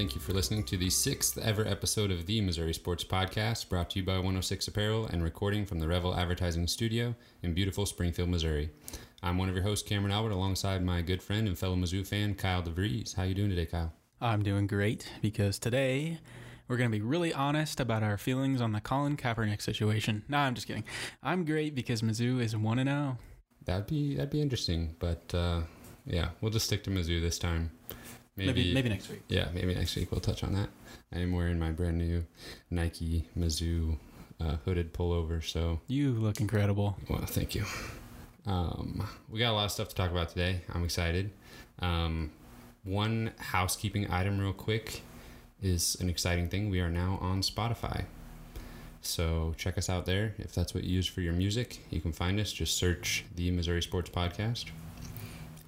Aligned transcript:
thank 0.00 0.14
you 0.14 0.20
for 0.22 0.32
listening 0.32 0.64
to 0.64 0.78
the 0.78 0.88
sixth 0.88 1.36
ever 1.36 1.62
episode 1.66 2.10
of 2.10 2.24
the 2.24 2.40
Missouri 2.40 2.72
Sports 2.72 3.04
Podcast, 3.04 3.68
brought 3.68 3.90
to 3.90 3.98
you 3.98 4.02
by 4.02 4.14
106 4.14 4.66
Apparel 4.66 5.04
and 5.04 5.22
recording 5.22 5.66
from 5.66 5.78
the 5.78 5.86
Revel 5.86 6.16
Advertising 6.16 6.66
Studio 6.68 7.14
in 7.42 7.52
beautiful 7.52 7.84
Springfield, 7.84 8.30
Missouri. 8.30 8.70
I'm 9.22 9.36
one 9.36 9.50
of 9.50 9.54
your 9.54 9.62
hosts, 9.62 9.86
Cameron 9.86 10.10
Albert, 10.10 10.30
alongside 10.30 10.82
my 10.82 11.02
good 11.02 11.22
friend 11.22 11.46
and 11.46 11.58
fellow 11.58 11.76
Mizzou 11.76 12.06
fan, 12.06 12.34
Kyle 12.34 12.62
DeVries. 12.62 13.14
How 13.14 13.24
you 13.24 13.34
doing 13.34 13.50
today, 13.50 13.66
Kyle? 13.66 13.92
I'm 14.22 14.42
doing 14.42 14.66
great 14.66 15.06
because 15.20 15.58
today 15.58 16.18
we're 16.66 16.78
going 16.78 16.90
to 16.90 16.96
be 16.96 17.04
really 17.04 17.34
honest 17.34 17.78
about 17.78 18.02
our 18.02 18.16
feelings 18.16 18.62
on 18.62 18.72
the 18.72 18.80
Colin 18.80 19.18
Kaepernick 19.18 19.60
situation. 19.60 20.24
No, 20.30 20.38
I'm 20.38 20.54
just 20.54 20.66
kidding. 20.66 20.84
I'm 21.22 21.44
great 21.44 21.74
because 21.74 22.00
Mizzou 22.00 22.40
is 22.40 22.56
1 22.56 22.84
0. 22.84 23.18
That'd 23.66 23.86
be 23.86 24.14
that'd 24.14 24.30
be 24.30 24.40
interesting, 24.40 24.96
but 24.98 25.34
uh, 25.34 25.60
yeah, 26.06 26.30
we'll 26.40 26.52
just 26.52 26.64
stick 26.64 26.84
to 26.84 26.90
Mizzou 26.90 27.20
this 27.20 27.38
time. 27.38 27.72
Maybe, 28.46 28.74
maybe 28.74 28.88
next 28.88 29.08
week. 29.08 29.22
Yeah, 29.28 29.48
maybe 29.54 29.74
next 29.74 29.96
week 29.96 30.10
we'll 30.10 30.20
touch 30.20 30.42
on 30.44 30.52
that. 30.54 30.68
I 31.12 31.18
am 31.18 31.32
wearing 31.32 31.58
my 31.58 31.70
brand 31.70 31.98
new 31.98 32.24
Nike 32.70 33.28
Mizzou 33.38 33.96
uh, 34.40 34.56
hooded 34.64 34.92
pullover, 34.94 35.44
so 35.44 35.80
You 35.88 36.12
look 36.12 36.40
incredible. 36.40 36.96
well, 37.08 37.24
thank 37.26 37.54
you. 37.54 37.64
Um, 38.46 39.06
we 39.28 39.38
got 39.38 39.50
a 39.50 39.54
lot 39.54 39.66
of 39.66 39.70
stuff 39.70 39.88
to 39.90 39.94
talk 39.94 40.10
about 40.10 40.30
today. 40.30 40.62
I'm 40.72 40.84
excited. 40.84 41.30
Um, 41.80 42.30
one 42.84 43.32
housekeeping 43.38 44.10
item, 44.10 44.38
real 44.40 44.52
quick, 44.54 45.02
is 45.62 45.96
an 46.00 46.08
exciting 46.08 46.48
thing. 46.48 46.70
We 46.70 46.80
are 46.80 46.90
now 46.90 47.18
on 47.20 47.42
Spotify. 47.42 48.04
So 49.02 49.54
check 49.58 49.76
us 49.78 49.88
out 49.90 50.06
there. 50.06 50.34
If 50.38 50.54
that's 50.54 50.74
what 50.74 50.84
you 50.84 50.94
use 50.94 51.06
for 51.06 51.20
your 51.20 51.32
music, 51.32 51.80
you 51.90 52.00
can 52.00 52.12
find 52.12 52.38
us. 52.40 52.52
Just 52.52 52.76
search 52.76 53.24
the 53.34 53.50
Missouri 53.50 53.82
Sports 53.82 54.10
Podcast. 54.10 54.66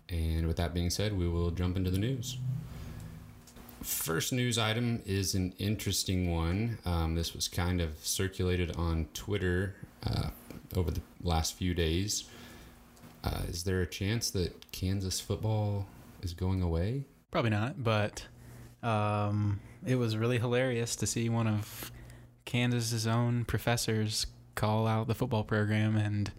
And 0.09 0.47
with 0.47 0.57
that 0.59 0.75
being 0.75 0.91
said, 0.91 1.17
we 1.17 1.29
will 1.29 1.51
jump 1.51 1.77
into 1.77 1.91
the 1.91 1.99
news. 1.99 2.37
First 3.83 4.33
news 4.33 4.59
item 4.59 5.03
is 5.07 5.35
an 5.35 5.55
interesting 5.59 6.31
one. 6.31 6.79
Um, 6.85 7.15
this 7.15 7.35
was 7.35 7.49
kind 7.49 7.81
of 7.81 7.91
circulated 8.03 8.77
on 8.77 9.07
Twitter 9.15 9.75
uh, 10.07 10.29
over 10.77 10.91
the 10.91 11.01
last 11.23 11.55
few 11.55 11.75
days. 11.75 12.25
Uh, 13.25 13.43
is 13.49 13.65
there 13.65 13.81
a 13.81 13.87
chance 13.87 14.31
that 14.31 14.71
Kansas 14.73 15.21
football 15.21 15.87
is 16.23 16.33
going 16.35 16.63
away? 16.63 17.05
Probably 17.31 17.51
not, 17.51 17.83
but 17.83 18.27
um, 18.83 19.61
it 19.87 19.97
was 19.97 20.17
really 20.17 20.39
hilarious 20.39 20.97
to 20.97 21.07
see 21.07 21.29
one 21.29 21.47
of 21.47 21.91
Kansas's 22.45 23.07
own 23.07 23.45
professors 23.45 24.27
call 24.55 24.87
out 24.87 25.07
the 25.09 25.15
football 25.15 25.45
program 25.45 25.97
and 25.97 26.31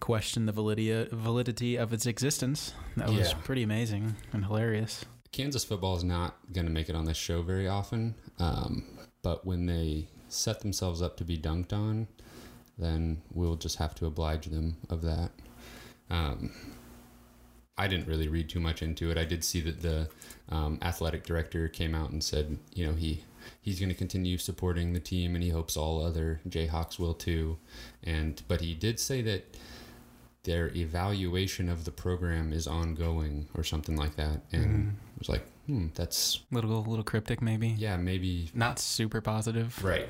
question 0.00 0.44
the 0.46 0.52
validity 0.52 1.08
validity 1.10 1.76
of 1.76 1.92
its 1.92 2.04
existence. 2.06 2.74
That 2.96 3.08
was 3.08 3.30
Yeah. 3.30 3.38
pretty 3.44 3.62
amazing 3.62 4.16
and 4.32 4.44
hilarious. 4.44 5.03
Kansas 5.34 5.64
football 5.64 5.96
is 5.96 6.04
not 6.04 6.36
going 6.52 6.64
to 6.64 6.70
make 6.70 6.88
it 6.88 6.94
on 6.94 7.06
this 7.06 7.16
show 7.16 7.42
very 7.42 7.66
often, 7.66 8.14
um, 8.38 8.84
but 9.20 9.44
when 9.44 9.66
they 9.66 10.06
set 10.28 10.60
themselves 10.60 11.02
up 11.02 11.16
to 11.16 11.24
be 11.24 11.36
dunked 11.36 11.72
on, 11.72 12.06
then 12.78 13.20
we'll 13.32 13.56
just 13.56 13.78
have 13.78 13.96
to 13.96 14.06
oblige 14.06 14.46
them 14.46 14.76
of 14.90 15.02
that. 15.02 15.32
Um, 16.08 16.52
I 17.76 17.88
didn't 17.88 18.06
really 18.06 18.28
read 18.28 18.48
too 18.48 18.60
much 18.60 18.80
into 18.80 19.10
it. 19.10 19.18
I 19.18 19.24
did 19.24 19.42
see 19.42 19.60
that 19.62 19.82
the 19.82 20.08
um, 20.50 20.78
athletic 20.82 21.24
director 21.24 21.66
came 21.66 21.96
out 21.96 22.10
and 22.10 22.22
said, 22.22 22.56
you 22.72 22.86
know, 22.86 22.92
he 22.92 23.24
he's 23.60 23.80
going 23.80 23.88
to 23.88 23.94
continue 23.96 24.38
supporting 24.38 24.92
the 24.92 25.00
team, 25.00 25.34
and 25.34 25.42
he 25.42 25.50
hopes 25.50 25.76
all 25.76 26.00
other 26.00 26.42
Jayhawks 26.48 27.00
will 27.00 27.14
too. 27.14 27.58
And 28.04 28.40
but 28.46 28.60
he 28.60 28.72
did 28.72 29.00
say 29.00 29.20
that 29.22 29.56
their 30.44 30.68
evaluation 30.76 31.68
of 31.68 31.84
the 31.84 31.90
program 31.90 32.52
is 32.52 32.68
ongoing 32.68 33.48
or 33.52 33.64
something 33.64 33.96
like 33.96 34.14
that, 34.14 34.42
and 34.52 34.96
it 35.14 35.18
was 35.18 35.28
like, 35.28 35.44
hmm, 35.66 35.86
that's 35.94 36.42
Little 36.50 36.82
little 36.82 37.04
cryptic, 37.04 37.40
maybe. 37.40 37.68
yeah, 37.68 37.96
maybe 37.96 38.50
Not 38.54 38.78
super 38.78 39.20
positive. 39.20 39.82
right. 39.84 40.08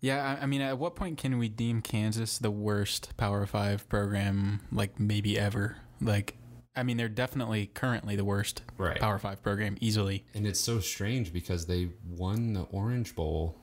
Yeah, 0.00 0.36
I, 0.38 0.42
I 0.42 0.46
mean, 0.46 0.60
at 0.60 0.78
what 0.78 0.94
point 0.94 1.16
can 1.18 1.38
we 1.38 1.48
deem 1.48 1.80
Kansas 1.80 2.38
the 2.38 2.50
worst 2.50 3.16
Power 3.16 3.46
Five 3.46 3.88
program, 3.88 4.60
like 4.70 5.00
maybe 5.00 5.38
ever? 5.38 5.78
Like, 6.02 6.36
I 6.76 6.82
mean, 6.82 6.98
they're 6.98 7.08
definitely 7.08 7.66
currently 7.66 8.14
the 8.14 8.24
worst 8.24 8.60
Right. 8.76 9.00
Power 9.00 9.18
Five 9.18 9.42
program, 9.42 9.78
easily. 9.80 10.24
And 10.34 10.46
it's 10.46 10.60
so 10.60 10.80
strange 10.80 11.32
because 11.32 11.64
they 11.66 11.88
won 12.10 12.52
the 12.52 12.62
Orange 12.70 13.16
Bowl, 13.16 13.56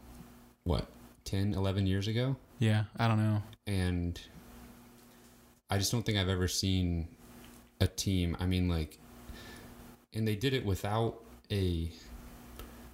what, 0.63 0.87
10, 1.25 1.53
11 1.53 1.85
years 1.85 2.07
ago? 2.07 2.35
Yeah, 2.57 2.85
I 2.97 3.07
don't 3.07 3.19
know. 3.19 3.43
And 3.67 4.19
I 5.69 5.77
just 5.77 5.91
don't 5.91 6.03
think 6.03 6.17
I've 6.17 6.29
ever 6.29 6.47
seen 6.47 7.07
a 7.79 7.85
team. 7.87 8.35
I 8.39 8.47
mean, 8.47 8.67
like, 8.67 8.97
and 10.13 10.27
they 10.27 10.35
did 10.35 10.53
it 10.53 10.65
without 10.65 11.19
a 11.51 11.91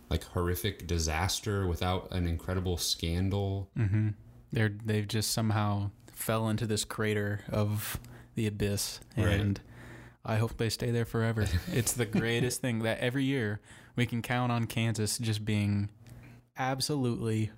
like 0.10 0.24
horrific 0.24 0.88
disaster, 0.88 1.68
without 1.68 2.12
an 2.12 2.28
incredible 2.28 2.78
scandal. 2.78 3.70
hmm 3.78 4.10
They're 4.52 4.76
they've 4.84 5.08
just 5.08 5.32
somehow 5.32 5.92
fell 6.14 6.50
into 6.50 6.66
this 6.66 6.84
crater 6.84 7.42
of 7.50 8.00
the 8.36 8.48
abyss, 8.48 9.00
Right. 9.18 9.40
and 9.40 9.62
I 10.26 10.38
hope 10.38 10.58
they 10.58 10.70
stay 10.70 10.92
there 10.92 11.06
forever. 11.06 11.46
it's 11.72 11.94
the 11.94 12.06
greatest 12.06 12.60
thing 12.62 12.80
that 12.80 13.00
every 13.00 13.24
year 13.24 13.60
we 13.96 14.06
can 14.06 14.22
count 14.22 14.52
on 14.52 14.66
Kansas 14.66 15.18
just 15.18 15.46
being 15.46 15.90
absolutely 16.58 17.52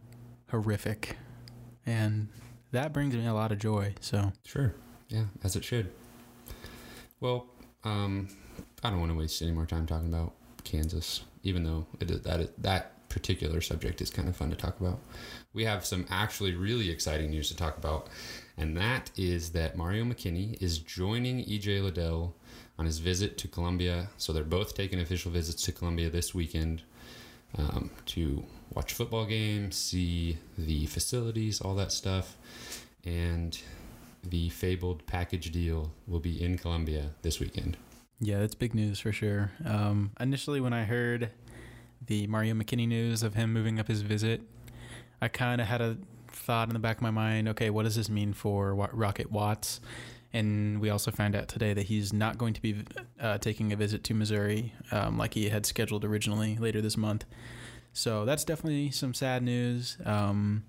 horrific, 0.50 1.18
and 1.86 2.28
that 2.72 2.94
brings 2.94 3.16
me 3.16 3.26
a 3.26 3.34
lot 3.34 3.52
of 3.52 3.58
joy. 3.60 3.96
So. 4.00 4.32
Sure. 4.46 4.74
Yeah, 5.10 5.26
as 5.44 5.56
it 5.56 5.64
should. 5.64 5.92
Well, 7.20 7.48
um, 7.84 8.28
I 8.84 8.90
don't 8.90 9.00
want 9.00 9.12
to 9.12 9.18
waste 9.18 9.42
any 9.42 9.52
more 9.52 9.66
time 9.66 9.86
talking 9.86 10.12
about 10.12 10.34
Kansas, 10.64 11.22
even 11.44 11.64
though 11.64 11.86
it 12.00 12.09
is, 12.09 12.22
that 12.22 12.62
that 12.62 13.09
particular 13.09 13.62
subject 13.62 14.02
is 14.02 14.09
kind 14.09 14.28
of 14.28 14.36
fun 14.36 14.50
to 14.50 14.56
talk 14.56 14.80
about. 14.80 15.00
We 15.53 15.66
have 15.66 15.86
some 15.86 16.06
actually 16.09 16.56
really 16.56 16.90
exciting 16.90 17.30
news 17.30 17.50
to 17.50 17.56
talk 17.56 17.78
about, 17.78 18.08
and 18.58 18.75
that 18.78 19.12
is 19.18 19.52
that 19.52 19.75
Mario 19.75 20.06
McKinney 20.06 20.62
is 20.62 20.80
joining 20.80 21.44
EJ 21.46 21.84
Liddell 21.84 22.36
on 22.80 22.86
his 22.86 23.00
visit 23.00 23.38
to 23.40 23.47
Columbia. 23.47 24.08
So 24.18 24.34
they're 24.34 24.44
both 24.44 24.74
taking 24.74 25.00
official 25.00 25.31
visits 25.31 25.64
to 25.64 25.72
Columbia 25.72 26.09
this 26.09 26.34
weekend 26.34 26.81
um, 27.58 27.91
to 28.08 28.44
watch 28.74 28.94
football 28.94 29.25
games, 29.25 29.75
see 29.75 30.38
the 30.58 30.86
facilities, 30.86 31.62
all 31.62 31.75
that 31.75 31.91
stuff, 31.91 32.38
and 33.03 33.59
the 34.24 34.50
fabled 34.50 35.06
package 35.06 35.52
deal 35.52 35.91
will 36.08 36.20
be 36.20 36.41
in 36.41 36.58
Columbia 36.58 37.12
this 37.22 37.40
weekend. 37.40 37.78
Yeah, 38.24 38.40
that's 38.40 38.54
big 38.54 38.76
news 38.76 39.00
for 39.00 39.12
sure. 39.12 39.52
Um, 39.66 40.12
initially, 40.20 40.62
when 40.62 40.74
I 40.74 40.84
heard 40.84 41.32
the 42.06 42.28
Mario 42.28 42.54
McKinney 42.54 42.88
news 42.88 43.24
of 43.24 43.34
him 43.34 43.52
moving 43.52 43.80
up 43.80 43.88
his 43.88 44.02
visit, 44.02 44.42
I 45.20 45.28
kind 45.28 45.59
of 45.59 45.66
had 45.66 45.82
a 45.82 45.98
thought 46.32 46.68
in 46.68 46.74
the 46.74 46.80
back 46.80 46.98
of 46.98 47.02
my 47.02 47.09
mind 47.12 47.50
okay, 47.50 47.70
what 47.72 47.84
does 47.84 47.96
this 47.96 48.09
mean 48.09 48.34
for 48.34 48.76
Rocket 48.76 49.32
Watts? 49.32 49.82
And 50.34 50.80
we 50.80 50.92
also 50.92 51.09
found 51.09 51.36
out 51.36 51.48
today 51.48 51.74
that 51.74 51.88
he's 51.88 52.14
not 52.14 52.38
going 52.38 52.54
to 52.54 52.62
be 52.62 52.86
uh, 53.20 53.40
taking 53.40 53.74
a 53.74 53.76
visit 53.76 54.04
to 54.06 54.14
Missouri 54.14 54.74
um, 54.92 55.18
like 55.18 55.34
he 55.34 55.50
had 55.50 55.66
scheduled 55.66 56.06
originally 56.06 56.58
later 56.58 56.80
this 56.80 56.96
month. 56.96 57.26
So 57.92 58.24
that's 58.24 58.46
definitely 58.46 58.92
some 58.92 59.14
sad 59.16 59.42
news. 59.42 59.98
Um, 60.06 60.64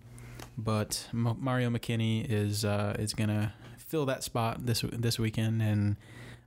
but 0.56 1.06
M- 1.12 1.36
Mario 1.38 1.69
McKinney 1.69 2.26
is 2.28 2.64
uh, 2.64 2.96
is 2.98 3.12
gonna 3.12 3.52
fill 3.76 4.06
that 4.06 4.24
spot 4.24 4.64
this 4.64 4.82
this 4.90 5.19
weekend, 5.19 5.60
and 5.60 5.96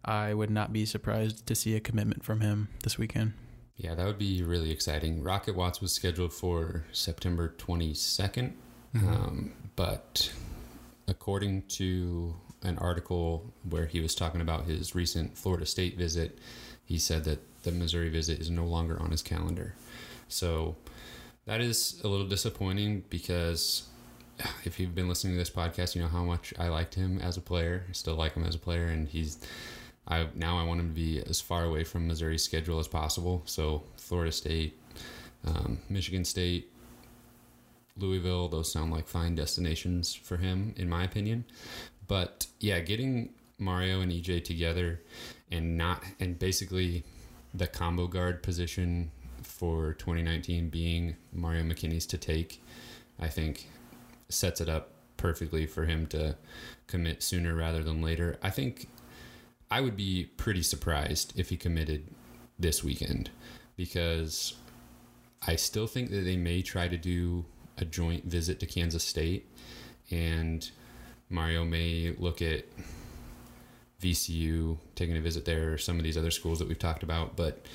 I 0.06 0.34
would 0.34 0.52
not 0.52 0.72
be 0.72 0.86
surprised 0.86 1.48
to 1.48 1.56
see 1.56 1.76
a 1.76 1.80
commitment 1.80 2.24
from 2.24 2.42
him 2.42 2.70
this 2.84 2.98
weekend. 2.98 3.34
Yeah, 3.76 3.96
that 3.96 4.06
would 4.06 4.20
be 4.20 4.44
really 4.44 4.72
exciting. 4.72 5.22
Rocket 5.24 5.56
Watts 5.56 5.82
was 5.82 5.92
scheduled 5.92 6.32
for 6.32 6.86
September 6.94 7.54
22nd, 7.58 8.54
um, 8.96 9.52
but 9.76 10.32
according 11.08 11.64
to 11.64 12.36
an 12.64 12.78
article 12.78 13.54
where 13.70 13.86
he 13.86 14.00
was 14.00 14.16
talking 14.16 14.40
about 14.40 14.66
his 14.66 14.96
recent 14.96 15.38
Florida 15.38 15.66
State 15.66 15.98
visit, 15.98 16.40
he 16.86 16.98
said 16.98 17.26
that 17.26 17.40
the 17.64 17.72
Missouri 17.72 18.10
visit 18.10 18.40
is 18.40 18.50
no 18.50 18.66
longer 18.66 19.02
on 19.02 19.12
his 19.12 19.22
calendar. 19.22 19.76
So 20.30 20.76
that 21.46 21.62
is 21.62 22.00
a 22.04 22.08
little 22.08 22.28
disappointing 22.28 23.04
because 23.10 23.88
if 24.64 24.80
you've 24.80 24.96
been 24.96 25.10
listening 25.10 25.34
to 25.34 25.40
this 25.40 25.50
podcast, 25.50 25.96
you 25.96 26.02
know 26.02 26.08
how 26.08 26.24
much 26.24 26.54
I 26.58 26.70
liked 26.70 26.96
him 26.96 27.20
as 27.20 27.38
a 27.38 27.42
player. 27.42 27.86
I 27.90 27.92
still 27.92 28.16
like 28.16 28.34
him 28.34 28.44
as 28.44 28.56
a 28.56 28.60
player, 28.60 28.88
and 28.88 29.08
he's 29.08 29.38
I 30.08 30.28
now 30.36 30.58
I 30.58 30.64
want 30.64 30.80
him 30.80 30.90
to 30.90 30.94
be 30.94 31.22
as 31.28 31.42
far 31.42 31.64
away 31.64 31.84
from 31.84 32.08
Missouri's 32.08 32.44
schedule 32.44 32.80
as 32.80 32.88
possible. 32.88 33.42
So 33.46 33.84
Florida 33.98 34.32
State, 34.32 34.78
um, 35.46 35.80
Michigan 35.90 36.26
State, 36.26 36.72
Louisville, 37.98 38.48
those 38.48 38.72
sound 38.72 38.92
like 38.92 39.08
fine 39.08 39.36
destinations 39.36 40.14
for 40.14 40.38
him, 40.38 40.74
in 40.78 40.90
my 40.90 41.04
opinion. 41.04 41.46
But 42.08 42.48
yeah, 42.60 42.80
getting 42.80 43.30
Mario 43.58 44.02
and 44.02 44.12
EJ 44.12 44.44
together 44.44 45.02
and 45.52 45.78
not 45.78 46.04
and 46.20 46.38
basically 46.38 47.04
the 47.54 47.68
combo 47.68 48.08
guard 48.08 48.44
position 48.44 49.12
for 49.42 49.94
2019 49.94 50.70
being 50.70 51.16
Mario 51.32 51.64
McKinney's 51.64 52.06
to 52.08 52.18
take, 52.18 52.62
I 53.20 53.30
think 53.30 53.70
sets 54.30 54.60
it 54.60 54.68
up 54.68 54.92
perfectly 55.18 55.66
for 55.66 55.86
him 55.86 56.06
to 56.08 56.36
commit 56.88 57.24
sooner 57.24 57.56
rather 57.56 57.84
than 57.84 58.02
later. 58.02 58.38
I 58.44 58.50
think 58.50 58.88
I 59.76 59.82
would 59.82 59.98
be 59.98 60.24
pretty 60.38 60.62
surprised 60.62 61.38
if 61.38 61.50
he 61.50 61.58
committed 61.58 62.08
this 62.58 62.82
weekend 62.82 63.30
because 63.76 64.54
I 65.46 65.58
still 65.58 65.86
think 65.86 66.12
that 66.12 66.22
they 66.22 66.38
may 66.38 66.62
try 66.62 66.88
to 66.88 66.96
do 66.96 67.44
a 67.78 67.84
joint 67.84 68.24
visit 68.24 68.62
to 68.62 68.66
Kansas 68.66 69.04
State, 69.04 69.52
and 70.10 70.72
Mario 71.30 71.66
may 71.66 72.16
look 72.18 72.42
at 72.42 72.64
VCU 74.02 74.78
taking 74.96 75.18
a 75.18 75.20
visit 75.20 75.44
there 75.44 75.74
or 75.74 75.78
some 75.78 75.98
of 75.98 76.06
these 76.06 76.18
other 76.18 76.32
schools 76.32 76.60
that 76.60 76.70
we've 76.70 76.80
talked 76.80 77.04
about. 77.04 77.36
But, 77.36 77.66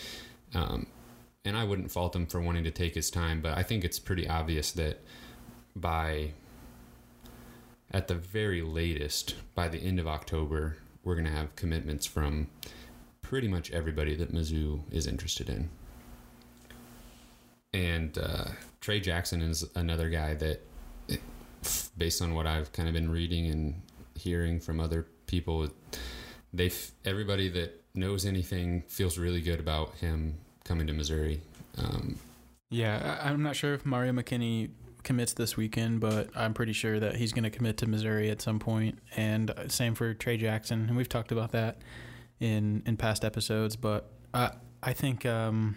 um, 0.54 0.86
and 1.44 1.54
I 1.54 1.64
wouldn't 1.64 1.90
fault 1.90 2.16
him 2.16 2.24
for 2.24 2.40
wanting 2.40 2.64
to 2.64 2.70
take 2.70 2.94
his 2.94 3.10
time, 3.10 3.42
but 3.42 3.58
I 3.58 3.62
think 3.62 3.84
it's 3.84 3.98
pretty 3.98 4.26
obvious 4.26 4.72
that 4.72 5.02
by 5.76 6.30
at 7.90 8.08
the 8.08 8.14
very 8.14 8.62
latest, 8.62 9.34
by 9.54 9.68
the 9.68 9.80
end 9.80 10.00
of 10.00 10.08
October, 10.08 10.78
we're 11.04 11.14
going 11.14 11.26
to 11.26 11.32
have 11.32 11.54
commitments 11.56 12.06
from 12.06 12.48
pretty 13.22 13.48
much 13.48 13.70
everybody 13.70 14.14
that 14.16 14.32
Mizzou 14.32 14.80
is 14.90 15.06
interested 15.06 15.48
in. 15.48 15.70
And 17.72 18.18
uh, 18.18 18.46
Tray 18.80 19.00
Jackson 19.00 19.42
is 19.42 19.64
another 19.74 20.10
guy 20.10 20.34
that, 20.34 20.60
based 21.96 22.20
on 22.20 22.34
what 22.34 22.46
I've 22.46 22.72
kind 22.72 22.88
of 22.88 22.94
been 22.94 23.10
reading 23.10 23.46
and 23.46 23.82
hearing 24.14 24.58
from 24.60 24.80
other 24.80 25.06
people, 25.26 25.68
they 26.52 26.72
everybody 27.04 27.48
that 27.50 27.84
knows 27.94 28.26
anything 28.26 28.82
feels 28.88 29.16
really 29.18 29.40
good 29.40 29.60
about 29.60 29.94
him 29.96 30.34
coming 30.64 30.86
to 30.88 30.92
Missouri. 30.92 31.40
Um, 31.78 32.18
yeah, 32.70 33.18
I'm 33.22 33.42
not 33.42 33.56
sure 33.56 33.74
if 33.74 33.86
Mario 33.86 34.12
McKinney 34.12 34.70
commits 35.02 35.32
this 35.32 35.56
weekend, 35.56 36.00
but 36.00 36.30
I'm 36.34 36.54
pretty 36.54 36.72
sure 36.72 37.00
that 37.00 37.16
he's 37.16 37.32
going 37.32 37.44
to 37.44 37.50
commit 37.50 37.76
to 37.78 37.86
Missouri 37.86 38.30
at 38.30 38.40
some 38.40 38.58
point. 38.58 38.98
And 39.16 39.52
same 39.68 39.94
for 39.94 40.14
Tray 40.14 40.36
Jackson, 40.36 40.86
and 40.88 40.96
we've 40.96 41.08
talked 41.08 41.32
about 41.32 41.52
that 41.52 41.78
in 42.38 42.82
in 42.86 42.96
past 42.96 43.24
episodes. 43.24 43.76
But 43.76 44.10
I 44.32 44.52
I 44.82 44.92
think 44.92 45.26
um, 45.26 45.76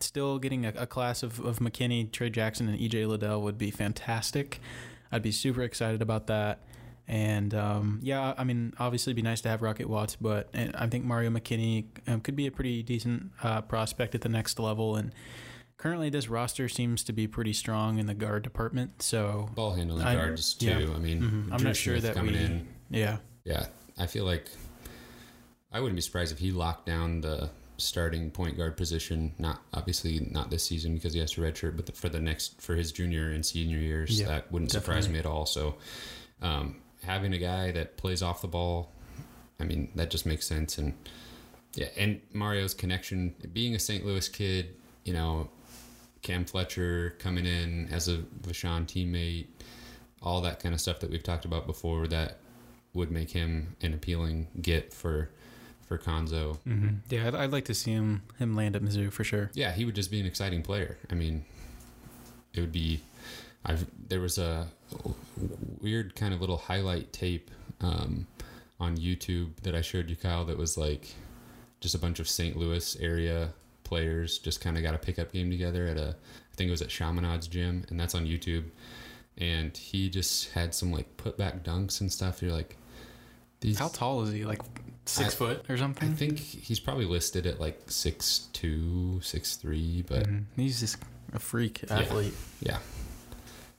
still 0.00 0.38
getting 0.38 0.66
a, 0.66 0.72
a, 0.76 0.86
class 0.86 1.22
of, 1.22 1.40
of 1.40 1.58
McKinney, 1.58 2.10
Tray 2.10 2.30
Jackson, 2.30 2.68
and 2.68 2.78
EJ 2.78 3.06
Liddell 3.06 3.42
would 3.42 3.58
be 3.58 3.70
fantastic. 3.70 4.60
I'd 5.10 5.22
be 5.22 5.32
super 5.32 5.62
excited 5.62 6.02
about 6.02 6.26
that. 6.28 6.60
And 7.08 7.54
um, 7.54 8.00
yeah, 8.02 8.34
I 8.36 8.44
mean, 8.44 8.74
obviously, 8.78 9.12
it'd 9.12 9.16
be 9.16 9.22
nice 9.22 9.40
to 9.42 9.48
have 9.48 9.62
Rocket 9.62 9.88
Watts, 9.88 10.16
but 10.16 10.48
I 10.54 10.86
think 10.88 11.04
Mario 11.04 11.30
McKinney 11.30 11.86
um, 12.08 12.20
could 12.20 12.34
be 12.34 12.46
a 12.46 12.50
pretty 12.50 12.82
decent 12.82 13.30
uh, 13.42 13.60
prospect 13.62 14.14
at 14.16 14.22
the 14.22 14.28
next 14.28 14.58
level. 14.58 14.96
And 14.96 15.12
currently, 15.76 16.10
this 16.10 16.28
roster 16.28 16.68
seems 16.68 17.04
to 17.04 17.12
be 17.12 17.26
pretty 17.26 17.52
strong 17.52 17.98
in 17.98 18.06
the 18.06 18.14
guard 18.14 18.42
department. 18.42 19.02
So 19.02 19.48
ball 19.54 19.74
handling 19.74 20.06
I, 20.06 20.14
guards 20.14 20.54
too. 20.54 20.66
Yeah. 20.66 20.94
I 20.94 20.98
mean, 20.98 21.20
mm-hmm. 21.22 21.52
I'm 21.52 21.62
not 21.62 21.76
sure 21.76 21.98
that 22.00 22.20
we. 22.22 22.36
In, 22.36 22.68
yeah, 22.90 23.18
yeah. 23.44 23.66
I 23.98 24.06
feel 24.06 24.24
like 24.24 24.46
I 25.72 25.80
wouldn't 25.80 25.96
be 25.96 26.02
surprised 26.02 26.32
if 26.32 26.38
he 26.38 26.50
locked 26.50 26.86
down 26.86 27.20
the 27.20 27.50
starting 27.78 28.30
point 28.30 28.56
guard 28.56 28.76
position. 28.76 29.34
Not 29.38 29.62
obviously 29.74 30.26
not 30.30 30.50
this 30.50 30.64
season 30.64 30.94
because 30.94 31.14
he 31.14 31.20
has 31.20 31.32
to 31.32 31.40
redshirt, 31.40 31.76
but 31.76 31.86
the, 31.86 31.92
for 31.92 32.08
the 32.08 32.20
next 32.20 32.60
for 32.60 32.74
his 32.74 32.92
junior 32.92 33.30
and 33.30 33.44
senior 33.44 33.78
years, 33.78 34.18
yep, 34.18 34.28
that 34.28 34.52
wouldn't 34.52 34.70
definitely. 34.70 35.02
surprise 35.02 35.12
me 35.12 35.18
at 35.18 35.26
all. 35.26 35.46
So. 35.46 35.76
Um, 36.42 36.76
having 37.06 37.32
a 37.32 37.38
guy 37.38 37.70
that 37.72 37.96
plays 37.96 38.22
off 38.22 38.42
the 38.42 38.48
ball, 38.48 38.92
I 39.60 39.64
mean, 39.64 39.90
that 39.94 40.10
just 40.10 40.26
makes 40.26 40.46
sense. 40.46 40.78
And 40.78 40.94
yeah, 41.74 41.88
and 41.96 42.20
Mario's 42.32 42.74
connection, 42.74 43.34
being 43.52 43.74
a 43.74 43.78
St. 43.78 44.04
Louis 44.04 44.28
kid, 44.28 44.74
you 45.04 45.12
know, 45.12 45.48
Cam 46.22 46.44
Fletcher 46.44 47.14
coming 47.18 47.46
in 47.46 47.88
as 47.92 48.08
a 48.08 48.18
Vashon 48.42 48.86
teammate, 48.86 49.46
all 50.22 50.40
that 50.42 50.60
kind 50.60 50.74
of 50.74 50.80
stuff 50.80 51.00
that 51.00 51.10
we've 51.10 51.22
talked 51.22 51.44
about 51.44 51.66
before 51.66 52.06
that 52.08 52.38
would 52.94 53.10
make 53.10 53.30
him 53.30 53.76
an 53.82 53.94
appealing 53.94 54.48
get 54.60 54.92
for 54.92 55.30
for 55.86 55.98
Cuonzo. 55.98 56.58
Mm-hmm. 56.66 56.96
Yeah, 57.10 57.28
I'd, 57.28 57.34
I'd, 57.34 57.52
like 57.52 57.66
to 57.66 57.74
see 57.74 57.92
him 57.92 58.22
him 58.38 58.56
land 58.56 58.74
at 58.74 58.82
Mizzou 58.82 59.12
for 59.12 59.22
sure. 59.22 59.50
Yeah, 59.54 59.72
he 59.72 59.84
would 59.84 59.94
just 59.94 60.10
be 60.10 60.18
an 60.18 60.26
exciting 60.26 60.62
player. 60.62 60.98
I 61.10 61.14
mean, 61.14 61.44
it 62.54 62.60
would 62.60 62.72
be 62.72 63.02
I've 63.64 63.86
there 64.08 64.20
was 64.20 64.38
a 64.38 64.66
weird 65.80 66.16
kind 66.16 66.34
of 66.34 66.40
little 66.40 66.56
highlight 66.56 67.12
tape 67.12 67.50
um, 67.80 68.26
on 68.80 68.96
YouTube 68.96 69.56
that 69.62 69.74
I 69.74 69.80
showed 69.80 70.10
you, 70.10 70.16
Kyle. 70.16 70.44
That 70.44 70.58
was 70.58 70.76
like 70.76 71.14
just 71.80 71.94
a 71.94 71.98
bunch 71.98 72.18
of 72.18 72.28
St. 72.28 72.56
Louis 72.56 72.96
area 73.00 73.50
players 73.86 74.38
just 74.38 74.60
kind 74.60 74.76
of 74.76 74.82
got 74.82 74.94
a 74.94 74.98
pickup 74.98 75.32
game 75.32 75.50
together 75.50 75.86
at 75.86 75.96
a 75.96 76.16
I 76.56 76.56
think 76.56 76.68
it 76.68 76.70
was 76.70 76.82
at 76.82 76.88
Chaminade's 76.88 77.48
gym, 77.48 77.84
and 77.90 78.00
that's 78.00 78.14
on 78.14 78.24
YouTube. 78.26 78.64
And 79.36 79.76
he 79.76 80.08
just 80.08 80.52
had 80.52 80.74
some 80.74 80.90
like 80.90 81.18
putback 81.18 81.62
dunks 81.62 82.00
and 82.00 82.10
stuff. 82.10 82.40
You're 82.40 82.52
like, 82.52 82.78
these, 83.60 83.78
how 83.78 83.88
tall 83.88 84.22
is 84.22 84.32
he? 84.32 84.46
Like 84.46 84.62
six 85.04 85.34
I, 85.34 85.36
foot 85.36 85.64
or 85.68 85.76
something? 85.76 86.08
I 86.08 86.12
think 86.12 86.38
he's 86.38 86.80
probably 86.80 87.04
listed 87.04 87.46
at 87.46 87.60
like 87.60 87.78
six 87.90 88.48
two, 88.54 89.20
six 89.22 89.56
three, 89.56 90.02
but 90.08 90.22
mm-hmm. 90.22 90.60
he's 90.60 90.80
just 90.80 90.96
a 91.34 91.38
freak 91.38 91.84
athlete. 91.90 92.32
Yeah. 92.60 92.78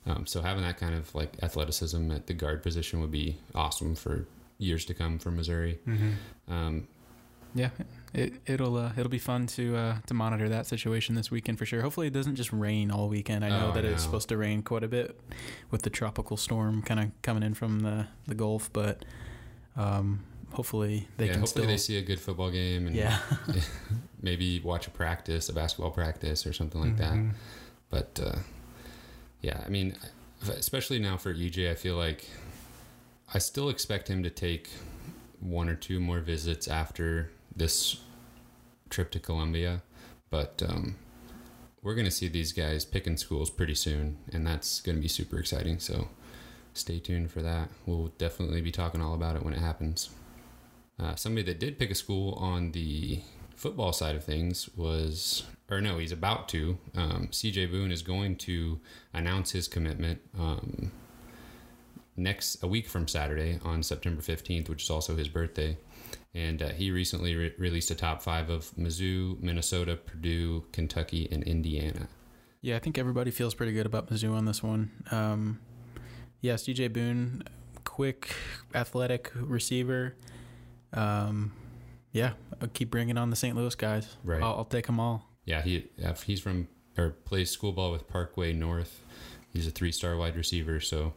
yeah. 0.05 0.13
Um, 0.13 0.27
so 0.27 0.41
having 0.41 0.63
that 0.63 0.77
kind 0.77 0.93
of 0.93 1.13
like 1.15 1.33
athleticism 1.41 2.11
at 2.11 2.27
the 2.27 2.33
guard 2.33 2.61
position 2.61 3.01
would 3.01 3.11
be 3.11 3.37
awesome 3.55 3.95
for 3.95 4.27
years 4.59 4.85
to 4.85 4.93
come 4.93 5.17
for 5.17 5.31
Missouri. 5.31 5.79
Mm-hmm. 5.87 6.53
Um, 6.53 6.87
yeah, 7.55 7.69
it, 8.17 8.33
it'll 8.47 8.75
uh, 8.77 8.91
it'll 8.97 9.11
be 9.11 9.19
fun 9.19 9.45
to 9.45 9.77
uh, 9.77 9.97
to 10.07 10.13
monitor 10.15 10.49
that 10.49 10.65
situation 10.65 11.13
this 11.13 11.29
weekend 11.29 11.59
for 11.59 11.67
sure. 11.67 11.81
Hopefully, 11.83 12.07
it 12.07 12.13
doesn't 12.13 12.35
just 12.35 12.51
rain 12.51 12.89
all 12.89 13.09
weekend. 13.09 13.45
I 13.45 13.49
know 13.49 13.69
oh, 13.69 13.71
that 13.73 13.85
I 13.85 13.89
know. 13.89 13.93
it's 13.93 14.03
supposed 14.03 14.29
to 14.29 14.37
rain 14.37 14.63
quite 14.63 14.83
a 14.83 14.87
bit 14.87 15.19
with 15.69 15.83
the 15.83 15.91
tropical 15.91 16.35
storm 16.35 16.81
kind 16.81 16.99
of 16.99 17.21
coming 17.21 17.43
in 17.43 17.53
from 17.53 17.81
the 17.81 18.07
the 18.25 18.33
Gulf, 18.33 18.73
but 18.73 19.05
um, 19.75 20.23
hopefully 20.51 21.07
they 21.17 21.27
yeah, 21.27 21.33
can. 21.33 21.41
Hopefully, 21.41 21.63
still... 21.63 21.71
they 21.71 21.77
see 21.77 21.97
a 21.99 22.01
good 22.01 22.19
football 22.19 22.49
game 22.49 22.87
and 22.87 22.95
yeah. 22.95 23.19
maybe 24.21 24.59
watch 24.61 24.87
a 24.87 24.91
practice, 24.91 25.47
a 25.49 25.53
basketball 25.53 25.91
practice, 25.91 26.47
or 26.47 26.53
something 26.53 26.81
like 26.81 26.95
mm-hmm. 26.95 27.27
that. 27.27 27.35
But 27.91 28.19
uh, 28.25 28.39
yeah, 29.41 29.61
I 29.63 29.69
mean, 29.69 29.95
especially 30.49 30.97
now 30.97 31.17
for 31.17 31.35
EJ, 31.35 31.69
I 31.69 31.75
feel 31.75 31.95
like 31.95 32.27
I 33.31 33.37
still 33.37 33.69
expect 33.69 34.07
him 34.07 34.23
to 34.23 34.31
take 34.31 34.69
one 35.39 35.69
or 35.69 35.75
two 35.75 35.99
more 35.99 36.19
visits 36.19 36.67
after 36.67 37.29
this 37.55 37.97
trip 38.89 39.11
to 39.11 39.19
Columbia, 39.19 39.81
but 40.29 40.61
um, 40.67 40.95
we're 41.81 41.95
going 41.95 42.05
to 42.05 42.11
see 42.11 42.27
these 42.27 42.51
guys 42.51 42.85
picking 42.85 43.17
schools 43.17 43.49
pretty 43.49 43.75
soon, 43.75 44.17
and 44.31 44.45
that's 44.45 44.81
going 44.81 44.95
to 44.95 45.01
be 45.01 45.07
super 45.07 45.37
exciting. 45.39 45.79
So 45.79 46.09
stay 46.73 46.99
tuned 46.99 47.31
for 47.31 47.41
that. 47.41 47.69
We'll 47.85 48.11
definitely 48.17 48.61
be 48.61 48.71
talking 48.71 49.01
all 49.01 49.13
about 49.13 49.35
it 49.35 49.43
when 49.43 49.53
it 49.53 49.59
happens. 49.59 50.09
Uh, 50.99 51.15
somebody 51.15 51.43
that 51.43 51.59
did 51.59 51.77
pick 51.77 51.91
a 51.91 51.95
school 51.95 52.33
on 52.33 52.71
the 52.71 53.21
football 53.55 53.93
side 53.93 54.15
of 54.15 54.23
things 54.23 54.69
was 54.75 55.43
or 55.69 55.81
no, 55.81 55.97
he's 55.97 56.11
about 56.11 56.47
to. 56.49 56.77
Um, 56.95 57.27
CJ 57.31 57.71
Boone 57.71 57.91
is 57.91 58.01
going 58.01 58.37
to 58.37 58.79
announce 59.13 59.51
his 59.51 59.67
commitment 59.67 60.21
um, 60.37 60.91
next 62.15 62.63
a 62.63 62.67
week 62.67 62.87
from 62.87 63.07
Saturday 63.07 63.59
on 63.63 63.83
September 63.83 64.21
15th, 64.21 64.69
which 64.69 64.83
is 64.83 64.89
also 64.89 65.15
his 65.15 65.27
birthday. 65.27 65.77
And 66.37 66.61
uh, 66.61 66.69
he 66.69 66.91
recently 66.91 67.35
re- 67.35 67.53
released 67.57 67.89
a 67.89 67.95
top 67.95 68.21
five 68.21 68.49
of 68.49 68.69
Mizzou, 68.77 69.41
Minnesota, 69.41 69.95
Purdue, 69.95 70.65
Kentucky, 70.71 71.27
and 71.31 71.43
Indiana. 71.43 72.07
Yeah, 72.61 72.75
I 72.75 72.79
think 72.79 72.97
everybody 72.97 73.31
feels 73.31 73.55
pretty 73.55 73.73
good 73.73 73.85
about 73.85 74.09
Mizzou 74.09 74.33
on 74.33 74.45
this 74.45 74.61
one. 74.61 74.91
Um, 75.09 75.59
yeah, 76.41 76.53
CJ 76.53 76.93
Boone, 76.93 77.43
quick, 77.85 78.35
athletic 78.75 79.31
receiver. 79.33 80.15
Um, 80.93 81.53
yeah, 82.11 82.33
I'll 82.61 82.67
keep 82.67 82.91
bringing 82.91 83.17
on 83.17 83.31
the 83.31 83.35
St. 83.35 83.55
Louis 83.55 83.73
guys. 83.73 84.15
Right. 84.23 84.41
I'll, 84.41 84.57
I'll 84.57 84.65
take 84.65 84.85
them 84.85 84.99
all 84.99 85.27
yeah, 85.47 85.61
he 85.61 85.87
he's 86.25 86.41
from 86.41 86.67
or 86.97 87.11
plays 87.11 87.49
school 87.49 87.71
ball 87.71 87.91
with 87.91 88.07
Parkway 88.07 88.53
North. 88.53 89.01
He's 89.53 89.65
a 89.65 89.71
three 89.71 89.93
star 89.93 90.15
wide 90.17 90.35
receiver. 90.35 90.79
So, 90.81 91.13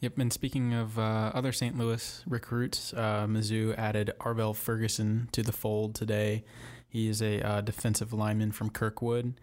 yep. 0.00 0.18
And 0.18 0.32
speaking 0.32 0.74
of 0.74 0.98
uh, 0.98 1.32
other 1.34 1.52
St. 1.52 1.76
Louis 1.78 2.22
recruits, 2.26 2.92
uh, 2.94 3.26
Mizzou 3.28 3.76
added 3.78 4.12
Arvell 4.20 4.54
Ferguson 4.54 5.28
to 5.32 5.42
the 5.42 5.52
fold 5.52 5.94
today. 5.94 6.44
He 6.88 7.08
is 7.08 7.22
a 7.22 7.40
uh, 7.40 7.60
defensive 7.60 8.12
lineman 8.12 8.50
from 8.50 8.70
Kirkwood, 8.70 9.34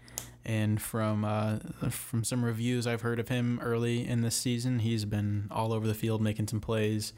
and 0.44 0.82
from 0.82 1.24
uh, 1.24 1.60
from 1.90 2.24
some 2.24 2.44
reviews 2.44 2.86
I've 2.86 3.02
heard 3.02 3.20
of 3.20 3.30
him 3.30 3.60
early 3.64 4.06
in 4.06 4.22
this 4.22 4.36
season, 4.36 4.80
he's 4.80 5.06
been 5.06 5.48
all 5.50 5.72
over 5.72 5.88
the 5.88 5.94
field 5.94 6.22
making 6.22 6.48
some 6.48 6.60
plays. 6.60 7.14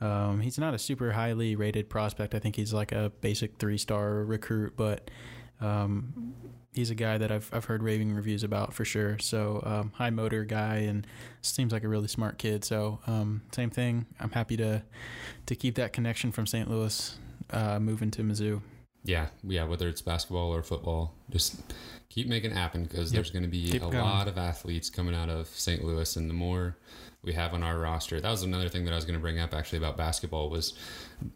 Um, 0.00 0.40
he's 0.40 0.58
not 0.58 0.74
a 0.74 0.78
super 0.78 1.12
highly 1.12 1.56
rated 1.56 1.88
prospect. 1.88 2.34
I 2.34 2.38
think 2.38 2.56
he's 2.56 2.72
like 2.72 2.92
a 2.92 3.12
basic 3.20 3.56
three 3.58 3.78
star 3.78 4.24
recruit, 4.24 4.74
but 4.76 5.10
um, 5.60 6.34
he's 6.72 6.90
a 6.90 6.94
guy 6.94 7.18
that 7.18 7.30
I've 7.32 7.48
I've 7.52 7.64
heard 7.64 7.82
raving 7.82 8.14
reviews 8.14 8.42
about 8.44 8.72
for 8.74 8.84
sure. 8.84 9.18
So 9.18 9.62
um, 9.64 9.92
high 9.94 10.10
motor 10.10 10.44
guy 10.44 10.76
and 10.78 11.06
seems 11.42 11.72
like 11.72 11.84
a 11.84 11.88
really 11.88 12.08
smart 12.08 12.38
kid. 12.38 12.64
So 12.64 13.00
um, 13.06 13.42
same 13.52 13.70
thing. 13.70 14.06
I'm 14.20 14.30
happy 14.30 14.56
to 14.58 14.82
to 15.46 15.56
keep 15.56 15.74
that 15.76 15.92
connection 15.92 16.32
from 16.32 16.46
St. 16.46 16.70
Louis 16.70 17.16
uh, 17.50 17.78
moving 17.80 18.10
to 18.12 18.22
Mizzou. 18.22 18.60
yeah, 19.04 19.28
yeah, 19.42 19.64
whether 19.64 19.88
it's 19.88 20.02
basketball 20.02 20.54
or 20.54 20.62
football, 20.62 21.14
just 21.30 21.56
keep 22.10 22.26
making 22.28 22.50
it 22.50 22.54
happen 22.56 22.82
because 22.84 23.10
Yep. 23.12 23.14
there's 23.14 23.30
going 23.30 23.42
to 23.44 23.48
be 23.48 23.70
Keep 23.70 23.82
a 23.82 23.90
going. 23.90 23.98
lot 23.98 24.28
of 24.28 24.36
athletes 24.38 24.90
coming 24.90 25.14
out 25.14 25.28
of 25.30 25.46
St. 25.48 25.82
Louis, 25.84 26.16
and 26.16 26.28
the 26.28 26.34
more 26.34 26.76
we 27.28 27.34
have 27.34 27.52
on 27.54 27.62
our 27.62 27.78
roster, 27.78 28.20
that 28.20 28.30
was 28.30 28.42
another 28.42 28.68
thing 28.70 28.84
that 28.86 28.92
I 28.92 28.96
was 28.96 29.04
going 29.04 29.14
to 29.18 29.20
bring 29.20 29.38
up 29.38 29.52
actually 29.54 29.78
about 29.78 29.96
basketball 29.98 30.48
was 30.50 30.72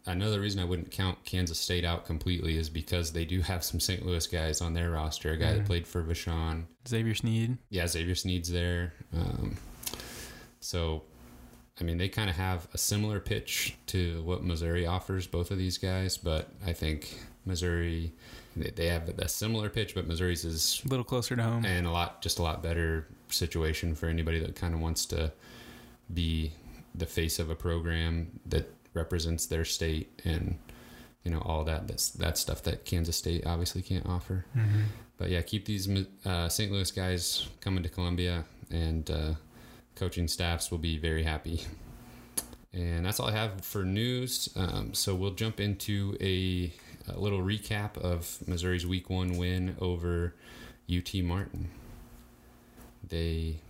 another 0.07 0.41
reason 0.41 0.59
I 0.61 0.65
wouldn't 0.65 0.91
count 0.91 1.23
Kansas 1.25 1.59
State 1.61 1.85
out 1.85 2.07
completely 2.07 2.57
is 2.57 2.69
because 2.71 3.13
they 3.13 3.25
do 3.27 3.43
have 3.43 3.63
some 3.63 3.79
St. 3.79 4.05
Louis 4.05 4.27
guys 4.27 4.61
on 4.63 4.73
their 4.75 4.91
roster. 4.91 5.33
A 5.33 5.37
guy 5.37 5.53
that 5.53 5.63
Mhm. 5.63 5.67
played 5.67 5.87
for 5.87 6.03
Vashon, 6.03 6.65
Xavier 6.89 7.15
Sneed. 7.15 7.59
yeah, 7.71 7.87
Xavier 7.87 8.15
Sneed's 8.15 8.51
there. 8.51 8.95
Um, 9.15 9.59
so, 10.61 11.03
I 11.81 11.85
mean, 11.85 11.99
they 11.99 12.09
kind 12.09 12.31
of 12.31 12.37
have 12.37 12.67
a 12.73 12.79
similar 12.79 13.21
pitch 13.21 13.75
to 13.89 14.23
what 14.23 14.43
Missouri 14.43 14.87
offers, 14.87 15.27
both 15.27 15.51
of 15.51 15.59
these 15.59 15.77
guys, 15.79 16.17
but 16.17 16.49
I 16.67 16.73
think 16.73 17.19
Missouri, 17.45 18.13
they 18.57 18.87
have 18.87 19.11
a 19.19 19.29
similar 19.29 19.69
pitch, 19.69 19.95
but 19.95 20.07
Missouri's 20.07 20.45
is 20.47 20.81
A 20.87 20.89
little 20.89 21.05
closer 21.05 21.37
to 21.37 21.43
home. 21.43 21.67
and 21.67 21.87
a 21.87 21.91
lot, 21.91 22.23
just 22.23 22.39
a 22.39 22.43
lot 22.43 22.63
better 22.63 23.09
situation 23.29 23.95
for 23.95 24.07
anybody 24.09 24.39
that 24.39 24.55
kind 24.57 24.73
of 24.75 24.81
wants 24.81 25.05
to 25.07 25.33
be 26.13 26.53
the 26.95 27.07
face 27.07 27.39
of 27.39 27.51
a 27.51 27.55
program 27.55 28.41
that 28.47 28.71
represents 28.95 29.47
their 29.47 29.65
state 29.65 30.21
and 30.25 30.59
you 31.25 31.31
know 31.31 31.41
all 31.41 31.65
that 31.65 31.89
that's 31.89 32.11
that 32.11 32.37
stuff 32.37 32.63
that 32.65 32.85
Kansas 32.85 33.17
State 33.17 33.47
obviously 33.47 33.81
can't 33.83 34.05
offer. 34.07 34.45
Mhm. 34.57 34.85
But 35.19 35.31
yeah, 35.31 35.41
keep 35.43 35.65
these 35.67 35.89
uh, 36.27 36.49
St. 36.49 36.73
Louis 36.73 36.91
guys 36.91 37.47
coming 37.61 37.83
to 37.85 37.89
Columbia, 37.89 38.45
and 38.71 39.09
uh, 39.11 39.35
coaching 39.95 40.27
staffs 40.27 40.71
will 40.71 40.79
be 40.79 40.99
very 40.99 41.23
happy. 41.23 41.63
And 42.73 43.05
that's 43.07 43.21
all 43.21 43.29
I 43.29 43.33
have 43.33 43.61
for 43.65 43.85
news. 43.85 44.49
Um, 44.57 44.95
so 44.95 45.15
we'll 45.15 45.35
jump 45.35 45.61
into 45.61 46.17
a, 46.21 46.73
a 47.09 47.21
little 47.21 47.41
recap 47.41 47.99
of 47.99 48.39
Missouri's 48.49 48.85
Week 48.87 49.09
One 49.11 49.37
win 49.37 49.77
over 49.81 50.35
UT 50.93 51.15
Martin. 51.23 51.69
They 53.07 53.61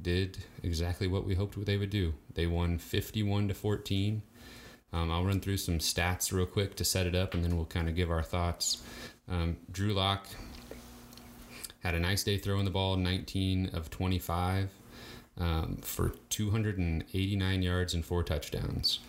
did 0.00 0.38
exactly 0.62 1.06
what 1.06 1.26
we 1.26 1.34
hoped 1.34 1.64
they 1.64 1.76
would 1.76 1.90
do. 1.90 2.14
They 2.34 2.46
won 2.46 2.78
fifty-one 2.78 3.48
to 3.48 3.54
fourteen. 3.54 4.22
Um, 4.92 5.10
I'll 5.10 5.24
run 5.24 5.40
through 5.40 5.58
some 5.58 5.78
stats 5.78 6.32
real 6.32 6.46
quick 6.46 6.74
to 6.76 6.84
set 6.84 7.06
it 7.06 7.14
up, 7.14 7.34
and 7.34 7.44
then 7.44 7.56
we'll 7.56 7.66
kind 7.66 7.88
of 7.88 7.94
give 7.94 8.10
our 8.10 8.22
thoughts. 8.22 8.82
Um, 9.28 9.56
Drew 9.70 9.92
Lock 9.92 10.26
had 11.80 11.94
a 11.94 12.00
nice 12.00 12.24
day 12.24 12.38
throwing 12.38 12.64
the 12.64 12.70
ball, 12.70 12.96
19 12.96 13.70
of 13.72 13.90
25 13.90 14.70
um, 15.38 15.78
for 15.82 16.12
289 16.28 17.62
yards 17.62 17.94
and 17.94 18.04
four 18.04 18.22
touchdowns. 18.22 19.00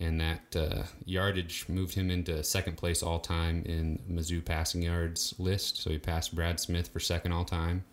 And 0.00 0.20
that 0.20 0.56
uh, 0.56 0.82
yardage 1.04 1.66
moved 1.68 1.94
him 1.94 2.10
into 2.10 2.42
second 2.42 2.76
place 2.76 3.02
all 3.02 3.20
time 3.20 3.62
in 3.64 4.00
Mizzou 4.10 4.44
passing 4.44 4.82
yards 4.82 5.34
list. 5.38 5.80
So 5.80 5.90
he 5.90 5.98
passed 5.98 6.34
Brad 6.34 6.58
Smith 6.58 6.88
for 6.88 6.98
second 7.00 7.32
all 7.32 7.44
time. 7.44 7.84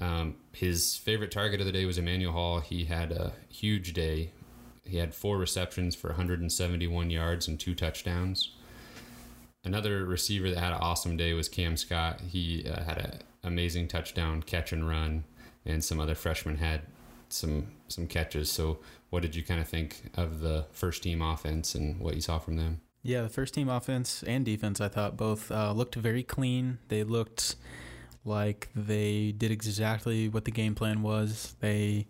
Um, 0.00 0.36
his 0.52 0.96
favorite 0.96 1.30
target 1.30 1.60
of 1.60 1.66
the 1.66 1.72
day 1.72 1.84
was 1.84 1.98
Emmanuel 1.98 2.32
Hall. 2.32 2.60
He 2.60 2.86
had 2.86 3.12
a 3.12 3.32
huge 3.48 3.92
day. 3.92 4.32
He 4.84 4.96
had 4.96 5.14
four 5.14 5.38
receptions 5.38 5.94
for 5.94 6.08
171 6.08 7.10
yards 7.10 7.46
and 7.46 7.60
two 7.60 7.74
touchdowns. 7.74 8.52
Another 9.62 10.04
receiver 10.06 10.50
that 10.50 10.58
had 10.58 10.72
an 10.72 10.78
awesome 10.80 11.18
day 11.18 11.34
was 11.34 11.48
Kam 11.48 11.76
Scott. 11.76 12.22
He 12.22 12.66
uh, 12.66 12.82
had 12.82 12.98
an 12.98 13.18
amazing 13.44 13.88
touchdown 13.88 14.42
catch 14.42 14.72
and 14.72 14.88
run, 14.88 15.24
and 15.66 15.84
some 15.84 16.00
other 16.00 16.14
freshmen 16.14 16.56
had 16.56 16.80
some 17.28 17.66
some 17.88 18.06
catches. 18.06 18.50
So, 18.50 18.78
what 19.10 19.20
did 19.20 19.36
you 19.36 19.44
kind 19.44 19.60
of 19.60 19.68
think 19.68 20.10
of 20.16 20.40
the 20.40 20.64
first 20.72 21.02
team 21.02 21.20
offense 21.20 21.74
and 21.74 22.00
what 22.00 22.14
you 22.14 22.22
saw 22.22 22.38
from 22.38 22.56
them? 22.56 22.80
Yeah, 23.02 23.22
the 23.22 23.28
first 23.28 23.54
team 23.54 23.68
offense 23.68 24.22
and 24.26 24.44
defense, 24.44 24.80
I 24.80 24.88
thought 24.88 25.16
both 25.16 25.50
uh, 25.50 25.72
looked 25.72 25.94
very 25.94 26.22
clean. 26.22 26.78
They 26.88 27.04
looked 27.04 27.56
like 28.24 28.68
they 28.74 29.32
did 29.32 29.50
exactly 29.50 30.28
what 30.28 30.44
the 30.44 30.50
game 30.50 30.74
plan 30.74 31.02
was. 31.02 31.56
They 31.60 32.06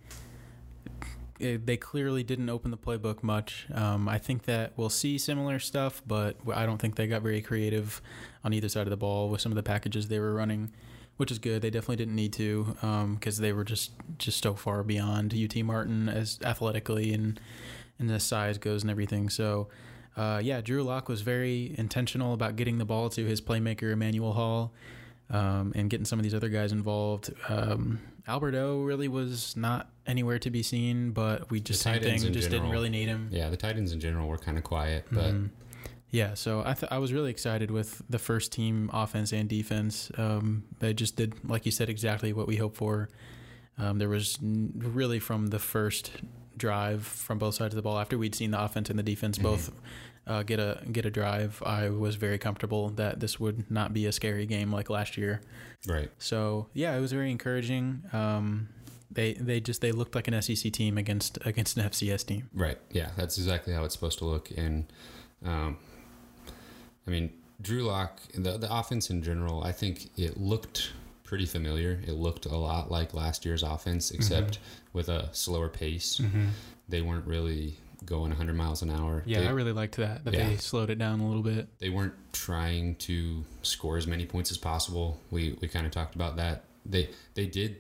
eh, 1.41 1.59
they 1.65 1.77
clearly 1.77 2.23
didn't 2.23 2.49
open 2.49 2.71
the 2.71 2.77
playbook 2.77 3.23
much. 3.23 3.67
Um, 3.73 4.09
I 4.09 4.19
think 4.19 4.45
that 4.45 4.73
we'll 4.77 4.91
see 4.91 5.19
similar 5.19 5.59
stuff, 5.59 6.03
but 6.07 6.37
I 6.53 6.67
don't 6.67 6.79
think 6.79 6.97
they 6.97 7.07
got 7.07 7.23
very 7.23 7.43
creative 7.43 8.03
on 8.45 8.53
either 8.53 8.69
side 8.69 8.87
of 8.87 8.91
the 8.91 8.97
ball 8.97 9.29
with 9.29 9.41
some 9.41 9.53
of 9.53 9.57
the 9.57 9.63
packages 9.63 10.09
they 10.09 10.19
were 10.19 10.35
running, 10.35 10.73
which 11.17 11.31
is 11.31 11.39
good. 11.39 11.63
They 11.63 11.71
definitely 11.71 11.97
didn't 11.97 12.17
need 12.17 12.33
to 12.35 12.77
because 13.15 13.39
they 13.39 13.53
were 13.53 13.65
just 13.65 13.93
just 14.19 14.43
so 14.43 14.55
far 14.55 14.83
beyond 14.83 15.35
UT 15.35 15.57
Martin 15.65 16.09
as 16.09 16.39
athletically 16.45 17.13
and 17.13 17.41
and 17.99 18.11
as 18.11 18.25
size 18.25 18.59
goes 18.59 18.83
and 18.83 18.91
everything. 18.91 19.29
So. 19.31 19.69
Uh, 20.17 20.41
yeah, 20.43 20.61
Drew 20.61 20.83
Lock 20.83 21.09
was 21.09 21.23
very 21.23 21.73
intentional 21.79 22.35
about 22.35 22.57
getting 22.57 22.79
the 22.79 22.85
ball 22.85 23.09
to 23.11 23.25
his 23.25 23.41
playmaker 23.41 23.93
Emmanuel 23.93 24.33
Hall 24.33 24.73
um, 25.31 25.73
and 25.75 25.89
getting 25.91 26.05
some 26.05 26.19
of 26.19 26.23
these 26.23 26.35
other 26.35 26.49
guys 26.49 26.73
involved. 26.73 27.33
Um, 27.49 28.01
Alberto 28.29 28.83
really 28.83 29.09
was 29.09 29.57
not 29.57 29.91
anywhere 30.07 30.39
to 30.41 30.51
be 30.51 30.63
seen, 30.63 31.11
but 31.13 31.51
we 31.51 31.61
just 31.61 31.83
same 31.83 32.01
thing, 32.03 32.23
in 32.23 32.33
just 32.33 32.51
didn't 32.51 32.71
really 32.71 32.91
need 32.91 33.09
him. 33.09 33.29
Yeah, 33.31 33.49
the 33.51 33.57
tight 33.57 33.77
ends 33.77 33.93
in 33.93 34.01
general 34.01 34.29
were 34.29 34.39
kind 34.39 34.59
of 34.59 34.65
quiet, 34.65 35.07
but 35.11 35.33
Mhm. 35.33 35.51
yeah, 36.11 36.35
so 36.35 36.63
I 36.65 36.75
th- 36.75 36.91
I 36.93 36.99
was 36.99 37.13
really 37.13 37.31
excited 37.31 37.71
with 37.71 38.03
the 38.11 38.19
first 38.19 38.53
team 38.53 38.91
offense 38.93 39.33
and 39.33 39.49
defense. 39.49 40.11
Um, 40.17 40.65
they 40.81 40.93
just 40.95 41.17
did, 41.17 41.35
like 41.49 41.65
you 41.67 41.73
said, 41.73 41.89
exactly 41.89 42.33
what 42.33 42.47
we 42.47 42.57
hoped 42.57 42.77
for. 42.77 43.09
Um, 43.79 43.99
there 43.99 44.09
was 44.09 44.39
n- 44.43 44.73
really 44.77 45.19
from 45.19 45.49
the 45.49 45.59
first 45.59 46.11
drive 46.57 47.05
from 47.07 47.39
both 47.39 47.55
sides 47.55 47.73
of 47.75 47.77
the 47.77 47.83
ball 47.83 47.99
after 47.99 48.19
we'd 48.19 48.35
seen 48.35 48.51
the 48.51 48.63
offense 48.63 48.91
and 48.91 48.99
the 48.99 49.03
defense 49.03 49.39
Mhm. 49.39 49.43
both 49.43 49.73
uh, 50.31 50.43
get 50.45 50.61
a 50.61 50.81
get 50.91 51.05
a 51.05 51.11
drive. 51.11 51.61
I 51.67 51.89
was 51.89 52.15
very 52.15 52.39
comfortable 52.39 52.91
that 52.91 53.19
this 53.19 53.41
would 53.41 53.69
not 53.71 53.93
be 53.93 54.07
a 54.07 54.13
scary 54.13 54.47
game 54.47 54.73
like 54.73 54.89
last 54.89 55.17
year. 55.17 55.41
right. 55.89 56.11
So 56.19 56.69
yeah, 56.73 56.97
it 56.97 57.01
was 57.01 57.13
very 57.13 57.31
encouraging. 57.31 58.05
Um, 58.13 58.69
they 59.11 59.35
they 59.35 59.59
just 59.61 59.81
they 59.81 59.91
looked 59.91 60.15
like 60.15 60.29
an 60.29 60.41
SEC 60.41 60.73
team 60.73 60.97
against 60.97 61.39
against 61.45 61.77
an 61.77 61.89
FCS 61.91 62.25
team. 62.25 62.49
Right. 62.55 62.79
Yeah, 62.93 63.11
that's 63.17 63.39
exactly 63.39 63.75
how 63.75 63.85
it's 63.85 63.95
supposed 63.95 64.19
to 64.21 64.25
look. 64.25 64.51
And 64.57 64.87
um, 65.45 65.79
I 67.07 67.11
mean, 67.11 67.33
Drew 67.61 67.83
Lock, 67.83 68.21
the 68.33 68.57
the 68.57 68.73
offense 68.73 69.11
in 69.11 69.23
general, 69.23 69.65
I 69.65 69.73
think 69.73 70.11
it 70.17 70.37
looked 70.37 70.93
pretty 71.25 71.47
familiar. 71.47 72.01
It 72.07 72.13
looked 72.13 72.47
a 72.47 72.57
lot 72.57 72.91
like 72.91 73.15
last 73.15 73.45
year's 73.45 73.65
offense, 73.65 74.13
except 74.13 74.61
with 74.93 75.09
a 75.09 75.29
slower 75.33 75.69
pace. 75.69 76.21
They 76.89 77.03
weren't 77.03 77.27
really 77.27 77.77
going 78.05 78.31
100 78.31 78.55
miles 78.57 78.83
an 78.83 78.91
hour. 78.91 79.23
Yeah, 79.27 79.41
they, 79.41 79.47
I 79.49 79.51
really 79.51 79.73
liked 79.73 79.97
that 79.97 80.25
that 80.25 80.35
Yeah. 80.35 80.49
they 80.49 80.57
slowed 80.57 80.91
it 80.91 80.99
down 80.99 81.21
a 81.21 81.27
little 81.27 81.43
bit. 81.43 81.69
they 81.79 81.91
weren't 81.91 82.15
trying 82.33 82.95
to 82.97 83.45
score 83.63 83.97
as 83.97 84.07
many 84.07 84.27
points 84.27 84.51
as 84.51 84.59
possible. 84.59 85.19
We 85.31 85.57
we 85.61 85.69
kind 85.69 85.87
of 85.87 85.93
talked 85.93 86.15
about 86.15 86.37
that. 86.37 86.65
They 86.87 87.11
they 87.35 87.47
did 87.47 87.77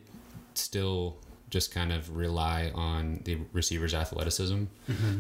still 0.54 1.16
just 1.48 1.72
kind 1.74 1.92
of 1.92 2.16
rely 2.16 2.70
on 2.74 3.20
the 3.24 3.38
receiver's 3.52 3.94
athleticism. 3.94 4.64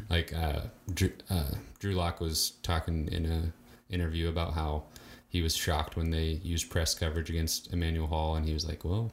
Like 0.08 0.32
uh, 0.32 0.60
Drew, 0.92 1.10
uh, 1.28 1.50
Drew 1.80 1.92
Lock 1.94 2.20
was 2.20 2.52
talking 2.62 3.08
in 3.10 3.26
a 3.26 3.52
interview 3.92 4.28
about 4.28 4.52
how 4.54 4.84
he 5.28 5.42
was 5.42 5.56
shocked 5.56 5.96
when 5.96 6.10
they 6.10 6.40
used 6.44 6.70
press 6.70 6.94
coverage 6.94 7.30
against 7.30 7.72
Emmanuel 7.72 8.06
Hall, 8.06 8.36
and 8.36 8.46
he 8.46 8.52
was 8.54 8.66
like, 8.66 8.84
"Well, 8.84 9.12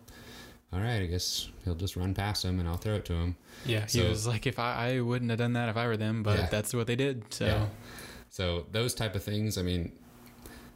all 0.73 0.79
right, 0.79 1.01
I 1.01 1.05
guess 1.05 1.49
he'll 1.63 1.75
just 1.75 1.95
run 1.95 2.13
past 2.13 2.43
him, 2.43 2.59
and 2.59 2.67
I'll 2.67 2.77
throw 2.77 2.95
it 2.95 3.05
to 3.05 3.13
him." 3.13 3.35
Yeah, 3.65 3.81
he 3.81 3.99
So- 3.99 4.09
was 4.09 4.27
like, 4.27 4.45
if 4.47 4.59
I, 4.59 4.93
I 4.95 4.99
wouldn't 5.01 5.31
have 5.31 5.39
done 5.39 5.53
that 5.53 5.69
if 5.69 5.77
I 5.77 5.87
were 5.87 5.97
them, 5.97 6.23
but 6.23 6.37
Yeah. 6.39 6.45
that's 6.49 6.73
what 6.73 6.87
they 6.87 6.95
did. 6.95 7.23
So 7.33 7.45
Yeah. 7.45 7.67
So 8.29 8.65
those 8.71 8.93
type 8.93 9.15
of 9.15 9.23
things, 9.23 9.57
I 9.57 9.61
mean, 9.63 9.93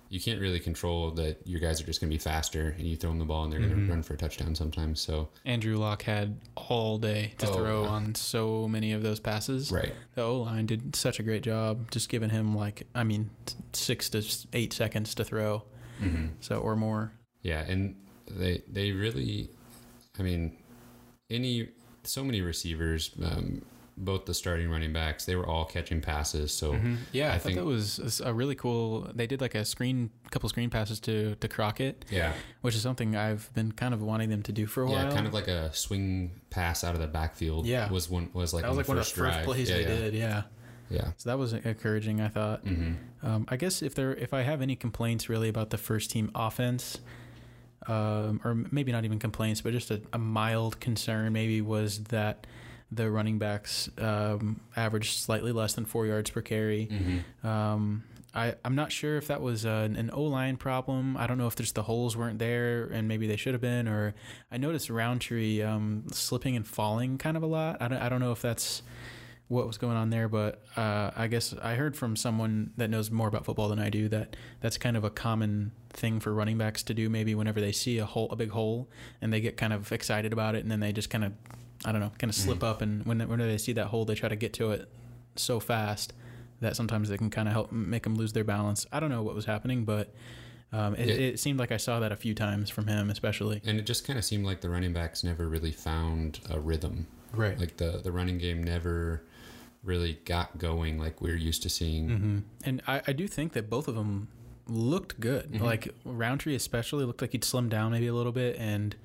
you 0.10 0.20
can't 0.20 0.42
really 0.42 0.60
control 0.60 1.12
that 1.12 1.46
your 1.46 1.60
guys 1.62 1.80
are 1.80 1.86
just 1.86 2.02
going 2.02 2.10
to 2.10 2.14
be 2.14 2.20
faster 2.20 2.76
and 2.78 2.86
you 2.88 2.98
throw 2.98 3.12
them 3.12 3.20
the 3.20 3.26
ball 3.26 3.44
and 3.44 3.54
they're 3.54 3.60
going 3.60 3.72
Mhm. 3.74 3.86
to 3.86 3.92
run 3.92 4.04
for 4.04 4.14
a 4.14 4.18
touchdown 4.18 4.56
sometimes. 4.56 5.00
So 5.00 5.30
and 5.46 5.62
Drew 5.62 5.78
Lock 5.78 6.02
had 6.04 6.40
all 6.56 6.98
day 6.98 7.34
to 7.38 7.48
Oh, 7.50 7.54
throw 7.54 7.84
yeah. 7.84 7.90
on 7.90 8.16
so 8.16 8.68
many 8.68 8.92
of 8.94 9.04
those 9.04 9.20
passes. 9.22 9.72
right, 9.72 9.94
The 10.16 10.24
O 10.24 10.42
line 10.42 10.66
did 10.66 10.96
such 10.98 11.20
a 11.20 11.24
great 11.24 11.44
job, 11.44 11.92
just 11.92 12.10
giving 12.10 12.30
him 12.30 12.54
like 12.56 12.88
I 12.96 13.04
mean 13.06 13.30
six 13.74 14.10
to 14.10 14.22
eight 14.54 14.74
seconds 14.74 15.16
to 15.16 15.24
throw, 15.24 15.64
hmm 16.00 16.28
so 16.42 16.58
or 16.60 16.76
more. 16.76 17.14
yeah, 17.42 17.62
and 17.62 17.96
they 18.30 18.64
they 18.68 18.92
really, 18.92 19.50
I 20.20 20.24
mean, 20.24 20.58
any 21.30 21.70
so 22.04 22.24
many 22.24 22.42
receivers, 22.42 23.12
um, 23.24 23.62
both 23.98 24.26
the 24.26 24.34
starting 24.34 24.70
running 24.70 24.92
backs, 24.94 25.26
they 25.26 25.36
were 25.36 25.46
all 25.46 25.66
catching 25.66 26.02
passes. 26.02 26.52
So 26.52 26.76
Yeah, 27.12 27.32
I, 27.32 27.36
I 27.36 27.40
think- 27.40 27.58
that 27.58 27.66
was 27.66 28.22
a 28.24 28.34
really 28.34 28.56
cool. 28.56 29.10
They 29.14 29.28
did 29.28 29.42
like 29.42 29.54
a 29.56 29.64
screen, 29.64 30.10
couple 30.32 30.50
screen 30.50 30.70
passes 30.70 31.00
to 31.02 31.36
to 31.36 31.48
Crockett, 31.48 32.06
yeah, 32.10 32.34
which 32.62 32.74
is 32.76 32.82
something 32.82 33.16
I've 33.16 33.54
been 33.54 33.72
kind 33.72 33.94
of 33.94 34.02
wanting 34.02 34.30
them 34.30 34.42
to 34.44 34.52
do 34.52 34.66
for 34.66 34.82
a 34.84 34.86
while. 34.88 34.96
yeah, 34.96 35.04
while. 35.06 35.14
kind 35.16 35.28
of 35.28 35.34
like 35.34 35.48
a 35.48 35.74
swing 35.74 36.32
pass 36.50 36.84
out 36.84 36.96
of 36.96 37.02
the 37.02 37.08
backfield. 37.08 37.66
Yeah. 37.68 37.90
was 37.92 38.10
one 38.10 38.30
was 38.34 38.54
like 38.54 38.64
that 38.64 38.70
was 38.70 38.78
like 38.78 38.86
the 38.88 38.92
one 38.92 38.98
of 38.98 39.06
the 39.06 39.12
first 39.12 39.44
plays 39.44 39.70
yeah, 39.70 39.76
they 39.78 39.82
yeah, 39.84 39.88
did. 39.88 40.14
Yeah, 40.16 40.44
Yeah. 40.90 41.12
so 41.18 41.30
that 41.30 41.38
was 41.38 41.54
encouraging. 41.54 42.22
I 42.22 42.28
thought. 42.30 42.62
hmm 42.64 42.94
Um, 43.24 43.46
I 43.50 43.56
guess 43.56 43.84
if 43.84 43.94
there, 43.94 44.16
if 44.16 44.34
I 44.34 44.42
have 44.42 44.64
any 44.64 44.76
complaints 44.76 45.30
really 45.30 45.48
about 45.50 45.70
the 45.70 45.78
first 45.78 46.10
team 46.10 46.32
offense, 46.34 46.98
um, 47.88 48.42
or 48.44 48.56
maybe 48.72 48.92
not 48.92 49.06
even 49.06 49.20
complaints, 49.20 49.62
but 49.62 49.74
just 49.74 49.92
a, 49.92 50.02
a 50.14 50.18
mild 50.18 50.80
concern, 50.80 51.34
maybe 51.34 51.62
was 51.62 52.04
that 52.06 52.46
the 52.92 53.10
running 53.10 53.40
backs 53.40 53.90
um, 54.00 54.60
averaged 54.76 55.20
slightly 55.20 55.52
less 55.52 55.74
than 55.74 55.86
four 55.86 56.06
yards 56.06 56.30
per 56.30 56.42
carry. 56.42 56.86
hmm 56.86 57.48
Um, 57.48 58.04
I, 58.34 58.56
I'm 58.64 58.76
not 58.76 58.94
sure 58.94 59.18
if 59.18 59.28
that 59.28 59.42
was 59.42 59.66
uh, 59.66 59.90
an 59.94 60.10
O 60.14 60.24
line 60.24 60.56
problem. 60.56 61.18
I 61.18 61.28
don't 61.28 61.38
know 61.38 61.48
if 61.48 61.56
just 61.58 61.76
the 61.76 61.84
holes 61.84 62.16
weren't 62.16 62.40
there 62.40 62.86
and 62.86 63.06
maybe 63.08 63.28
they 63.28 63.36
should 63.36 63.54
have 63.54 63.60
been. 63.62 63.90
Or 63.90 64.14
I 64.50 64.56
noticed 64.58 64.90
Rountree 64.90 65.62
um, 65.62 66.06
slipping 66.14 66.56
and 66.56 66.66
falling 66.66 67.18
kind 67.18 67.36
of 67.36 67.44
a 67.44 67.46
lot. 67.48 67.82
I 67.82 67.90
don't, 67.90 67.98
I 68.02 68.08
don't 68.08 68.22
know 68.22 68.32
if 68.32 68.42
that's 68.42 68.84
what 69.52 69.68
was 69.68 69.78
going 69.78 69.98
on 69.98 70.10
there, 70.12 70.30
but 70.30 70.62
uh, 70.78 71.12
I 71.14 71.28
guess 71.28 71.54
I 71.62 71.76
heard 71.76 71.98
from 71.98 72.16
someone 72.16 72.72
that 72.78 72.90
knows 72.90 73.12
more 73.12 73.28
about 73.28 73.44
football 73.44 73.68
than 73.68 73.80
I 73.80 73.90
do 73.90 74.08
that 74.08 74.38
that's 74.62 74.78
kind 74.78 74.96
of 74.96 75.04
a 75.04 75.10
common 75.10 75.74
thing 75.90 76.22
for 76.22 76.34
running 76.34 76.58
backs 76.58 76.84
to 76.84 76.94
do. 76.94 77.10
Maybe 77.10 77.36
whenever 77.36 77.60
they 77.60 77.74
see 77.74 77.98
a 77.98 78.06
hole, 78.06 78.30
a 78.32 78.38
big 78.38 78.52
hole, 78.52 78.88
and 79.22 79.34
they 79.34 79.42
get 79.42 79.58
kind 79.58 79.74
of 79.74 79.92
excited 79.92 80.32
about 80.32 80.56
it, 80.56 80.64
and 80.64 80.72
then 80.72 80.80
they 80.80 80.94
just 80.94 81.10
kind 81.10 81.26
of, 81.26 81.34
I 81.84 81.92
don't 81.92 82.00
know, 82.00 82.12
kind 82.18 82.30
of 82.30 82.36
slip 82.36 82.60
Mhm. 82.60 82.64
up, 82.72 82.82
and 82.82 83.06
when 83.06 83.20
whenever 83.20 83.46
they 83.46 83.58
see 83.58 83.74
that 83.74 83.88
hole, 83.88 84.06
they 84.06 84.16
try 84.16 84.30
to 84.30 84.38
get 84.38 84.54
to 84.54 84.72
it 84.72 84.90
so 85.36 85.60
fast 85.60 86.14
that 86.62 86.78
sometimes 86.78 87.10
they 87.10 87.18
can 87.18 87.30
kind 87.30 87.50
of 87.50 87.54
help 87.54 87.72
make 87.74 88.04
them 88.04 88.16
lose 88.16 88.32
their 88.32 88.44
balance. 88.46 88.86
I 88.90 89.02
don't 89.02 89.10
know 89.10 89.22
what 89.24 89.36
was 89.36 89.46
happening, 89.46 89.84
but 89.84 90.14
um, 90.72 90.96
it, 90.96 91.08
Yeah. 91.10 91.16
it 91.16 91.40
seemed 91.42 91.60
like 91.60 91.74
I 91.74 91.78
saw 91.78 92.00
that 92.00 92.14
a 92.14 92.16
few 92.16 92.34
times 92.34 92.70
from 92.70 92.88
him, 92.88 93.10
especially. 93.10 93.60
And 93.66 93.78
it 93.78 93.86
just 93.86 94.08
kind 94.08 94.18
of 94.18 94.24
seemed 94.24 94.46
like 94.46 94.62
the 94.62 94.70
running 94.70 94.94
backs 94.94 95.26
never 95.26 95.50
really 95.50 95.74
found 95.74 96.40
a 96.50 96.58
rhythm. 96.58 97.08
Right. 97.34 97.60
Like 97.60 97.76
the 97.78 98.00
the 98.04 98.12
running 98.12 98.38
game 98.38 98.64
never 98.64 99.24
really 99.84 100.20
got 100.26 100.58
going 100.58 100.98
like 101.00 101.22
we're 101.22 101.36
used 101.36 101.64
to 101.64 101.70
seeing. 101.70 102.10
hmm 102.10 102.40
And 102.64 102.82
I, 102.88 103.02
I 103.08 103.14
do 103.14 103.28
think 103.28 103.54
that 103.54 103.70
both 103.70 103.88
of 103.88 103.96
them 103.96 104.28
looked 104.68 105.20
good. 105.20 105.52
Mhm. 105.54 105.62
Like 105.62 105.94
Rountree, 106.06 106.56
especially, 106.56 107.04
looked 107.06 107.22
like 107.22 107.32
he'd 107.32 107.42
slimmed 107.44 107.70
down 107.70 107.92
maybe 107.92 108.08
a 108.08 108.14
little 108.14 108.32
bit 108.32 108.56
and 108.58 108.96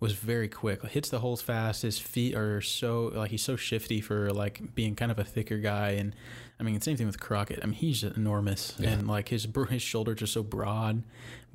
was 0.00 0.12
very 0.12 0.46
quick. 0.48 0.84
Hits 0.86 1.08
the 1.08 1.18
holes 1.20 1.42
fast. 1.42 1.82
His 1.82 1.98
feet 1.98 2.34
are 2.36 2.60
so 2.60 3.10
like 3.14 3.30
he's 3.30 3.42
so 3.42 3.56
shifty 3.56 4.00
for 4.00 4.30
like 4.30 4.74
being 4.74 4.94
kind 4.94 5.10
of 5.10 5.18
a 5.18 5.24
thicker 5.24 5.58
guy. 5.58 5.90
And 5.92 6.14
I 6.60 6.62
mean, 6.62 6.74
the 6.74 6.80
same 6.80 6.96
thing 6.96 7.06
with 7.06 7.18
Crockett. 7.18 7.60
I 7.62 7.66
mean, 7.66 7.74
he's 7.74 8.04
enormous 8.04 8.74
Yeah. 8.78 8.90
and 8.90 9.08
like 9.08 9.30
his 9.30 9.48
his 9.70 9.82
shoulders 9.82 10.22
are 10.22 10.26
so 10.26 10.42
broad, 10.44 11.02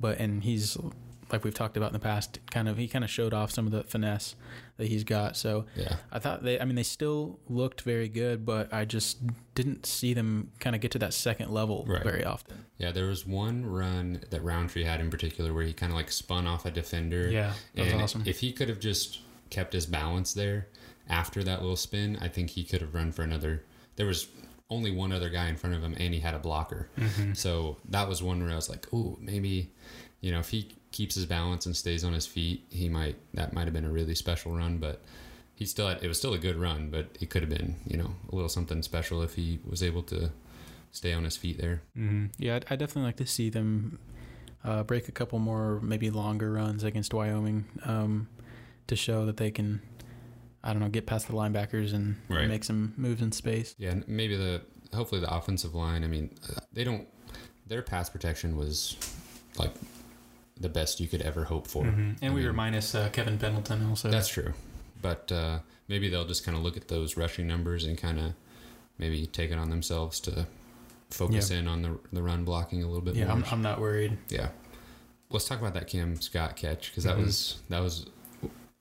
but 0.00 0.18
and 0.18 0.42
he's 0.42 0.76
like 1.34 1.44
we've 1.44 1.54
talked 1.54 1.76
about 1.76 1.88
in 1.88 1.92
the 1.92 1.98
past. 1.98 2.38
Kind 2.50 2.68
of 2.68 2.76
he 2.76 2.88
kind 2.88 3.04
of 3.04 3.10
showed 3.10 3.34
off 3.34 3.50
some 3.50 3.66
of 3.66 3.72
the 3.72 3.84
finesse 3.84 4.34
that 4.76 4.86
he's 4.88 5.04
got. 5.04 5.36
So 5.36 5.66
Yeah. 5.76 5.96
I 6.10 6.18
thought 6.18 6.42
they, 6.42 6.58
I 6.60 6.64
mean, 6.64 6.74
they 6.76 6.82
still 6.82 7.38
looked 7.48 7.82
very 7.82 8.08
good, 8.08 8.44
but 8.44 8.72
I 8.72 8.84
just 8.84 9.18
didn't 9.54 9.86
see 9.86 10.14
them 10.14 10.50
kind 10.60 10.74
of 10.74 10.82
get 10.82 10.90
to 10.92 10.98
that 11.00 11.14
second 11.14 11.50
level 11.50 11.84
Right. 11.86 12.02
very 12.02 12.24
often. 12.24 12.64
Yeah, 12.78 12.90
there 12.92 13.06
was 13.06 13.26
one 13.26 13.64
run 13.66 14.20
that 14.30 14.42
Rountree 14.42 14.84
had 14.84 15.00
in 15.00 15.10
particular 15.10 15.52
where 15.52 15.64
he 15.64 15.72
kind 15.72 15.92
of 15.92 15.96
like 15.96 16.10
spun 16.10 16.46
off 16.46 16.64
a 16.66 16.70
defender. 16.70 17.30
Yeah, 17.30 17.52
that 17.74 17.84
was 17.84 17.92
and 17.92 18.02
awesome. 18.02 18.22
If 18.26 18.40
he 18.40 18.52
could 18.52 18.68
have 18.68 18.80
just 18.80 19.20
kept 19.50 19.72
his 19.72 19.86
balance 19.86 20.32
there 20.34 20.68
after 21.08 21.44
that 21.44 21.60
little 21.60 21.76
spin, 21.76 22.18
I 22.20 22.28
think 22.28 22.50
he 22.50 22.64
could 22.64 22.80
have 22.80 22.94
run 22.94 23.12
for 23.12 23.22
another. 23.22 23.62
There 23.96 24.06
was 24.06 24.26
only 24.70 24.90
one 24.90 25.12
other 25.12 25.28
guy 25.28 25.48
in 25.48 25.56
front 25.56 25.76
of 25.76 25.82
him, 25.84 25.94
and 25.98 26.14
he 26.14 26.20
had 26.20 26.34
a 26.34 26.38
blocker. 26.38 26.88
Mm-hmm. 26.98 27.34
So 27.34 27.76
that 27.90 28.08
was 28.08 28.22
one 28.22 28.42
where 28.42 28.50
I 28.50 28.56
was 28.56 28.68
like, 28.70 28.86
"Oh, 28.92 29.16
maybe, 29.20 29.70
you 30.24 30.32
know, 30.32 30.38
if 30.40 30.48
he 30.50 30.60
keeps 30.90 31.14
his 31.14 31.26
balance 31.26 31.66
and 31.66 31.76
stays 31.76 32.02
on 32.04 32.12
his 32.12 32.26
feet, 32.26 32.64
he 32.70 32.88
might. 32.88 33.16
That 33.34 33.52
might 33.52 33.64
have 33.68 33.74
been 33.74 33.84
a 33.84 33.92
really 33.92 34.14
special 34.14 34.56
run, 34.56 34.78
but." 34.78 35.02
He 35.56 35.66
still 35.66 35.86
had, 35.86 36.02
it 36.02 36.08
was 36.08 36.18
still 36.18 36.34
a 36.34 36.38
good 36.38 36.56
run, 36.56 36.90
but 36.90 37.06
it 37.20 37.30
could 37.30 37.42
have 37.42 37.48
been, 37.48 37.76
you 37.86 37.96
know, 37.96 38.10
a 38.32 38.34
little 38.34 38.48
something 38.48 38.82
special 38.82 39.22
if 39.22 39.36
he 39.36 39.60
was 39.64 39.84
able 39.84 40.02
to 40.14 40.32
stay 40.90 41.12
on 41.12 41.22
his 41.22 41.36
feet 41.36 41.58
there. 41.58 41.80
Mm-hmm. 41.96 42.26
Yeah, 42.38 42.56
I'd, 42.56 42.64
I'd 42.70 42.78
definitely 42.80 43.04
like 43.04 43.18
to 43.18 43.26
see 43.26 43.50
them 43.50 44.00
uh, 44.64 44.82
break 44.82 45.06
a 45.08 45.12
couple 45.12 45.38
more, 45.38 45.78
maybe 45.80 46.10
longer 46.10 46.50
runs 46.50 46.82
against 46.82 47.14
Wyoming 47.14 47.66
um, 47.84 48.26
to 48.88 48.96
show 48.96 49.26
that 49.26 49.36
they 49.36 49.52
can, 49.52 49.80
I 50.64 50.72
don't 50.72 50.82
know, 50.82 50.88
get 50.88 51.06
past 51.06 51.28
the 51.28 51.34
linebackers 51.34 51.94
and 51.94 52.16
Right. 52.28 52.48
make 52.48 52.64
some 52.64 52.92
moves 52.96 53.22
in 53.22 53.30
space. 53.30 53.76
Yeah, 53.78 53.90
and 53.92 54.08
maybe 54.08 54.36
the 54.36 54.60
hopefully 54.92 55.20
the 55.20 55.32
offensive 55.32 55.72
line. 55.76 56.02
I 56.02 56.08
mean, 56.08 56.34
uh, 56.50 56.58
they 56.72 56.82
don't. 56.82 57.06
Their 57.68 57.82
pass 57.82 58.10
protection 58.10 58.56
was 58.56 58.96
like 59.56 59.72
the 60.58 60.68
best 60.68 61.00
you 61.00 61.08
could 61.08 61.22
ever 61.22 61.44
hope 61.44 61.66
for. 61.66 61.84
And 61.84 62.16
I 62.22 62.30
we 62.30 62.46
were 62.46 62.52
minus 62.52 62.94
uh, 62.94 63.08
Kevin 63.12 63.38
Pendleton 63.38 63.86
also. 63.88 64.10
That's 64.10 64.28
true, 64.28 64.52
but 65.02 65.30
uh, 65.32 65.58
maybe 65.88 66.08
they'll 66.08 66.26
just 66.26 66.44
kind 66.44 66.56
of 66.56 66.62
look 66.62 66.76
at 66.76 66.88
those 66.88 67.16
rushing 67.16 67.46
numbers 67.46 67.84
and 67.84 67.98
kind 67.98 68.18
of 68.20 68.32
maybe 68.98 69.26
take 69.26 69.50
it 69.50 69.58
on 69.58 69.70
themselves 69.70 70.20
to 70.20 70.46
focus 71.10 71.50
in 71.50 71.68
on 71.68 71.82
the 71.82 71.98
the 72.12 72.22
run 72.22 72.44
blocking 72.44 72.82
a 72.82 72.86
little 72.86 73.02
bit 73.02 73.14
yeah, 73.16 73.26
more. 73.26 73.36
I'm, 73.36 73.44
I'm 73.50 73.62
not 73.62 73.80
worried. 73.80 74.16
yeah, 74.28 74.48
let's 75.30 75.46
talk 75.48 75.58
about 75.60 75.74
that 75.74 75.86
Kam 75.88 76.16
Scott 76.20 76.56
catch 76.56 76.90
because 76.90 77.04
that 77.04 77.16
Mhm. 77.16 77.24
was 77.24 77.62
that 77.68 77.80
was 77.82 78.06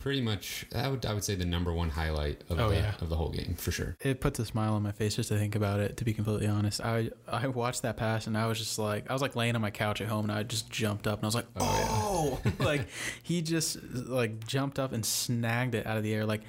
pretty 0.03 0.21
much 0.21 0.65
that 0.71 0.91
would 0.91 1.05
I 1.05 1.13
would 1.13 1.23
say 1.23 1.33
the 1.35 1.45
number 1.45 1.71
one 1.71 1.89
highlight 1.89 2.41
of 2.49 2.59
Oh, 2.59 2.69
the 2.69 2.75
yeah. 2.75 2.93
of 2.99 3.07
the 3.09 3.15
whole 3.15 3.29
game 3.29 3.55
for 3.57 3.71
sure. 3.71 3.95
It 4.01 4.19
puts 4.19 4.37
a 4.37 4.45
smile 4.45 4.73
on 4.73 4.83
my 4.83 4.91
face 4.91 5.15
just 5.15 5.29
to 5.29 5.37
think 5.37 5.55
about 5.55 5.79
it. 5.79 5.95
To 5.97 6.03
be 6.03 6.13
completely 6.13 6.45
honest, 6.47 6.81
I 6.81 7.09
I 7.27 7.47
watched 7.47 7.83
that 7.83 7.95
pass 7.95 8.27
and 8.27 8.37
I 8.37 8.45
was 8.47 8.59
just 8.59 8.77
like 8.77 9.09
I 9.09 9.13
was 9.13 9.21
like 9.21 9.35
laying 9.37 9.55
on 9.55 9.61
my 9.61 9.71
couch 9.71 10.01
at 10.01 10.09
home 10.09 10.25
and 10.29 10.31
I 10.37 10.43
just 10.43 10.69
jumped 10.69 11.07
up 11.07 11.19
and 11.19 11.23
I 11.23 11.27
was 11.27 11.35
like 11.35 11.47
Oh, 11.55 12.39
oh, 12.45 12.51
like 12.63 12.87
he 13.23 13.41
just 13.41 13.81
like 13.93 14.45
jumped 14.45 14.77
up 14.77 14.91
and 14.91 15.05
snagged 15.05 15.73
it 15.73 15.87
out 15.87 15.95
of 15.97 16.03
the 16.03 16.13
air 16.13 16.25
like 16.25 16.41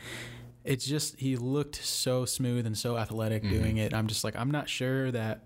it's 0.65 0.85
just 0.85 1.21
he 1.21 1.37
looked 1.37 1.77
so 1.77 2.25
smooth 2.25 2.67
and 2.67 2.77
so 2.77 2.97
athletic 2.99 3.45
Mhm. 3.45 3.51
doing 3.51 3.77
it. 3.77 3.95
I'm 3.95 4.09
just 4.09 4.25
like 4.25 4.35
I'm 4.37 4.51
not 4.51 4.69
sure 4.69 5.11
that 5.13 5.45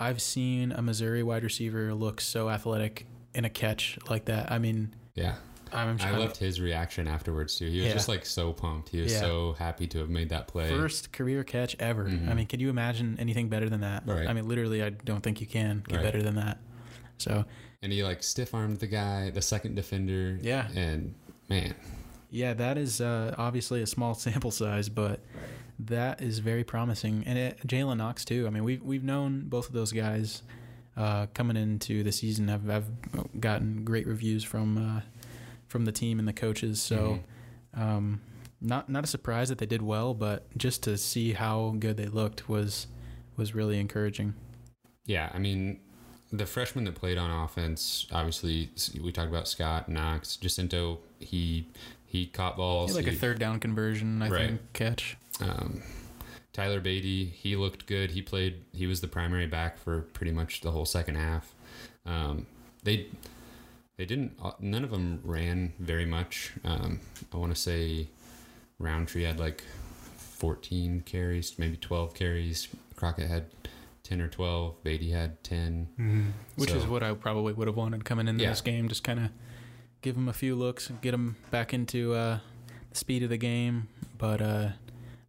I've 0.00 0.22
seen 0.22 0.72
a 0.72 0.80
Missouri 0.80 1.22
wide 1.22 1.44
receiver 1.44 1.92
look 1.94 2.20
so 2.20 2.48
athletic 2.48 3.06
in 3.34 3.44
a 3.44 3.50
catch 3.50 3.98
like 4.08 4.24
that. 4.24 4.50
I 4.50 4.58
mean 4.58 4.94
Yeah. 5.14 5.34
I'm 5.74 5.98
I 6.00 6.10
loved 6.16 6.36
his 6.36 6.60
reaction 6.60 7.08
afterwards 7.08 7.56
too. 7.58 7.66
He 7.68 7.78
was 7.78 7.86
Yeah. 7.88 7.92
just 7.94 8.08
like 8.08 8.24
so 8.24 8.52
pumped. 8.52 8.88
He 8.90 9.00
was 9.00 9.12
Yeah. 9.12 9.20
so 9.20 9.52
happy 9.58 9.86
to 9.88 9.98
have 9.98 10.08
made 10.10 10.28
that 10.30 10.46
play. 10.48 10.68
First 10.68 11.12
career 11.12 11.42
catch 11.44 11.76
ever. 11.80 12.04
Mhm. 12.06 12.28
I 12.28 12.34
mean, 12.34 12.46
can 12.46 12.60
you 12.60 12.70
imagine 12.70 13.16
anything 13.18 13.48
better 13.48 13.68
than 13.68 13.80
that? 13.80 14.04
Right. 14.06 14.26
I 14.28 14.32
mean, 14.32 14.46
literally, 14.48 14.82
I 14.82 14.90
don't 14.90 15.22
think 15.22 15.40
you 15.40 15.46
can 15.46 15.82
get 15.88 15.96
Right. 15.96 16.02
better 16.04 16.22
than 16.22 16.36
that. 16.36 16.58
So, 17.18 17.44
and 17.82 17.92
he 17.92 18.02
like 18.04 18.22
stiff 18.22 18.54
armed 18.54 18.78
the 18.78 18.86
guy, 18.86 19.30
the 19.30 19.42
second 19.42 19.74
defender. 19.74 20.38
Yeah. 20.42 20.68
And 20.74 21.14
man, 21.48 21.74
yeah, 22.30 22.54
that 22.54 22.78
is 22.78 23.00
uh, 23.00 23.34
obviously 23.38 23.82
a 23.82 23.86
small 23.86 24.14
sample 24.26 24.50
size, 24.50 24.88
but 24.88 25.20
that 25.78 26.22
is 26.22 26.38
very 26.38 26.64
promising. 26.64 27.24
And 27.26 27.36
it, 27.38 27.58
Jalen 27.66 27.96
Knox 27.98 28.24
too. 28.24 28.46
I 28.46 28.50
mean, 28.50 28.64
we've 28.64 28.82
we've 28.82 29.04
known 29.04 29.44
both 29.48 29.66
of 29.68 29.72
those 29.72 29.92
guys 29.92 30.42
uh, 30.96 31.26
coming 31.34 31.56
into 31.56 32.04
the 32.04 32.12
season. 32.12 32.48
I've, 32.48 32.70
I've 32.70 33.40
gotten 33.40 33.84
great 33.84 34.06
reviews 34.06 34.44
from 34.44 34.78
uh, 34.78 35.00
from 35.74 35.84
the 35.86 35.90
team 35.92 36.20
and 36.20 36.28
the 36.28 36.32
coaches. 36.32 36.80
So. 36.80 37.18
Mhm. 37.74 37.80
Um, 37.82 38.20
not 38.60 38.88
not 38.88 39.02
a 39.02 39.06
surprise 39.08 39.48
that 39.48 39.58
they 39.58 39.66
did 39.66 39.82
well, 39.82 40.14
but 40.14 40.46
just 40.56 40.84
to 40.84 40.96
see 40.96 41.32
how 41.32 41.74
good 41.80 41.96
they 41.96 42.06
looked 42.06 42.48
was 42.48 42.86
was 43.36 43.52
really 43.56 43.80
encouraging. 43.80 44.34
yeah, 45.06 45.28
I 45.34 45.38
mean, 45.40 45.80
the 46.32 46.46
freshman 46.46 46.84
that 46.84 46.94
played 46.94 47.18
on 47.18 47.30
offense, 47.44 48.06
obviously, 48.12 48.70
we 49.02 49.10
talked 49.10 49.28
about 49.28 49.48
Scott 49.48 49.88
Knox, 49.88 50.38
Gicinto. 50.40 50.98
He 51.18 51.66
he 52.06 52.26
caught 52.26 52.56
balls. 52.56 52.94
like 52.94 53.08
a 53.08 53.12
third 53.12 53.40
down 53.40 53.58
conversion, 53.58 54.22
I 54.22 54.28
Right. 54.30 54.46
think, 54.50 54.72
catch. 54.72 55.16
Um, 55.40 55.82
Tyler 56.52 56.80
Badie, 56.80 57.32
he 57.32 57.56
looked 57.56 57.86
good. 57.86 58.12
He 58.12 58.22
played. 58.22 58.62
He 58.72 58.86
was 58.86 59.00
the 59.00 59.08
primary 59.08 59.48
back 59.48 59.76
for 59.78 60.02
pretty 60.02 60.30
much 60.32 60.60
the 60.60 60.70
whole 60.70 60.86
second 60.86 61.16
half. 61.16 61.52
Um, 62.06 62.46
they 62.84 63.08
they 63.96 64.04
didn't. 64.04 64.36
uh, 64.42 64.52
None 64.60 64.84
of 64.84 64.90
them 64.90 65.20
ran 65.24 65.72
very 65.78 66.06
much. 66.06 66.52
Um, 66.64 67.00
I 67.32 67.36
want 67.36 67.54
to 67.54 67.60
say 67.60 68.08
Rountree 68.78 69.22
had 69.24 69.38
like 69.38 69.62
14 70.16 71.02
carries, 71.06 71.58
maybe 71.58 71.76
12 71.76 72.14
carries. 72.14 72.68
Crockett 72.96 73.28
had 73.28 73.46
10 74.02 74.20
or 74.20 74.28
12. 74.28 74.82
Badie 74.84 75.12
had 75.12 75.42
10. 75.44 76.32
Which 76.56 76.70
is 76.72 76.86
what 76.86 77.02
I 77.02 77.12
probably 77.14 77.52
would 77.52 77.66
have 77.68 77.76
wanted 77.76 78.04
coming 78.04 78.28
into 78.28 78.42
Yeah. 78.44 78.50
this 78.50 78.60
game. 78.60 78.88
Just 78.88 79.04
kind 79.04 79.20
of 79.20 79.30
give 80.02 80.14
them 80.14 80.28
a 80.28 80.32
few 80.32 80.54
looks, 80.54 80.90
get 81.00 81.12
them 81.12 81.36
back 81.50 81.72
into 81.72 82.14
uh, 82.14 82.38
the 82.90 82.96
speed 82.96 83.22
of 83.22 83.30
the 83.30 83.36
game, 83.38 83.88
but 84.18 84.42
uh, 84.42 84.68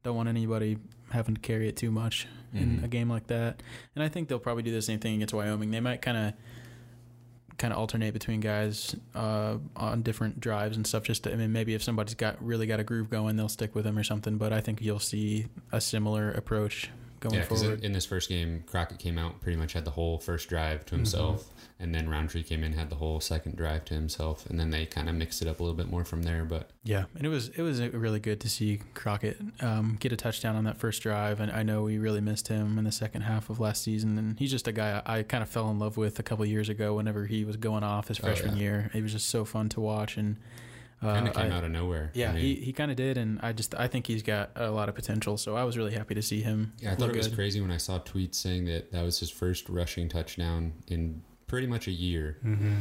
don't 0.03 0.15
want 0.15 0.27
anybody 0.29 0.77
having 1.11 1.35
to 1.35 1.41
carry 1.41 1.69
it 1.69 1.77
too 1.77 1.91
much 1.91 2.27
in 2.53 2.79
Mhm. 2.79 2.83
a 2.83 2.87
game 2.87 3.09
like 3.09 3.27
that. 3.27 3.61
And 3.95 4.03
I 4.03 4.09
think 4.09 4.27
they'll 4.27 4.39
probably 4.39 4.63
do 4.63 4.71
the 4.71 4.81
same 4.81 4.99
thing 4.99 5.15
against 5.15 5.33
Wyoming. 5.33 5.71
They 5.71 5.79
might 5.79 6.01
kind 6.01 6.17
of 6.17 6.33
kind 7.57 7.71
of 7.71 7.79
alternate 7.79 8.13
between 8.13 8.39
guys 8.39 8.95
uh, 9.13 9.57
on 9.75 10.01
different 10.01 10.39
drives 10.39 10.75
and 10.75 10.85
stuff. 10.85 11.03
Just 11.03 11.23
to, 11.23 11.33
I 11.33 11.35
mean, 11.35 11.51
maybe 11.51 11.73
if 11.73 11.83
somebody's 11.83 12.15
got 12.15 12.43
really 12.43 12.67
got 12.67 12.79
a 12.79 12.83
groove 12.83 13.09
going, 13.09 13.35
they'll 13.35 13.49
stick 13.49 13.75
with 13.75 13.85
them 13.85 13.97
or 13.97 14.03
something. 14.03 14.37
But 14.37 14.53
I 14.53 14.61
think 14.61 14.81
you'll 14.81 14.99
see 14.99 15.47
a 15.71 15.79
similar 15.79 16.31
approach 16.31 16.89
going 17.29 17.35
Yeah, 17.35 17.41
because 17.41 17.61
in, 17.61 17.67
forward. 17.67 17.83
in 17.83 17.91
this 17.91 18.05
first 18.05 18.29
game, 18.29 18.63
Crockett 18.65 18.99
came 18.99 19.17
out 19.17 19.41
pretty 19.41 19.57
much 19.57 19.73
had 19.73 19.85
the 19.85 19.91
whole 19.91 20.17
first 20.19 20.49
drive 20.49 20.79
Mm-hmm. 20.79 20.85
to 20.89 20.95
himself, 20.95 21.49
and 21.79 21.93
then 21.93 22.07
Rountree 22.09 22.43
came 22.43 22.63
in 22.63 22.73
had 22.73 22.89
the 22.89 22.95
whole 22.95 23.19
second 23.19 23.55
drive 23.57 23.83
to 23.85 23.93
himself, 23.93 24.45
and 24.47 24.59
then 24.59 24.69
they 24.69 24.85
kind 24.85 25.09
of 25.09 25.15
mixed 25.15 25.41
it 25.41 25.47
up 25.47 25.59
a 25.59 25.63
little 25.63 25.75
bit 25.75 25.89
more 25.89 26.05
from 26.05 26.23
there. 26.23 26.45
But 26.45 26.69
Yeah, 26.83 27.05
and 27.15 27.25
it 27.25 27.29
was 27.29 27.49
it 27.49 27.61
was 27.61 27.81
really 27.81 28.19
good 28.19 28.39
to 28.41 28.49
see 28.49 28.79
Crockett 28.93 29.37
um, 29.61 29.97
get 29.99 30.11
a 30.11 30.15
touchdown 30.15 30.55
on 30.55 30.63
that 30.65 30.77
first 30.77 31.01
drive, 31.03 31.39
and 31.39 31.51
I 31.51 31.63
know 31.63 31.83
we 31.83 31.97
really 31.97 32.21
missed 32.21 32.47
him 32.47 32.77
in 32.77 32.83
the 32.85 32.91
second 32.91 33.21
half 33.23 33.49
of 33.49 33.59
last 33.59 33.83
season. 33.83 34.17
And 34.17 34.39
he's 34.39 34.51
just 34.51 34.67
a 34.67 34.71
guy 34.71 35.01
I, 35.05 35.19
I 35.19 35.23
kind 35.23 35.41
of 35.43 35.49
fell 35.49 35.69
in 35.71 35.79
love 35.79 35.97
with 35.97 36.19
a 36.19 36.23
couple 36.23 36.45
years 36.45 36.69
ago. 36.69 36.93
Whenever 36.95 37.25
he 37.25 37.43
was 37.43 37.57
going 37.57 37.83
off 37.83 38.07
his 38.07 38.19
Oh, 38.19 38.23
freshman 38.23 38.55
yeah. 38.57 38.61
year, 38.63 38.91
it 38.93 39.01
was 39.03 39.11
just 39.11 39.29
so 39.29 39.43
fun 39.45 39.67
to 39.69 39.81
watch, 39.81 40.17
and 40.17 40.37
Kind 41.05 41.27
Uh, 41.27 41.29
of 41.31 41.35
came 41.37 41.51
I- 41.51 41.55
out 41.57 41.63
of 41.63 41.71
nowhere. 41.71 42.11
yeah, 42.13 42.31
I 42.31 42.33
mean, 42.33 42.41
he, 42.43 42.55
he 42.55 42.73
kind 42.73 42.89
of 42.91 42.97
did, 42.97 43.17
and 43.17 43.39
I 43.41 43.53
just 43.53 43.75
I 43.75 43.87
think 43.87 44.07
he's 44.07 44.23
got 44.23 44.51
a 44.55 44.71
lot 44.71 44.89
of 44.89 44.95
potential. 44.95 45.37
So 45.37 45.55
I 45.55 45.63
was 45.63 45.77
really 45.77 45.93
happy 45.93 46.15
to 46.15 46.21
see 46.21 46.41
him. 46.41 46.73
Yeah, 46.79 46.91
I 46.91 46.95
thought 46.95 47.09
it 47.09 47.15
was 47.15 47.27
good. 47.27 47.35
crazy 47.35 47.61
when 47.61 47.71
I 47.71 47.77
saw 47.77 47.99
tweets 47.99 48.35
saying 48.35 48.65
that 48.65 48.91
that 48.91 49.03
was 49.03 49.19
his 49.19 49.29
first 49.29 49.69
rushing 49.69 50.09
touchdown 50.09 50.73
in 50.87 51.21
pretty 51.47 51.67
much 51.67 51.87
a 51.87 51.91
year 51.91 52.37
Mm-hmm. 52.43 52.73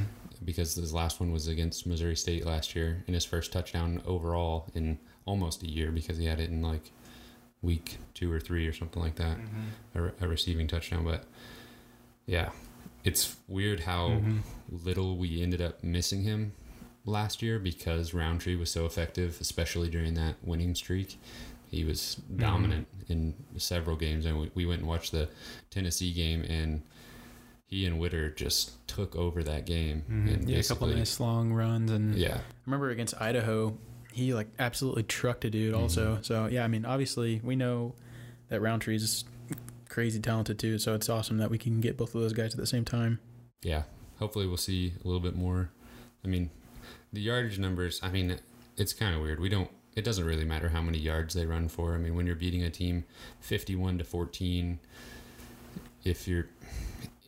because 0.44 0.74
his 0.74 0.92
last 0.94 1.20
one 1.20 1.30
was 1.32 1.48
against 1.48 1.86
Missouri 1.86 2.16
State 2.16 2.44
last 2.46 2.74
year 2.74 3.02
and 3.06 3.14
his 3.14 3.24
first 3.24 3.52
touchdown 3.52 4.00
overall 4.06 4.70
in 4.74 4.98
almost 5.26 5.62
a 5.62 5.68
year 5.70 5.90
because 5.92 6.16
he 6.18 6.24
had 6.26 6.40
it 6.40 6.50
in 6.50 6.62
like 6.62 6.90
week 7.62 7.96
two 8.14 8.30
or 8.30 8.40
three 8.40 8.66
or 8.66 8.72
something 8.72 9.02
like 9.02 9.16
that, 9.16 9.38
Mm-hmm. 9.38 9.98
a, 10.22 10.24
a 10.24 10.28
receiving 10.28 10.66
touchdown. 10.66 11.04
But 11.04 11.24
yeah, 12.26 12.50
it's 13.04 13.36
weird 13.48 13.80
how 13.80 14.08
Mhm. 14.08 14.38
little 14.70 15.16
we 15.16 15.42
ended 15.42 15.60
up 15.60 15.82
missing 15.84 16.22
him 16.22 16.52
last 17.04 17.42
year 17.42 17.58
because 17.58 18.14
Rountree 18.14 18.56
was 18.56 18.70
so 18.70 18.86
effective, 18.86 19.38
especially 19.40 19.88
during 19.90 20.14
that 20.14 20.36
winning 20.42 20.74
streak. 20.74 21.18
He 21.68 21.84
was 21.84 22.16
dominant 22.36 22.86
in 23.08 23.34
several 23.56 23.96
games, 23.96 24.26
and 24.26 24.38
we, 24.40 24.50
we 24.54 24.66
went 24.66 24.80
and 24.80 24.88
watched 24.88 25.12
the 25.12 25.28
Tennessee 25.70 26.12
game, 26.12 26.42
and 26.42 26.82
he 27.66 27.84
and 27.84 27.98
Witter 27.98 28.30
just 28.30 28.86
took 28.86 29.16
over 29.16 29.42
that 29.42 29.66
game. 29.66 30.04
Mm-hmm. 30.08 30.48
Yeah, 30.48 30.58
a 30.58 30.62
couple 30.62 30.86
nice 30.88 31.18
long 31.18 31.52
runs, 31.52 31.90
and 31.90 32.14
Yeah, 32.14 32.36
I 32.36 32.40
remember 32.66 32.90
against 32.90 33.20
Idaho, 33.20 33.76
he 34.12 34.32
like 34.32 34.46
absolutely 34.60 35.02
trucked 35.02 35.44
a 35.44 35.50
dude. 35.50 35.74
Also, 35.74 36.16
Mhm. 36.16 36.24
so 36.24 36.46
yeah, 36.46 36.62
I 36.64 36.68
mean, 36.68 36.84
obviously 36.84 37.40
we 37.42 37.56
know 37.56 37.94
that 38.48 38.60
Rountree 38.60 38.94
is 38.96 39.24
crazy 39.88 40.20
talented 40.20 40.58
too. 40.58 40.78
So 40.78 40.94
it's 40.94 41.08
awesome 41.08 41.38
that 41.38 41.50
we 41.50 41.58
can 41.58 41.80
get 41.80 41.96
both 41.96 42.14
of 42.14 42.20
those 42.20 42.32
guys 42.32 42.54
at 42.54 42.60
the 42.60 42.66
same 42.66 42.84
time. 42.84 43.18
yeah. 43.62 43.84
Hopefully, 44.20 44.46
we'll 44.46 44.56
see 44.56 44.92
a 45.02 45.06
little 45.08 45.20
bit 45.20 45.34
more. 45.34 45.70
I 46.24 46.28
mean, 46.28 46.50
the 47.14 47.20
yardage 47.20 47.58
numbers. 47.58 48.00
I 48.02 48.10
mean, 48.10 48.38
it's 48.76 48.92
kind 48.92 49.14
of 49.14 49.22
weird. 49.22 49.40
We 49.40 49.48
don't. 49.48 49.70
It 49.96 50.04
doesn't 50.04 50.24
really 50.24 50.44
matter 50.44 50.68
how 50.68 50.82
many 50.82 50.98
yards 50.98 51.34
they 51.34 51.46
run 51.46 51.68
for. 51.68 51.94
I 51.94 51.98
mean, 51.98 52.14
when 52.16 52.26
you're 52.26 52.34
beating 52.34 52.62
a 52.64 52.70
team, 52.70 53.04
fifty-one 53.40 53.98
to 53.98 54.04
fourteen, 54.04 54.80
if 56.04 56.26
you're 56.28 56.46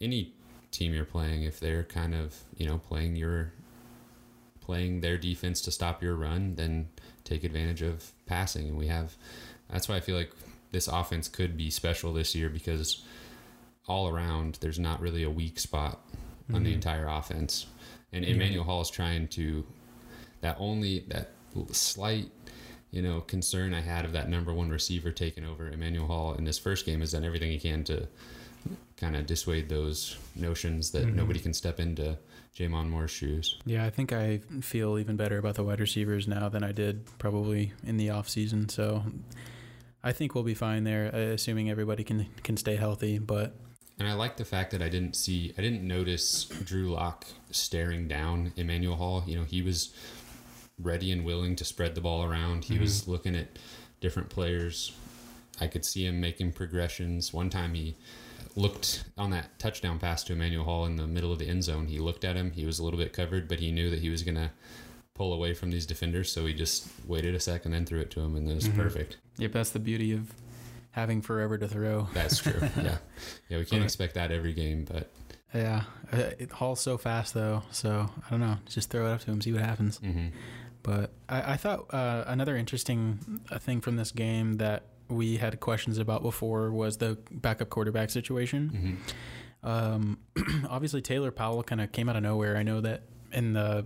any 0.01 0.33
team 0.73 0.93
you're 0.93 1.05
playing, 1.05 1.45
if 1.45 1.61
they're 1.61 1.85
kind 1.85 2.15
of 2.15 2.37
you 2.57 2.67
know 2.67 2.79
playing 2.79 3.17
your 3.17 3.53
playing 4.61 5.01
their 5.01 5.17
defense 5.17 5.61
to 5.63 5.71
stop 5.71 6.03
your 6.03 6.17
run, 6.17 6.57
then 6.57 6.89
take 7.25 7.45
advantage 7.45 7.83
of 7.83 8.13
passing. 8.27 8.69
And 8.69 8.77
we 8.79 8.89
have. 8.89 9.17
That's 9.71 9.89
why 9.89 9.97
I 9.97 10.01
feel 10.01 10.17
like 10.17 10.33
this 10.73 10.89
offense 10.89 11.29
could 11.29 11.57
be 11.57 11.71
special 11.71 12.13
this 12.13 12.35
year 12.35 12.49
because 12.49 13.05
all 13.89 14.09
around 14.09 14.59
there's 14.61 14.79
not 14.79 15.01
really 15.01 15.23
a 15.23 15.31
weak 15.31 15.59
spot 15.61 16.01
on 16.53 16.65
the 16.65 16.71
Mhm. 16.71 16.75
entire 16.75 17.07
offense. 17.09 17.67
And 18.17 18.25
Yeah. 18.25 18.33
Emmanuel 18.35 18.65
Hall 18.65 18.81
is 18.81 18.91
trying 18.91 19.29
to 19.29 19.65
that 20.41 20.57
only 20.59 21.01
that 21.09 21.31
slight 21.73 22.31
you 22.91 23.03
know 23.03 23.21
concern 23.21 23.75
I 23.75 23.81
had 23.81 24.05
of 24.05 24.13
that 24.13 24.29
number 24.29 24.53
one 24.55 24.71
receiver 24.71 25.11
taking 25.13 25.45
over 25.45 25.69
Emmanuel 25.69 26.07
Hall 26.07 26.35
in 26.35 26.45
this 26.45 26.59
first 26.59 26.87
game 26.87 27.01
has 27.01 27.13
done 27.13 27.25
everything 27.25 27.51
he 27.51 27.59
can 27.59 27.85
to 27.85 28.09
kind 28.97 29.15
of 29.17 29.27
dissuade 29.27 29.69
those 29.69 30.17
notions 30.35 30.91
that 30.93 31.05
Mhm. 31.07 31.15
nobody 31.15 31.39
can 31.39 31.53
step 31.53 31.79
into 31.79 32.17
J'Mon 32.57 32.89
Moore's 32.89 33.11
shoes. 33.11 33.59
Yeah, 33.67 33.85
I 33.85 33.91
think 33.91 34.13
I 34.13 34.39
feel 34.63 34.99
even 34.99 35.17
better 35.17 35.37
about 35.37 35.57
the 35.57 35.63
wide 35.65 35.81
receivers 35.81 36.27
now 36.27 36.49
than 36.49 36.65
I 36.65 36.73
did 36.73 37.05
probably 37.19 37.73
in 37.85 37.99
the 37.99 38.09
off 38.11 38.29
season. 38.31 38.71
So 38.71 39.05
I 40.03 40.13
think 40.13 40.35
we'll 40.35 40.45
be 40.45 40.55
fine 40.55 40.85
there, 40.85 41.15
uh, 41.15 41.19
assuming 41.35 41.69
everybody 41.69 42.03
can 42.05 42.27
can 42.43 42.57
stay 42.57 42.77
healthy. 42.77 43.19
But 43.19 43.55
And 43.99 44.07
I 44.07 44.13
like 44.13 44.37
the 44.37 44.45
fact 44.45 44.71
that 44.73 44.83
I 44.83 44.89
didn't 44.89 45.17
see, 45.17 45.55
I 45.57 45.63
didn't 45.63 45.83
notice 45.83 46.45
Drew 46.45 46.91
Lock 46.93 47.27
staring 47.51 48.09
down 48.09 48.53
Emmanuel 48.57 48.97
Hall. 48.97 49.25
You 49.27 49.37
know, 49.39 49.45
he 49.45 49.63
was 49.63 49.95
ready 50.79 51.11
and 51.11 51.25
willing 51.25 51.57
to 51.57 51.65
spread 51.65 51.95
the 51.95 52.03
ball 52.03 52.23
around. 52.25 52.65
He 52.65 52.79
was 52.79 53.09
looking 53.09 53.35
at 53.35 53.59
different 54.01 54.29
players. 54.29 54.93
I 55.61 55.67
could 55.67 55.85
see 55.87 56.05
him 56.07 56.21
making 56.21 56.53
progressions. 56.53 57.33
One 57.33 57.49
time 57.49 57.73
he 57.73 57.97
looked 58.55 59.05
on 59.17 59.31
that 59.31 59.59
touchdown 59.59 59.99
pass 59.99 60.23
to 60.25 60.35
Emmanuel 60.35 60.65
Hall 60.65 60.85
in 60.85 60.97
the 60.97 61.07
middle 61.07 61.33
of 61.33 61.39
the 61.39 61.49
end 61.49 61.65
zone. 61.65 61.87
He 61.87 61.99
looked 61.99 62.25
at 62.25 62.37
him. 62.37 62.51
He 62.51 62.67
was 62.67 62.79
a 62.79 62.85
little 62.85 62.99
bit 62.99 63.15
covered, 63.15 63.49
but 63.49 63.61
he 63.61 63.73
knew 63.73 63.89
that 63.89 64.01
he 64.01 64.11
was 64.11 64.23
going 64.23 64.35
to 64.35 64.51
pull 65.15 65.33
away 65.33 65.55
from 65.55 65.71
these 65.71 65.87
defenders. 65.87 66.31
So 66.31 66.45
he 66.45 66.53
just 66.53 66.87
waited 67.07 67.35
a 67.35 67.41
second, 67.41 67.73
then 67.73 67.87
threw 67.87 68.01
it 68.01 68.11
to 68.11 68.21
him, 68.21 68.37
and 68.37 68.47
it 68.51 68.55
was 68.55 68.69
Mhm. 68.69 68.77
perfect. 68.77 69.17
yep, 69.39 69.53
that's 69.53 69.71
the 69.71 69.79
beauty 69.79 70.13
of 70.13 70.31
having 70.97 71.21
forever 71.21 71.59
to 71.59 71.69
throw. 71.69 72.09
That's 72.15 72.39
true. 72.39 72.59
yeah. 72.83 72.97
Yeah, 73.51 73.59
we 73.59 73.65
can't 73.67 73.85
expect 73.85 74.15
that 74.15 74.33
every 74.33 74.55
game, 74.55 74.87
but 74.91 75.11
Yeah, 75.55 75.83
uh, 76.13 76.31
it 76.39 76.51
hauls 76.51 76.81
so 76.81 76.97
fast 76.99 77.35
though. 77.35 77.63
So 77.71 78.09
I 78.27 78.31
don't 78.31 78.41
know. 78.41 78.57
Just 78.67 78.91
throw 78.91 79.07
it 79.07 79.13
up 79.13 79.21
to 79.21 79.31
him, 79.31 79.41
see 79.43 79.53
what 79.53 79.63
happens. 79.63 80.01
mhm. 80.01 80.33
But 80.83 81.13
I, 81.29 81.53
I 81.53 81.57
thought 81.57 81.93
uh, 81.93 82.25
another 82.27 82.57
interesting 82.57 83.41
uh, 83.51 83.59
thing 83.59 83.81
from 83.81 83.97
this 83.97 84.11
game 84.11 84.55
that 84.55 84.87
we 85.09 85.37
had 85.37 85.61
questions 85.61 85.99
about 85.99 86.23
before 86.23 86.71
was 86.73 86.97
the 86.97 87.19
backup 87.31 87.69
quarterback 87.71 88.09
situation. 88.11 88.99
Mhm. 89.65 89.69
Um, 89.69 90.19
obviously, 90.71 91.03
Taylor 91.03 91.31
Powell 91.31 91.63
kind 91.63 91.81
of 91.81 91.93
came 91.93 92.09
out 92.09 92.17
of 92.17 92.23
nowhere. 92.23 92.57
I 92.57 92.63
know 92.63 92.81
that 92.81 93.03
in 93.33 93.53
the, 93.53 93.85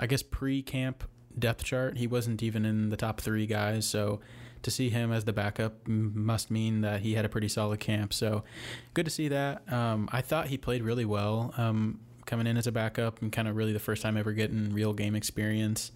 I 0.00 0.06
guess, 0.06 0.22
pre 0.22 0.62
camp 0.62 1.04
depth 1.38 1.64
chart, 1.64 1.98
he 1.98 2.06
wasn't 2.06 2.42
even 2.42 2.64
in 2.64 2.88
the 2.88 2.96
top 2.96 3.20
three 3.20 3.46
guys. 3.46 3.84
So 3.86 4.20
to 4.62 4.70
see 4.70 4.90
him 4.90 5.12
as 5.12 5.24
the 5.24 5.32
backup 5.32 5.86
must 5.86 6.50
mean 6.50 6.80
that 6.82 7.00
he 7.00 7.14
had 7.14 7.24
a 7.24 7.28
pretty 7.28 7.48
solid 7.48 7.80
camp. 7.80 8.12
So 8.12 8.44
good 8.94 9.04
to 9.04 9.10
see 9.10 9.28
that. 9.28 9.70
Um, 9.72 10.08
I 10.12 10.20
thought 10.20 10.48
he 10.48 10.56
played 10.56 10.82
really 10.82 11.04
well 11.04 11.54
um, 11.56 12.00
coming 12.26 12.46
in 12.46 12.56
as 12.56 12.66
a 12.66 12.72
backup 12.72 13.20
and 13.22 13.32
kind 13.32 13.48
of 13.48 13.56
really 13.56 13.72
the 13.72 13.78
first 13.78 14.02
time 14.02 14.16
ever 14.16 14.32
getting 14.32 14.72
real 14.72 14.92
game 14.92 15.14
experience. 15.14 15.92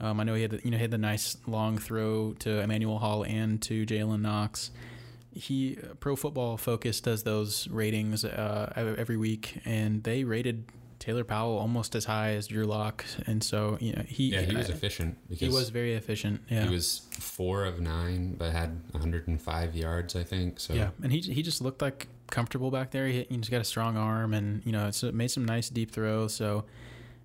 Um, 0.00 0.20
I 0.20 0.24
know 0.24 0.34
he 0.34 0.42
had 0.42 0.52
the, 0.52 0.60
you 0.62 0.70
know 0.70 0.76
he 0.76 0.82
had 0.82 0.90
the 0.90 0.98
nice 0.98 1.36
long 1.46 1.78
throw 1.78 2.34
to 2.40 2.60
Emmanuel 2.60 2.98
Hall 2.98 3.24
and 3.24 3.60
to 3.62 3.84
Jalen 3.84 4.20
Knox 4.20 4.70
he 5.38 5.78
Pro 6.00 6.16
Football 6.16 6.56
Focus 6.56 7.00
does 7.00 7.22
those 7.22 7.68
ratings 7.68 8.24
uh, 8.24 8.72
every 8.76 9.16
week, 9.16 9.60
and 9.64 10.02
they 10.02 10.24
rated 10.24 10.64
Taylor 11.08 11.24
Powell 11.24 11.56
almost 11.56 11.94
as 11.94 12.04
high 12.04 12.32
as 12.34 12.48
Drew 12.48 12.64
Lock, 12.66 13.02
and 13.26 13.42
so 13.42 13.78
you 13.80 13.94
know 13.94 14.02
he 14.06 14.24
Yeah, 14.26 14.42
he 14.42 14.54
was 14.54 14.68
uh, 14.68 14.74
efficient 14.74 15.16
because 15.26 15.40
he 15.40 15.48
was 15.48 15.70
very 15.70 15.94
efficient. 15.94 16.42
Yeah, 16.50 16.64
he 16.64 16.68
was 16.68 17.00
four 17.12 17.64
of 17.64 17.80
nine, 17.80 18.34
but 18.36 18.52
had 18.52 18.82
105 18.90 19.74
yards, 19.74 20.14
I 20.14 20.22
think. 20.22 20.60
So 20.60 20.74
yeah, 20.74 20.90
and 21.02 21.10
he 21.10 21.20
he 21.20 21.42
just 21.42 21.62
looked 21.62 21.80
like 21.80 22.08
comfortable 22.30 22.70
back 22.70 22.90
there. 22.90 23.06
He, 23.06 23.26
he's 23.30 23.48
got 23.48 23.62
a 23.62 23.64
strong 23.64 23.96
arm, 23.96 24.34
and 24.34 24.60
you 24.66 24.72
know 24.72 24.86
it's 24.86 25.02
made 25.02 25.30
some 25.30 25.46
nice 25.46 25.70
deep 25.70 25.90
throws. 25.92 26.34
So. 26.34 26.66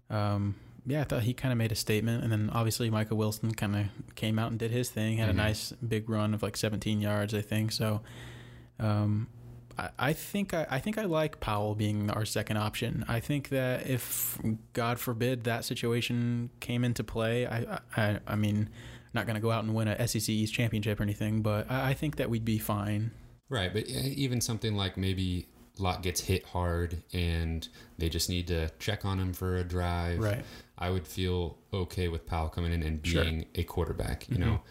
Um, 0.10 0.56
yeah, 0.86 1.02
I 1.02 1.04
thought 1.06 1.24
he 1.24 1.34
kind 1.34 1.52
of 1.52 1.58
made 1.58 1.72
a 1.72 1.76
statement, 1.76 2.24
and 2.24 2.32
then 2.32 2.50
obviously 2.54 2.90
Micah 2.90 3.16
Wilson 3.16 3.54
kind 3.54 3.76
of 3.76 4.16
came 4.16 4.38
out 4.40 4.52
and 4.52 4.60
did 4.60 4.70
his 4.72 4.90
thing. 4.90 5.18
Had 5.18 5.28
Mhm. 5.28 5.32
a 5.32 5.34
nice 5.34 5.72
big 5.72 6.10
run 6.10 6.34
of 6.34 6.44
like 6.44 6.56
17 6.58 7.00
yards, 7.02 7.34
I 7.34 7.42
think. 7.42 7.72
So, 7.72 8.02
um, 8.80 9.28
I, 9.78 9.90
I 10.00 10.14
think 10.14 10.54
I, 10.54 10.66
I 10.70 10.80
think 10.80 10.98
I 10.98 11.06
like 11.06 11.40
Powell 11.40 11.76
being 11.76 12.10
our 12.12 12.26
second 12.26 12.58
option. 12.58 13.06
I 13.08 13.20
think 13.20 13.50
that 13.50 13.88
if 13.88 14.38
God 14.74 15.00
forbid 15.00 15.44
that 15.46 15.66
situation 15.66 16.50
came 16.60 16.84
into 16.84 17.04
play, 17.04 17.48
I 17.48 17.80
I, 17.98 18.20
I 18.28 18.36
mean, 18.36 18.70
not 19.14 19.26
going 19.26 19.36
to 19.36 19.42
go 19.42 19.52
out 19.52 19.64
and 19.64 19.74
win 19.74 19.88
a 19.88 20.08
SEC 20.08 20.30
East 20.30 20.54
championship 20.54 21.00
or 21.00 21.04
anything, 21.04 21.42
but 21.42 21.70
I, 21.72 21.90
I 21.90 21.94
think 21.94 22.16
that 22.18 22.30
we'd 22.30 22.46
be 22.46 22.58
fine. 22.58 23.12
right, 23.50 23.72
but 23.74 23.88
even 23.88 24.42
something 24.42 24.76
like 24.76 24.98
maybe 24.98 25.48
Lott 25.80 26.02
gets 26.04 26.22
hit 26.22 26.46
hard 26.46 27.02
and 27.14 27.68
they 27.98 28.10
just 28.10 28.30
need 28.30 28.48
to 28.48 28.70
check 28.80 29.06
on 29.06 29.20
him 29.20 29.34
for 29.34 29.58
a 29.58 29.64
drive. 29.64 30.20
Right. 30.20 30.44
I 30.78 30.90
would 30.90 31.08
feel 31.08 31.58
okay 31.74 32.08
with 32.08 32.26
Powell 32.28 32.50
coming 32.50 32.72
in 32.74 32.84
and 32.84 33.06
Sure. 33.06 33.24
being 33.24 33.46
a 33.56 33.64
quarterback. 33.64 34.28
You 34.30 34.36
Mhm. 34.38 34.40
know, 34.40 34.62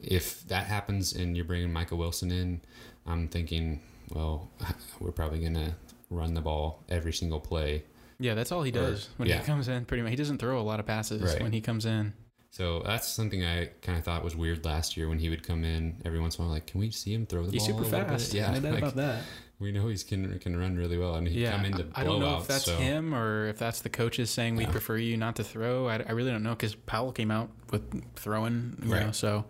if 0.00 0.42
that 0.48 0.66
happens 0.66 1.12
and 1.12 1.36
you're 1.36 1.44
bringing 1.44 1.72
Micah 1.72 1.94
Wilson 1.96 2.30
in, 2.32 2.60
I'm 3.06 3.28
thinking, 3.28 3.80
well, 4.12 4.50
we're 5.00 5.12
probably 5.12 5.40
gonna 5.40 5.74
run 6.10 6.34
the 6.34 6.40
ball 6.40 6.82
every 6.88 7.12
single 7.12 7.40
play. 7.40 7.84
Yeah, 8.18 8.34
that's 8.34 8.52
all 8.52 8.62
he 8.62 8.70
Or- 8.70 8.74
does 8.74 9.08
when 9.16 9.28
yeah. 9.28 9.38
he 9.38 9.44
comes 9.44 9.68
in. 9.68 9.84
Pretty 9.86 10.02
much, 10.02 10.10
he 10.10 10.16
doesn't 10.16 10.38
throw 10.38 10.60
a 10.60 10.62
lot 10.62 10.78
of 10.80 10.86
passes 10.86 11.22
Right. 11.22 11.42
when 11.42 11.52
he 11.52 11.60
comes 11.60 11.86
in. 11.86 12.12
So 12.52 12.82
that's 12.84 13.06
something 13.08 13.44
I 13.44 13.66
kind 13.80 13.96
of 13.96 14.04
thought 14.04 14.24
was 14.24 14.34
weird 14.34 14.64
last 14.64 14.96
year 14.96 15.08
when 15.08 15.20
he 15.20 15.28
would 15.30 15.42
come 15.46 15.62
in 15.64 16.02
every 16.04 16.18
once 16.20 16.36
in 16.36 16.42
a 16.42 16.46
while. 16.46 16.54
Like, 16.54 16.66
can 16.66 16.80
we 16.80 16.90
see 16.90 17.14
him 17.14 17.24
throw 17.24 17.46
the 17.46 17.52
He's 17.52 17.66
ball? 17.68 17.78
He's 17.78 17.86
super 17.90 18.04
fast. 18.04 18.34
Yeah, 18.34 18.50
no 18.50 18.60
doubt 18.60 18.72
like, 18.72 18.82
about 18.82 18.96
that. 18.96 19.22
we 19.60 19.70
know 19.70 19.86
he's 19.86 20.02
can 20.02 20.36
can 20.40 20.56
run 20.58 20.76
really 20.76 20.98
well, 20.98 21.14
and 21.14 21.28
he 21.28 21.42
Yeah, 21.42 21.52
come 21.52 21.64
into 21.64 21.86
I 21.94 22.00
I 22.00 22.04
don't 22.04 22.18
know 22.20 22.38
if 22.38 22.48
that's 22.48 22.64
so- 22.64 22.76
him 22.76 23.14
or 23.14 23.46
if 23.46 23.58
that's 23.58 23.82
the 23.82 23.88
coaches 23.88 24.30
saying 24.30 24.56
we 24.56 24.64
Yeah. 24.64 24.70
prefer 24.72 24.96
you 24.96 25.16
not 25.16 25.36
to 25.36 25.44
throw. 25.44 25.86
I, 25.88 26.02
I 26.06 26.10
really 26.12 26.32
don't 26.32 26.42
know 26.42 26.50
because 26.50 26.74
Powell 26.74 27.12
came 27.12 27.30
out 27.30 27.50
with 27.70 28.02
throwing, 28.16 28.76
you 28.84 28.92
Right. 28.92 29.06
know. 29.06 29.12
So 29.12 29.44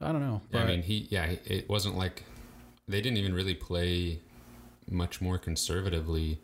I 0.00 0.10
don't 0.10 0.20
know. 0.20 0.42
Yeah, 0.52 0.64
I 0.64 0.66
mean, 0.66 0.82
he 0.82 1.06
yeah, 1.10 1.26
it 1.44 1.68
wasn't 1.68 1.96
like 1.96 2.24
they 2.88 3.00
didn't 3.00 3.18
even 3.18 3.34
really 3.34 3.54
play 3.54 4.20
much 4.88 5.20
more 5.20 5.38
conservatively 5.38 6.40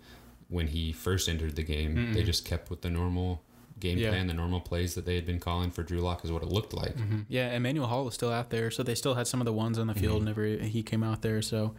when 0.48 0.68
he 0.68 0.92
first 0.92 1.28
entered 1.28 1.55
the 1.57 1.62
game. 1.62 2.12
They 2.12 2.22
Mm-mm. 2.22 2.26
just 2.26 2.44
kept 2.44 2.68
with 2.68 2.83
the 2.83 2.90
normal 2.90 3.42
game 3.78 3.98
Yeah. 3.98 4.11
plan, 4.11 4.26
the 4.26 4.35
normal 4.35 4.61
plays 4.61 4.94
that 4.94 5.07
they 5.07 5.14
had 5.14 5.24
been 5.26 5.38
calling 5.40 5.70
for 5.70 5.83
Drew 5.83 6.00
Lock 6.00 6.24
is 6.24 6.31
what 6.33 6.42
it 6.42 6.48
looked 6.48 6.72
like. 6.74 6.96
Mhm. 6.96 7.24
Yeah, 7.28 7.55
Emmanuel 7.55 7.87
Hall 7.87 8.05
was 8.05 8.14
still 8.14 8.31
out 8.31 8.50
there, 8.50 8.70
so 8.70 8.83
they 8.83 8.94
still 8.94 9.14
had 9.14 9.26
some 9.26 9.40
of 9.40 9.44
the 9.44 9.52
ones 9.52 9.78
on 9.78 9.87
the 9.87 9.94
field 9.94 10.16
Mhm. 10.16 10.20
whenever 10.20 10.44
he 10.66 10.83
came 10.83 11.02
out 11.02 11.22
there. 11.22 11.42
So 11.42 11.74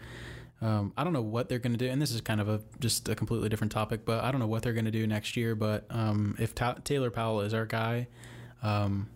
um, 0.62 0.94
I 0.96 1.04
don't 1.04 1.12
know 1.12 1.22
what 1.22 1.50
they're 1.50 1.60
going 1.60 1.74
to 1.74 1.78
do, 1.78 1.90
and 1.90 2.02
this 2.02 2.12
is 2.12 2.22
kind 2.22 2.40
of 2.40 2.48
a 2.48 2.62
just 2.80 3.10
a 3.10 3.16
completely 3.16 3.50
different 3.50 3.72
topic, 3.74 4.06
but 4.06 4.24
I 4.24 4.32
don't 4.32 4.40
know 4.40 4.48
what 4.48 4.64
they're 4.64 4.72
going 4.74 4.86
to 4.86 4.92
do 4.92 5.06
next 5.06 5.36
year. 5.36 5.56
But 5.56 5.86
um, 5.90 6.38
if 6.40 6.56
Ta- 6.56 6.78
Taylor 6.86 7.12
Powell 7.12 7.42
is 7.42 7.54
our 7.54 7.66
guy, 7.66 8.08
Um, 8.62 9.10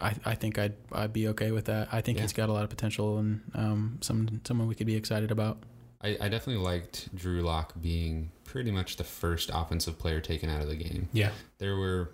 I, 0.00 0.14
I 0.24 0.34
think 0.34 0.58
I'd 0.58 0.74
I'd 0.92 1.12
be 1.12 1.28
okay 1.28 1.50
with 1.50 1.66
that. 1.66 1.88
I 1.92 2.00
think 2.00 2.18
Yeah. 2.18 2.22
he's 2.22 2.32
got 2.32 2.48
a 2.48 2.52
lot 2.52 2.64
of 2.64 2.70
potential 2.70 3.18
and 3.18 3.40
um, 3.54 3.98
some 4.00 4.40
someone 4.44 4.66
we 4.68 4.74
could 4.74 4.86
be 4.86 4.96
excited 4.96 5.30
about. 5.30 5.58
I, 6.02 6.16
I 6.20 6.28
definitely 6.28 6.62
liked 6.62 7.14
Drew 7.14 7.40
Lock 7.42 7.72
being 7.80 8.30
pretty 8.44 8.70
much 8.70 8.96
the 8.96 9.04
first 9.04 9.50
offensive 9.54 9.98
player 9.98 10.20
taken 10.20 10.50
out 10.50 10.60
of 10.60 10.68
the 10.68 10.76
game. 10.76 11.08
Yeah. 11.12 11.30
There 11.58 11.76
were 11.76 12.10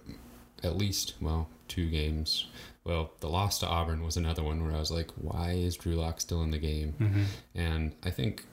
at 0.62 0.76
least, 0.76 1.14
well, 1.20 1.48
two 1.66 1.88
games. 1.90 2.46
Well, 2.84 3.12
the 3.20 3.28
loss 3.28 3.58
to 3.60 3.66
Auburn 3.66 4.02
was 4.04 4.16
another 4.16 4.42
one 4.44 4.62
where 4.62 4.72
I 4.74 4.78
was 4.78 4.90
like, 4.90 5.10
why 5.16 5.52
is 5.52 5.76
Drew 5.76 5.94
Lock 5.94 6.20
still 6.20 6.42
in 6.42 6.50
the 6.52 6.58
game? 6.58 6.94
Mm-hmm. 7.00 7.22
And 7.56 7.92
I 8.04 8.10
think 8.10 8.44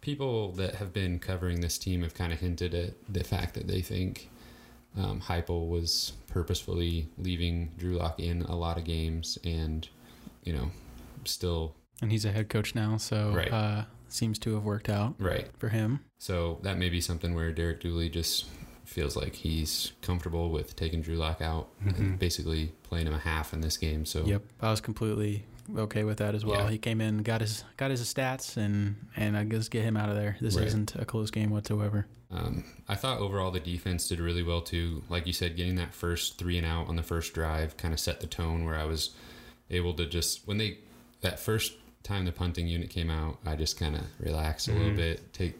people 0.00 0.52
that 0.52 0.76
have 0.76 0.92
been 0.92 1.18
covering 1.18 1.60
this 1.60 1.76
team 1.78 2.02
have 2.02 2.14
kind 2.14 2.32
of 2.32 2.38
hinted 2.40 2.74
at 2.74 2.94
the 3.08 3.24
fact 3.24 3.54
that 3.54 3.66
they 3.66 3.82
think 3.82 4.30
um, 4.96 5.20
Heupel 5.20 5.68
was 5.68 6.12
purposefully 6.30 7.08
leaving 7.18 7.70
Drew 7.76 7.96
Lock 7.98 8.18
in 8.18 8.42
a 8.42 8.56
lot 8.56 8.78
of 8.78 8.84
games 8.84 9.38
and, 9.44 9.86
you 10.44 10.52
know, 10.52 10.70
still 11.24 11.74
And 12.02 12.10
he's 12.10 12.24
a 12.24 12.32
head 12.32 12.48
coach 12.48 12.74
now, 12.74 12.96
so 12.96 13.32
Right. 13.34 13.52
uh, 13.52 13.84
seems 14.08 14.38
to 14.40 14.54
have 14.54 14.64
worked 14.64 14.88
out 14.88 15.14
right. 15.18 15.48
for 15.58 15.68
him. 15.68 16.00
So 16.18 16.58
that 16.62 16.78
may 16.78 16.88
be 16.88 17.00
something 17.00 17.34
where 17.34 17.52
Derek 17.52 17.80
Dooley 17.80 18.08
just 18.08 18.46
feels 18.84 19.16
like 19.16 19.34
he's 19.34 19.92
comfortable 20.02 20.50
with 20.50 20.74
taking 20.74 21.00
Drew 21.02 21.16
Lock 21.16 21.40
out 21.42 21.68
Mhm. 21.84 21.98
and 21.98 22.18
basically 22.18 22.72
playing 22.82 23.06
him 23.06 23.12
a 23.14 23.18
half 23.18 23.52
in 23.52 23.60
this 23.60 23.76
game. 23.76 24.04
So 24.06 24.24
Yep, 24.24 24.42
I 24.60 24.70
was 24.70 24.80
completely 24.80 25.44
okay 25.76 26.02
with 26.02 26.16
that 26.18 26.34
as 26.34 26.44
well. 26.44 26.64
Yeah. 26.64 26.70
He 26.70 26.78
came 26.78 27.00
in, 27.00 27.18
got 27.18 27.40
his 27.42 27.62
got 27.76 27.90
his 27.92 28.00
stats, 28.02 28.56
and 28.56 28.96
and 29.14 29.36
I 29.36 29.44
guess 29.44 29.68
get 29.68 29.84
him 29.84 29.96
out 29.96 30.08
of 30.08 30.16
there. 30.16 30.36
This 30.40 30.56
Right. 30.56 30.66
isn't 30.66 30.96
a 30.96 31.04
close 31.04 31.30
game 31.30 31.50
whatsoever. 31.50 32.06
Um, 32.32 32.64
I 32.88 32.94
thought 32.94 33.18
overall 33.18 33.50
the 33.50 33.60
defense 33.60 34.08
did 34.08 34.20
really 34.20 34.42
well 34.42 34.60
too. 34.60 35.02
Like 35.08 35.26
you 35.26 35.32
said, 35.32 35.56
getting 35.56 35.74
that 35.76 35.94
first 35.94 36.38
three 36.38 36.56
and 36.58 36.66
out 36.66 36.88
on 36.88 36.96
the 36.96 37.02
first 37.02 37.34
drive 37.34 37.76
kind 37.76 37.92
of 37.92 37.98
set 38.00 38.20
the 38.20 38.26
tone 38.26 38.64
where 38.64 38.76
I 38.76 38.84
was 38.84 39.10
able 39.68 39.94
to 39.94 40.06
just 40.06 40.46
when 40.46 40.58
they 40.58 40.78
that 41.22 41.40
first 41.40 41.74
time 42.02 42.24
the 42.24 42.32
punting 42.32 42.66
unit 42.68 42.88
came 42.88 43.10
out, 43.10 43.38
I 43.44 43.56
just 43.56 43.78
kind 43.78 43.94
of 43.96 44.02
relaxed 44.20 44.68
a 44.68 44.72
little 44.72 44.90
Mhm. 44.92 44.96
bit, 44.96 45.32
take 45.32 45.54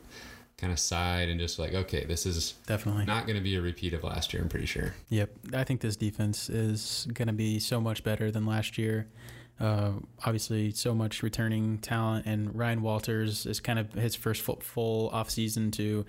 kind 0.56 0.72
of 0.72 0.78
side 0.78 1.28
and 1.28 1.40
just 1.40 1.58
like, 1.58 1.74
okay, 1.74 2.04
this 2.04 2.24
is 2.26 2.54
Definitely. 2.66 3.04
not 3.04 3.26
going 3.26 3.36
to 3.36 3.42
be 3.42 3.56
a 3.56 3.60
repeat 3.62 3.92
of 3.94 4.04
last 4.04 4.32
year. 4.32 4.42
I'm 4.42 4.48
pretty 4.48 4.66
sure. 4.66 4.94
Yep, 5.08 5.30
I 5.54 5.64
think 5.64 5.80
this 5.80 5.96
defense 5.96 6.48
is 6.50 7.06
going 7.12 7.28
to 7.28 7.34
be 7.34 7.58
so 7.58 7.80
much 7.80 8.04
better 8.04 8.30
than 8.30 8.46
last 8.46 8.76
year. 8.78 9.06
Uh, 9.58 9.92
obviously, 10.24 10.70
so 10.70 10.94
much 10.94 11.22
returning 11.22 11.78
talent, 11.78 12.24
and 12.26 12.54
Ryan 12.54 12.80
Walters 12.82 13.44
is 13.46 13.58
kind 13.60 13.78
of 13.78 13.92
his 13.94 14.14
first 14.14 14.40
full, 14.42 14.60
full 14.60 15.08
off 15.10 15.28
season 15.30 15.70
to 15.72 16.04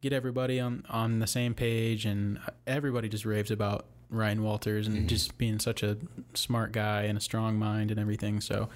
get 0.00 0.12
everybody 0.12 0.58
on 0.60 0.84
on 0.90 1.18
the 1.18 1.26
same 1.26 1.54
page, 1.54 2.06
and 2.06 2.38
everybody 2.66 3.08
just 3.08 3.24
raves 3.24 3.50
about 3.50 3.84
Ryan 4.10 4.42
Walters 4.42 4.86
and 4.88 5.04
Mhm. 5.04 5.06
just 5.08 5.38
being 5.38 5.58
such 5.58 5.82
a 5.82 5.96
smart 6.34 6.72
guy 6.72 7.02
and 7.02 7.16
a 7.16 7.20
strong 7.20 7.58
mind 7.58 7.90
and 7.90 8.00
everything. 8.00 8.40
So, 8.40 8.68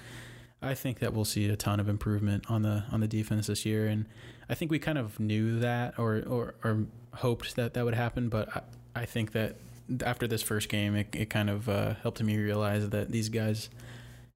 I 0.61 0.73
think 0.73 0.99
that 0.99 1.13
we'll 1.13 1.25
see 1.25 1.47
a 1.49 1.55
ton 1.55 1.79
of 1.79 1.89
improvement 1.89 2.49
on 2.49 2.61
the 2.61 2.83
on 2.91 2.99
the 3.01 3.07
defense 3.07 3.47
this 3.47 3.65
year, 3.65 3.87
and 3.87 4.05
I 4.49 4.55
think 4.55 4.71
we 4.71 4.79
kind 4.79 4.97
of 4.97 5.19
knew 5.19 5.59
that 5.59 5.99
or 5.99 6.23
or, 6.27 6.55
or 6.63 6.85
hoped 7.15 7.55
that 7.55 7.73
that 7.73 7.85
would 7.85 7.93
happen, 7.95 8.29
but 8.29 8.49
I, 8.55 9.01
I 9.01 9.05
think 9.05 9.31
that 9.33 9.55
after 10.03 10.25
this 10.27 10.41
first 10.41 10.67
game, 10.69 10.95
it, 10.95 11.07
it 11.13 11.29
kind 11.29 11.49
of 11.49 11.69
uh, 11.69 11.93
helped 12.01 12.21
me 12.23 12.37
realize 12.37 12.89
that 12.89 13.11
these 13.11 13.29
guys 13.29 13.69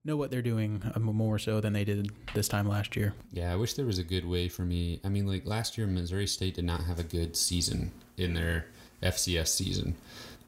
know 0.06 0.16
what 0.16 0.32
they're 0.32 0.42
doing 0.42 0.82
uh, 0.96 1.00
more 1.00 1.38
so 1.38 1.60
than 1.60 1.74
they 1.74 1.84
did 1.84 2.12
this 2.34 2.48
time 2.48 2.68
last 2.68 2.96
year. 2.96 3.14
Yeah, 3.34 3.52
I 3.52 3.56
wish 3.56 3.74
there 3.74 3.86
was 3.86 4.00
a 4.00 4.04
good 4.04 4.26
way 4.26 4.48
for 4.48 4.64
me. 4.64 5.00
I 5.04 5.10
mean, 5.10 5.28
like 5.28 5.46
last 5.46 5.78
year, 5.78 5.88
Missouri 5.88 6.28
State 6.28 6.56
did 6.56 6.66
not 6.66 6.84
have 6.86 7.00
a 7.00 7.04
good 7.04 7.36
season 7.36 7.92
in 8.18 8.34
their 8.34 8.66
FCS 9.04 9.48
season. 9.50 9.96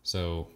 So 0.03 0.47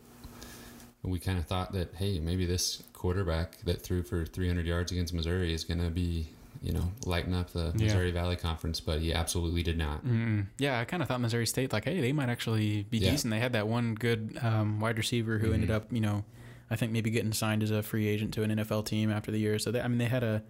we 1.04 1.20
kind 1.20 1.38
of 1.38 1.46
thought 1.46 1.74
that, 1.74 1.94
hey, 1.96 2.20
maybe 2.20 2.46
this 2.46 2.84
quarterback 2.94 3.58
that 3.66 3.82
threw 3.82 4.02
for 4.02 4.26
300 4.26 4.66
yards 4.66 4.92
against 4.92 5.14
Missouri 5.14 5.54
is 5.54 5.66
going 5.66 5.82
to 5.82 5.90
be, 5.90 6.30
you 6.64 6.72
know, 6.72 6.92
lighten 7.06 7.34
up 7.34 7.52
the 7.52 7.74
Yeah. 7.76 7.84
Missouri 7.84 8.12
Valley 8.12 8.38
Conference, 8.38 8.80
but 8.80 9.02
he 9.02 9.14
absolutely 9.14 9.62
did 9.62 9.78
not. 9.78 10.06
mm 10.06 10.46
Yeah, 10.58 10.80
I 10.80 10.86
kind 10.86 11.04
of 11.04 11.10
thought 11.10 11.20
Missouri 11.22 11.46
State, 11.46 11.74
like, 11.74 11.84
hey, 11.84 12.00
they 12.00 12.14
might 12.14 12.30
actually 12.30 12.84
be 12.84 12.98
Yeah. 13.00 13.12
decent. 13.12 13.32
They 13.32 13.40
had 13.42 13.54
that 13.54 13.68
one 13.68 13.94
good 13.94 14.40
um, 14.42 14.80
wide 14.80 14.98
receiver 14.98 15.38
who 15.38 15.52
ended 15.52 15.70
Mhm. 15.70 15.74
up, 15.76 15.92
you 15.92 16.00
know, 16.02 16.24
I 16.70 16.76
think 16.76 16.92
maybe 16.92 17.10
getting 17.10 17.34
signed 17.34 17.64
as 17.64 17.72
a 17.72 17.84
free 17.84 18.08
agent 18.08 18.34
to 18.36 18.44
an 18.44 18.52
NFL 18.52 18.86
team 18.86 19.12
after 19.12 19.32
the 19.32 19.38
year. 19.38 19.60
So, 19.60 19.72
they, 19.72 19.82
I 19.82 19.88
mean, 19.88 19.98
they 19.98 20.06
had 20.06 20.24
a 20.24 20.44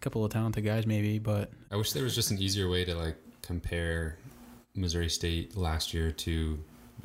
couple 0.00 0.24
of 0.24 0.32
talented 0.32 0.64
guys, 0.64 0.86
maybe, 0.86 1.18
but 1.18 1.50
I 1.70 1.76
wish 1.76 1.92
there 1.92 2.02
was 2.02 2.14
just 2.14 2.30
an 2.30 2.38
easier 2.38 2.68
way 2.68 2.84
to 2.84 2.94
like 2.94 3.16
compare 3.42 4.18
Missouri 4.74 5.08
State 5.08 5.56
last 5.56 5.94
year 5.94 6.10
to 6.10 6.58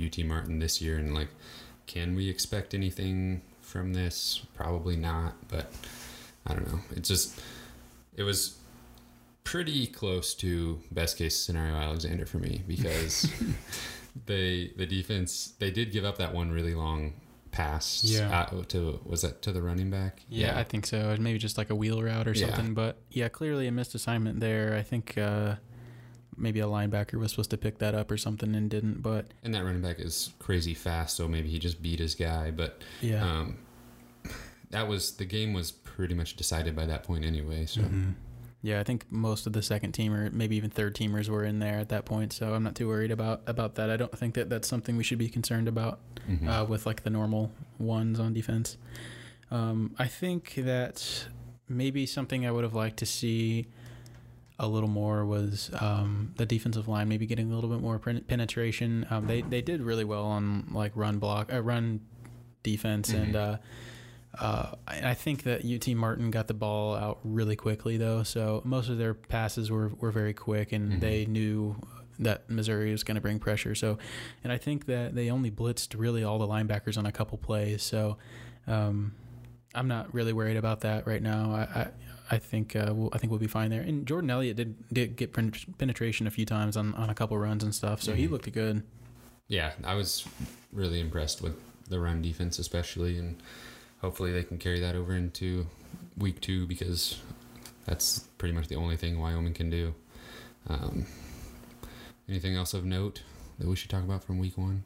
UT 0.03 0.17
Martin 0.25 0.59
this 0.59 0.81
year 0.81 0.97
and 0.97 1.13
like 1.13 1.29
can 1.87 2.15
we 2.15 2.29
expect 2.29 2.73
anything 2.73 3.41
from 3.61 3.93
this? 3.93 4.45
Probably 4.53 4.97
not, 4.97 5.35
but 5.47 5.71
I 6.45 6.53
don't 6.53 6.71
know. 6.71 6.79
It 6.95 7.03
just 7.03 7.39
it 8.15 8.23
was 8.23 8.57
pretty 9.43 9.87
close 9.87 10.33
to 10.35 10.81
best 10.91 11.17
case 11.17 11.35
scenario 11.35 11.75
Alexander 11.75 12.25
for 12.25 12.37
me 12.37 12.61
because 12.67 13.31
they 14.25 14.71
the 14.75 14.85
defense 14.85 15.53
they 15.59 15.71
did 15.71 15.91
give 15.91 16.03
up 16.03 16.17
that 16.17 16.33
one 16.33 16.51
really 16.51 16.75
long 16.75 17.13
pass 17.57 18.03
Yeah. 18.03 18.31
out 18.31 18.69
to 18.69 18.99
was 19.03 19.21
that 19.23 19.41
to 19.41 19.51
the 19.51 19.61
running 19.61 19.89
back? 19.89 20.21
Yeah, 20.29 20.57
I 20.59 20.63
think 20.63 20.85
so. 20.85 21.15
Maybe 21.19 21.39
just 21.39 21.57
like 21.57 21.69
a 21.71 21.75
wheel 21.75 22.01
route 22.03 22.27
or 22.27 22.33
Yeah. 22.33 22.47
something. 22.55 22.73
But 22.75 22.97
yeah, 23.09 23.29
clearly 23.29 23.65
a 23.67 23.71
missed 23.71 23.95
assignment 23.95 24.39
there. 24.39 24.75
I 24.75 24.83
think 24.83 25.17
uh, 25.17 25.55
maybe 26.35 26.59
a 26.59 26.65
linebacker 26.67 27.15
was 27.15 27.31
supposed 27.31 27.49
to 27.49 27.57
pick 27.57 27.79
that 27.79 27.95
up 27.95 28.11
or 28.11 28.17
something 28.17 28.53
and 28.55 28.69
didn't. 28.69 29.01
But 29.01 29.25
And 29.43 29.53
that 29.55 29.63
running 29.63 29.81
back 29.81 29.99
is 29.99 30.31
crazy 30.39 30.75
fast, 30.75 31.15
so 31.17 31.27
maybe 31.27 31.49
he 31.49 31.57
just 31.57 31.81
beat 31.81 31.99
his 31.99 32.13
guy. 32.13 32.51
But 32.51 32.83
yeah. 33.01 33.25
um, 33.27 33.57
that 34.69 34.87
was 34.87 35.15
the 35.17 35.25
game 35.25 35.53
was 35.53 35.71
pretty 35.71 36.13
much 36.13 36.35
decided 36.35 36.75
by 36.75 36.85
that 36.85 37.03
point 37.03 37.25
anyway. 37.25 37.65
So 37.65 37.81
Mhm. 37.81 38.13
Yeah, 38.67 38.81
I 38.81 38.83
think 38.83 39.05
most 39.09 39.47
of 39.47 39.53
the 39.53 39.61
second 39.61 39.93
teamer, 39.93 40.29
maybe 40.33 40.57
even 40.57 40.69
third 40.69 40.93
teamers, 40.93 41.29
were 41.29 41.45
in 41.45 41.59
there 41.59 41.79
at 41.79 41.87
that 41.87 42.03
point. 42.03 42.33
So 42.33 42.53
I'm 42.53 42.63
not 42.63 42.75
too 42.75 42.89
worried 42.89 43.11
about 43.11 43.41
about 43.47 43.75
that. 43.75 43.89
I 43.89 43.95
don't 43.95 44.15
think 44.17 44.33
that 44.33 44.49
that's 44.49 44.67
something 44.67 44.97
we 44.97 45.05
should 45.05 45.17
be 45.17 45.29
concerned 45.29 45.69
about 45.69 46.01
mhm. 46.29 46.49
uh, 46.49 46.65
with 46.65 46.85
like 46.85 47.03
the 47.03 47.09
normal 47.09 47.49
ones 47.79 48.19
on 48.19 48.33
defense. 48.33 48.75
Um, 49.51 49.95
I 49.97 50.07
think 50.07 50.55
that 50.55 51.27
maybe 51.69 52.05
something 52.05 52.45
I 52.45 52.51
would 52.51 52.65
have 52.65 52.73
liked 52.73 52.97
to 52.97 53.05
see 53.05 53.67
a 54.59 54.67
little 54.67 54.89
more 54.89 55.25
was 55.25 55.71
um, 55.79 56.33
the 56.35 56.45
defensive 56.45 56.89
line 56.89 57.07
maybe 57.07 57.25
getting 57.25 57.49
a 57.49 57.55
little 57.55 57.69
bit 57.69 57.79
more 57.79 57.97
penetration. 57.99 59.07
Um, 59.09 59.27
they 59.27 59.43
they 59.43 59.61
did 59.61 59.79
really 59.79 60.03
well 60.03 60.25
on 60.25 60.67
like 60.73 60.91
run 60.93 61.19
block, 61.19 61.53
uh, 61.53 61.61
run 61.61 62.01
defense, 62.63 63.13
and 63.13 63.33
uh, 63.33 63.57
uh, 64.39 64.75
I 64.87 65.13
think 65.13 65.43
that 65.43 65.65
UT 65.65 65.87
Martin 65.95 66.29
got 66.31 66.47
the 66.47 66.53
ball 66.53 66.95
out 66.95 67.19
really 67.23 67.55
quickly 67.55 67.97
though. 67.97 68.23
So 68.23 68.61
most 68.65 68.89
of 68.89 68.97
their 68.97 69.13
passes 69.13 69.71
were 69.71 69.89
were 69.99 70.11
very 70.11 70.33
quick, 70.33 70.71
and 70.71 70.93
Mhm. 70.93 70.99
they 70.99 71.25
knew 71.25 71.75
that 72.19 72.49
Missouri 72.49 72.91
was 72.91 73.03
going 73.03 73.15
to 73.15 73.21
bring 73.21 73.37
pressure. 73.39 73.75
So, 73.75 73.97
and 74.43 74.51
I 74.51 74.57
think 74.57 74.85
that 74.87 75.13
they 75.15 75.29
only 75.29 75.51
blitzed 75.51 75.97
really 75.97 76.23
all 76.23 76.39
the 76.39 76.47
linebackers 76.47 76.97
on 76.97 77.05
a 77.05 77.11
couple 77.11 77.37
plays. 77.37 77.83
So, 77.83 78.17
um, 78.65 79.13
I'm 79.75 79.87
not 79.87 80.11
really 80.13 80.33
worried 80.33 80.57
about 80.57 80.81
that 80.81 81.05
right 81.05 81.21
now. 81.21 81.51
I 81.51 81.79
I, 81.81 81.87
I 82.31 82.37
think 82.39 82.75
uh, 82.75 82.91
we'll, 82.95 83.09
I 83.13 83.19
think 83.19 83.29
we'll 83.31 83.39
be 83.39 83.47
fine 83.47 83.69
there. 83.69 83.81
And 83.81 84.05
Jordan 84.07 84.29
Elliott 84.29 84.57
did 84.57 84.75
did 84.91 85.15
get 85.15 85.31
penetration 85.77 86.25
a 86.27 86.31
few 86.31 86.45
times 86.45 86.75
on, 86.75 86.93
on 86.95 87.09
a 87.09 87.13
couple 87.15 87.37
runs 87.37 87.63
and 87.63 87.73
stuff. 87.73 88.01
So 88.01 88.13
he 88.13 88.27
Mhm. 88.27 88.31
looked 88.31 88.51
good. 88.51 88.83
yeah, 89.47 89.71
I 89.83 89.93
was 89.95 90.25
really 90.73 90.99
impressed 90.99 91.41
with 91.41 91.55
the 91.87 91.99
run 91.99 92.21
defense, 92.21 92.59
especially, 92.59 93.17
and 93.17 93.37
hopefully 93.99 94.31
they 94.31 94.43
can 94.43 94.57
carry 94.57 94.79
that 94.79 94.95
over 94.95 95.15
into 95.15 95.65
week 96.17 96.41
two 96.41 96.65
because 96.67 97.19
that's 97.85 98.19
pretty 98.37 98.53
much 98.53 98.67
the 98.67 98.75
only 98.75 98.97
thing 98.97 99.19
Wyoming 99.19 99.53
can 99.53 99.69
do. 99.69 99.93
Um, 100.67 101.05
anything 102.27 102.55
else 102.55 102.73
of 102.73 102.83
note 102.85 103.21
that 103.59 103.67
we 103.67 103.75
should 103.75 103.89
talk 103.89 104.03
about 104.03 104.23
from 104.23 104.37
week 104.39 104.57
one? 104.57 104.83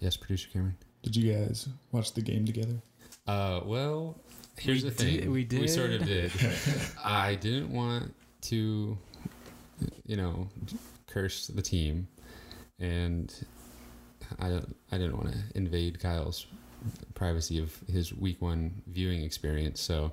Yes, 0.00 0.16
producer 0.16 0.48
Cameron. 0.52 0.76
Did 1.02 1.16
you 1.16 1.32
guys 1.32 1.68
watch 1.92 2.12
the 2.14 2.22
game 2.22 2.44
together? 2.44 2.80
Uh, 3.26 3.60
well, 3.64 4.18
here's 4.58 4.82
We 4.82 4.90
the 4.90 4.94
thing. 4.94 5.16
did- 5.20 5.30
we 5.30 5.44
We 5.60 5.68
sort 5.68 5.90
of 5.90 6.04
did. 6.04 6.32
did. 6.32 6.50
I 7.04 7.36
didn't 7.36 7.72
want 7.72 8.14
to, 8.42 8.98
you 10.06 10.16
know, 10.16 10.48
curse 11.06 11.46
the 11.46 11.62
team, 11.62 12.08
and 12.80 13.32
I 14.40 14.48
don't. 14.48 14.76
I 14.90 14.98
didn't 14.98 15.16
want 15.16 15.32
to 15.32 15.38
invade 15.54 16.00
Kyle's 16.00 16.46
privacy 17.14 17.58
of 17.58 17.76
his 17.90 18.12
week 18.12 18.40
one 18.42 18.82
viewing 18.86 19.22
experience. 19.22 19.80
So 19.80 20.12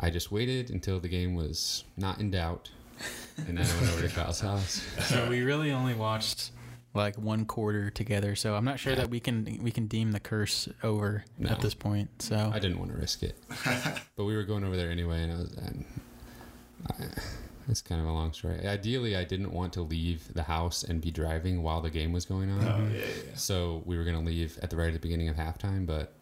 I 0.00 0.10
just 0.10 0.30
waited 0.32 0.70
until 0.70 1.00
the 1.00 1.08
game 1.08 1.34
was 1.34 1.84
not 1.96 2.20
in 2.20 2.30
doubt, 2.30 2.70
and 3.46 3.58
then 3.58 3.66
I 3.66 3.80
went 3.80 3.92
over 3.92 4.02
to 4.08 4.14
Kyle's 4.14 4.40
house. 4.40 4.82
So 5.08 5.28
we 5.28 5.42
really 5.42 5.70
only 5.72 5.94
watched 5.94 6.52
like 6.94 7.16
one 7.16 7.44
quarter 7.44 7.90
together. 7.90 8.34
So 8.34 8.54
I'm 8.54 8.64
not 8.64 8.78
sure 8.80 8.92
Yeah. 8.94 9.00
that 9.00 9.10
we 9.10 9.20
can 9.20 9.58
we 9.62 9.70
can 9.70 9.86
deem 9.86 10.12
the 10.12 10.20
curse 10.20 10.68
over 10.82 11.24
No. 11.38 11.50
at 11.50 11.60
this 11.60 11.74
point. 11.74 12.10
So 12.22 12.50
I 12.52 12.58
didn't 12.58 12.78
want 12.78 12.90
to 12.92 12.96
risk 12.98 13.22
it, 13.22 13.36
but 14.16 14.24
we 14.24 14.34
were 14.36 14.44
going 14.44 14.64
over 14.64 14.76
there 14.76 14.90
anyway, 14.90 15.22
and 15.22 15.32
I 15.32 15.36
was. 15.36 15.52
And 15.52 15.84
I, 16.88 17.04
it's 17.68 17.82
kind 17.82 18.00
of 18.00 18.06
a 18.06 18.12
long 18.12 18.32
story. 18.32 18.66
Ideally, 18.66 19.16
I 19.16 19.24
didn't 19.24 19.52
want 19.52 19.72
to 19.74 19.82
leave 19.82 20.32
the 20.34 20.42
house 20.42 20.82
and 20.82 21.00
be 21.00 21.10
driving 21.10 21.62
while 21.62 21.80
the 21.80 21.90
game 21.90 22.12
was 22.12 22.24
going 22.24 22.50
on. 22.50 22.64
Oh 22.64 22.88
yeah, 22.92 23.00
yeah. 23.00 23.34
So 23.34 23.82
we 23.84 23.96
were 23.96 24.04
going 24.04 24.16
to 24.16 24.24
leave 24.24 24.58
at 24.62 24.70
the 24.70 24.76
right 24.76 24.88
at 24.88 24.94
the 24.94 24.98
beginning 24.98 25.28
of 25.28 25.36
halftime, 25.36 25.86
but 25.86 26.14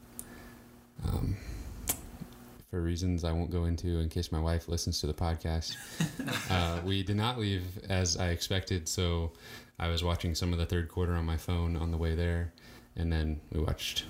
for 2.77 2.83
reasons 2.83 3.25
I 3.25 3.33
won't 3.33 3.51
go 3.51 3.65
into 3.65 4.01
in 4.01 4.11
case 4.11 4.31
my 4.31 4.39
wife 4.39 4.69
listens 4.69 5.01
to 5.01 5.07
the 5.07 5.15
podcast. 5.15 5.77
uh, 6.51 6.81
we 6.85 7.03
did 7.03 7.17
not 7.17 7.39
leave 7.39 7.63
as 7.89 8.19
I 8.19 8.29
expected, 8.29 8.87
so 8.87 9.33
I 9.79 9.89
was 9.89 10.05
watching 10.05 10.35
some 10.35 10.53
of 10.53 10.59
the 10.59 10.67
third 10.67 10.91
quarter 10.91 11.15
on 11.15 11.25
my 11.25 11.39
phone 11.39 11.77
on 11.77 11.91
the 11.91 11.97
way 11.97 12.15
there, 12.15 12.53
and 12.95 13.11
then 13.11 13.41
we 13.51 13.61
watched, 13.61 14.05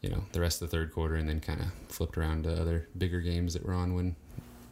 you 0.00 0.10
know, 0.10 0.22
the 0.30 0.40
rest 0.40 0.62
of 0.62 0.70
the 0.70 0.76
third 0.76 0.92
quarter, 0.92 1.16
and 1.16 1.28
then 1.28 1.40
kind 1.40 1.60
of 1.60 1.66
flipped 1.88 2.16
around 2.16 2.44
to 2.44 2.52
other 2.52 2.88
bigger 2.96 3.20
games 3.20 3.54
that 3.54 3.64
were 3.64 3.74
on 3.74 3.94
when 3.94 4.14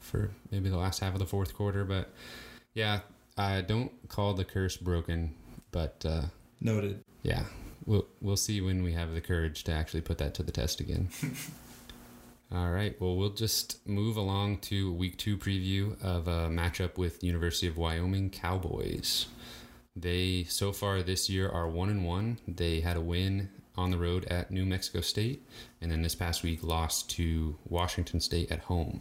for 0.05 0.31
maybe 0.51 0.69
the 0.69 0.77
last 0.77 1.01
half 1.01 1.13
of 1.15 1.19
the 1.19 1.27
fourth 1.27 1.55
quarter. 1.55 1.85
But 1.85 2.13
yeah, 2.75 3.01
I 3.37 3.61
don't 3.63 3.91
call 4.09 4.35
the 4.35 4.45
curse 4.45 4.77
broken, 4.77 5.35
but 5.71 6.05
uh, 6.09 6.23
Noted. 6.61 7.03
yeah, 7.23 7.45
we'll 7.87 8.07
we'll 8.21 8.37
see 8.37 8.61
when 8.61 8.83
we 8.83 8.93
have 8.93 9.13
the 9.13 9.21
courage 9.21 9.65
to 9.65 9.73
actually 9.73 10.03
put 10.03 10.19
that 10.19 10.35
to 10.35 10.43
the 10.43 10.53
test 10.53 10.81
again. 10.81 11.09
All 12.53 12.71
right. 12.71 12.95
Well, 13.01 13.17
we'll 13.17 13.31
just 13.31 13.85
move 13.89 14.17
along 14.17 14.59
to 14.59 14.93
week 14.93 15.17
two 15.19 15.37
preview 15.37 16.01
of 16.05 16.29
a 16.29 16.49
matchup 16.49 16.97
with 16.99 17.25
University 17.25 17.67
of 17.67 17.77
Wyoming 17.77 18.31
Cowboys. 18.31 19.27
They 19.97 20.45
so 20.45 20.73
far 20.73 21.03
this 21.03 21.29
year 21.29 21.49
are 21.49 21.69
one 21.69 21.89
and 21.89 22.05
one. 22.05 22.39
They 22.47 22.81
had 22.81 22.97
a 22.97 23.01
win 23.01 23.49
on 23.77 23.91
the 23.91 23.99
road 23.99 24.25
at 24.27 24.53
New 24.53 24.65
Mexico 24.65 25.01
State, 25.01 25.45
and 25.81 25.91
then 25.91 26.03
this 26.03 26.15
past 26.15 26.45
week 26.45 26.63
lost 26.63 27.11
to 27.11 27.57
Washington 27.69 28.21
State 28.21 28.53
at 28.53 28.61
home. 28.61 29.01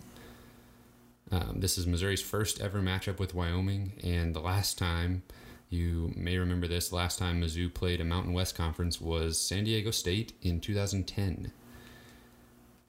Um, 1.31 1.59
this 1.59 1.77
is 1.77 1.88
Missouri's 1.88 2.21
first 2.21 2.62
ever 2.62 2.79
matchup 2.81 3.17
with 3.19 3.33
Wyoming, 3.33 3.93
and 4.03 4.36
the 4.36 4.39
last 4.39 4.77
time 4.77 5.23
you 5.69 6.12
may 6.15 6.38
remember 6.38 6.67
this, 6.67 6.91
last 6.91 7.17
time 7.17 7.41
Mizzou 7.41 7.73
played 7.73 7.99
a 7.99 8.05
Mountain 8.05 8.33
West 8.33 8.55
Conference 8.55 9.01
was 9.01 9.39
San 9.39 9.63
Diego 9.63 9.89
State 9.91 10.33
in 10.43 10.59
2010. 10.59 11.51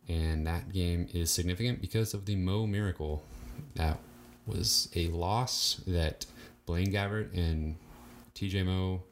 And 0.06 0.46
that 0.46 0.70
game 0.70 1.08
is 1.14 1.30
significant 1.30 1.80
because 1.80 2.12
of 2.12 2.26
the 2.26 2.36
Moe 2.36 2.66
Miracle. 2.66 3.22
That 3.76 3.98
was 4.44 4.90
a 4.94 5.08
loss 5.08 5.80
that 5.86 6.26
Blaine 6.66 6.92
Gabbert 6.92 7.32
and 7.34 7.76
TJ 8.34 8.66
Moe 8.66 9.02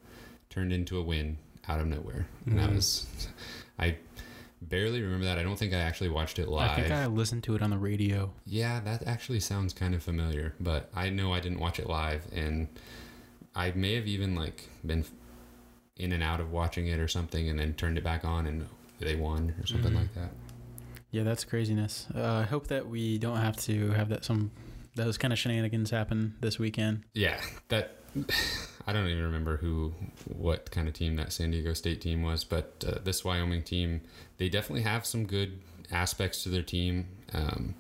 turned 0.51 0.71
into 0.75 0.99
a 0.99 1.03
win 1.03 1.39
out 1.67 1.81
of 1.81 1.87
nowhere. 1.87 2.27
And 2.45 2.59
that 2.59 2.69
Mhm. 2.71 2.75
was, 2.75 3.07
I 3.79 3.97
barely 4.69 5.03
remember 5.03 5.25
that. 5.27 5.39
I 5.39 5.43
don't 5.43 5.59
think 5.59 5.73
I 5.73 5.79
actually 5.79 6.11
watched 6.11 6.39
it 6.39 6.49
live. 6.49 6.71
I 6.71 6.75
think 6.83 6.93
I 6.93 7.07
listened 7.07 7.43
to 7.45 7.55
it 7.55 7.63
on 7.63 7.71
the 7.71 7.79
radio. 7.79 8.33
Yeah, 8.47 8.81
that 8.81 9.07
actually 9.07 9.41
sounds 9.41 9.73
kind 9.73 9.95
of 9.95 10.03
familiar, 10.03 10.55
but 10.61 10.91
I 10.95 11.11
know 11.11 11.33
I 11.33 11.41
didn't 11.41 11.59
watch 11.61 11.79
it 11.79 11.87
live, 11.89 12.27
and 12.33 12.69
I 13.55 13.73
may 13.73 13.95
have 13.95 14.07
even 14.07 14.35
like 14.35 14.69
been 14.85 15.05
in 15.97 16.13
and 16.13 16.23
out 16.23 16.41
of 16.41 16.51
watching 16.53 16.87
it 16.87 16.99
or 16.99 17.09
something, 17.09 17.49
and 17.49 17.59
then 17.59 17.75
turned 17.75 17.99
it 17.99 18.05
back 18.05 18.25
on, 18.25 18.47
and 18.47 18.67
they 18.99 19.17
won 19.17 19.55
or 19.61 19.67
something 19.67 19.93
Mhm. 19.93 19.97
like 19.97 20.15
that. 20.15 20.31
Yeah, 21.11 21.25
that's 21.25 21.45
craziness. 21.45 22.07
Uh, 22.15 22.23
I 22.37 22.43
hope 22.45 22.69
that 22.69 22.89
we 22.89 23.19
don't 23.19 23.37
have 23.37 23.57
to 23.65 23.91
have 23.91 24.09
that 24.09 24.25
some 24.25 24.51
those 24.95 25.17
kind 25.19 25.33
of 25.33 25.39
shenanigans 25.39 25.91
happen 25.91 26.35
this 26.41 26.59
weekend. 26.59 27.03
Yeah, 27.15 27.41
that 27.69 27.97
I 28.87 28.93
don't 28.93 29.07
even 29.07 29.23
remember 29.23 29.59
who, 29.59 29.93
what 30.27 30.71
kind 30.71 30.89
of 30.89 30.95
team 30.95 31.17
that 31.17 31.33
San 31.33 31.51
Diego 31.53 31.73
State 31.73 32.01
team 32.01 32.23
was, 32.23 32.45
but 32.45 32.85
uh, 32.87 32.99
this 33.03 33.25
Wyoming 33.25 33.63
team, 33.63 34.01
they 34.39 34.49
definitely 34.49 34.83
have 34.83 35.07
some 35.07 35.25
good 35.25 35.61
aspects 35.91 36.43
to 36.43 36.49
their 36.49 36.63
team. 36.63 37.07
Um, 37.33 37.75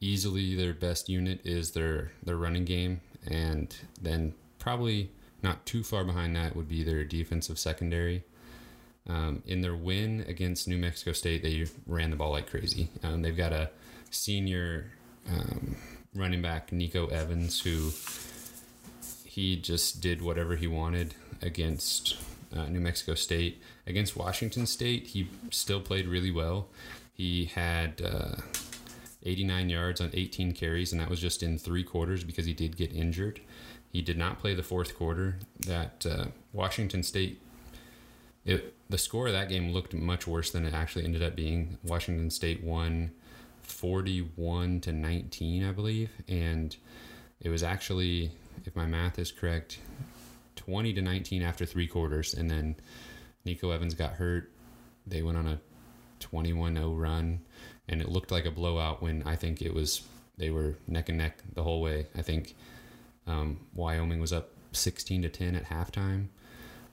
easily, 0.00 0.54
their 0.54 0.74
best 0.74 1.08
unit 1.08 1.40
is 1.44 1.72
their 1.72 2.12
their 2.22 2.36
running 2.36 2.64
game, 2.64 3.00
and 3.26 3.74
then 4.00 4.34
probably 4.58 5.10
not 5.42 5.66
too 5.66 5.82
far 5.82 6.04
behind 6.04 6.36
that 6.36 6.54
would 6.54 6.68
be 6.68 6.82
their 6.82 7.04
defensive 7.04 7.58
secondary. 7.58 8.24
Um, 9.08 9.42
in 9.46 9.60
their 9.60 9.76
win 9.76 10.24
against 10.26 10.66
New 10.66 10.78
Mexico 10.78 11.12
State, 11.12 11.42
they 11.42 11.66
ran 11.86 12.10
the 12.10 12.16
ball 12.16 12.32
like 12.32 12.50
crazy. 12.50 12.88
Um, 13.02 13.22
they've 13.22 13.36
got 13.36 13.52
a 13.52 13.70
senior 14.10 14.90
um, 15.28 15.76
running 16.14 16.42
back, 16.42 16.72
Nico 16.72 17.06
Evans, 17.06 17.60
who 17.60 17.92
he 19.36 19.54
just 19.54 20.00
did 20.00 20.22
whatever 20.22 20.56
he 20.56 20.66
wanted 20.66 21.14
against 21.42 22.16
uh, 22.56 22.64
New 22.68 22.80
Mexico 22.80 23.14
State. 23.14 23.60
Against 23.86 24.16
Washington 24.16 24.64
State, 24.64 25.08
he 25.08 25.28
still 25.50 25.78
played 25.78 26.08
really 26.08 26.30
well. 26.30 26.68
He 27.12 27.44
had 27.44 28.00
uh, 28.02 28.36
89 29.22 29.68
yards 29.68 30.00
on 30.00 30.08
18 30.14 30.52
carries, 30.52 30.90
and 30.90 30.98
that 31.02 31.10
was 31.10 31.20
just 31.20 31.42
in 31.42 31.58
three 31.58 31.84
quarters 31.84 32.24
because 32.24 32.46
he 32.46 32.54
did 32.54 32.78
get 32.78 32.94
injured. 32.94 33.40
He 33.92 34.00
did 34.00 34.16
not 34.16 34.38
play 34.38 34.54
the 34.54 34.62
fourth 34.62 34.96
quarter. 34.96 35.36
That 35.66 36.06
uh, 36.08 36.24
Washington 36.54 37.02
State, 37.02 37.42
it, 38.46 38.72
the 38.88 38.96
score 38.96 39.26
of 39.26 39.34
that 39.34 39.50
game 39.50 39.70
looked 39.70 39.92
much 39.92 40.26
worse 40.26 40.50
than 40.50 40.64
it 40.64 40.72
actually 40.72 41.04
ended 41.04 41.22
up 41.22 41.36
being. 41.36 41.76
Washington 41.82 42.30
State 42.30 42.64
won 42.64 43.10
41 43.60 44.80
to 44.80 44.92
19, 44.94 45.62
I 45.62 45.72
believe, 45.72 46.08
and 46.26 46.74
it 47.38 47.50
was 47.50 47.62
actually, 47.62 48.30
if 48.64 48.74
my 48.74 48.86
math 48.86 49.18
is 49.18 49.30
correct, 49.32 49.78
20 50.56 50.92
to 50.94 51.02
19 51.02 51.42
after 51.42 51.66
three 51.66 51.86
quarters, 51.86 52.34
and 52.34 52.50
then 52.50 52.76
Nico 53.44 53.70
Evans 53.70 53.94
got 53.94 54.12
hurt. 54.12 54.50
They 55.06 55.22
went 55.22 55.38
on 55.38 55.46
a 55.46 55.60
21-0 56.20 56.98
run, 56.98 57.40
and 57.88 58.00
it 58.00 58.08
looked 58.08 58.30
like 58.30 58.44
a 58.44 58.50
blowout 58.50 59.02
when 59.02 59.22
I 59.24 59.36
think 59.36 59.62
it 59.62 59.72
was 59.72 60.02
they 60.38 60.50
were 60.50 60.76
neck 60.86 61.08
and 61.08 61.18
neck 61.18 61.38
the 61.54 61.62
whole 61.62 61.80
way. 61.80 62.06
I 62.16 62.22
think 62.22 62.54
um, 63.26 63.60
Wyoming 63.74 64.20
was 64.20 64.32
up 64.32 64.50
16 64.72 65.22
to 65.22 65.28
10 65.28 65.54
at 65.54 65.64
halftime. 65.64 66.28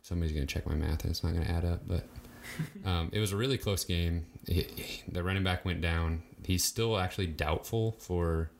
Somebody's 0.02 0.34
gonna 0.34 0.45
check 0.45 0.65
my 0.67 0.76
math, 0.76 1.04
and 1.04 1.12
it's 1.12 1.23
not 1.23 1.34
gonna 1.34 1.45
add 1.45 1.65
up, 1.65 1.88
but 1.88 2.08
um, 2.86 3.10
it 3.12 3.19
was 3.19 3.32
a 3.32 3.38
really 3.38 3.58
close 3.58 3.84
game. 3.84 4.26
He, 4.47 4.67
the 5.08 5.23
running 5.23 5.43
back 5.43 5.65
went 5.65 5.82
down. 5.82 6.23
He's 6.45 6.63
still 6.63 6.97
actually 6.97 7.28
doubtful 7.28 7.93
for. 7.99 8.52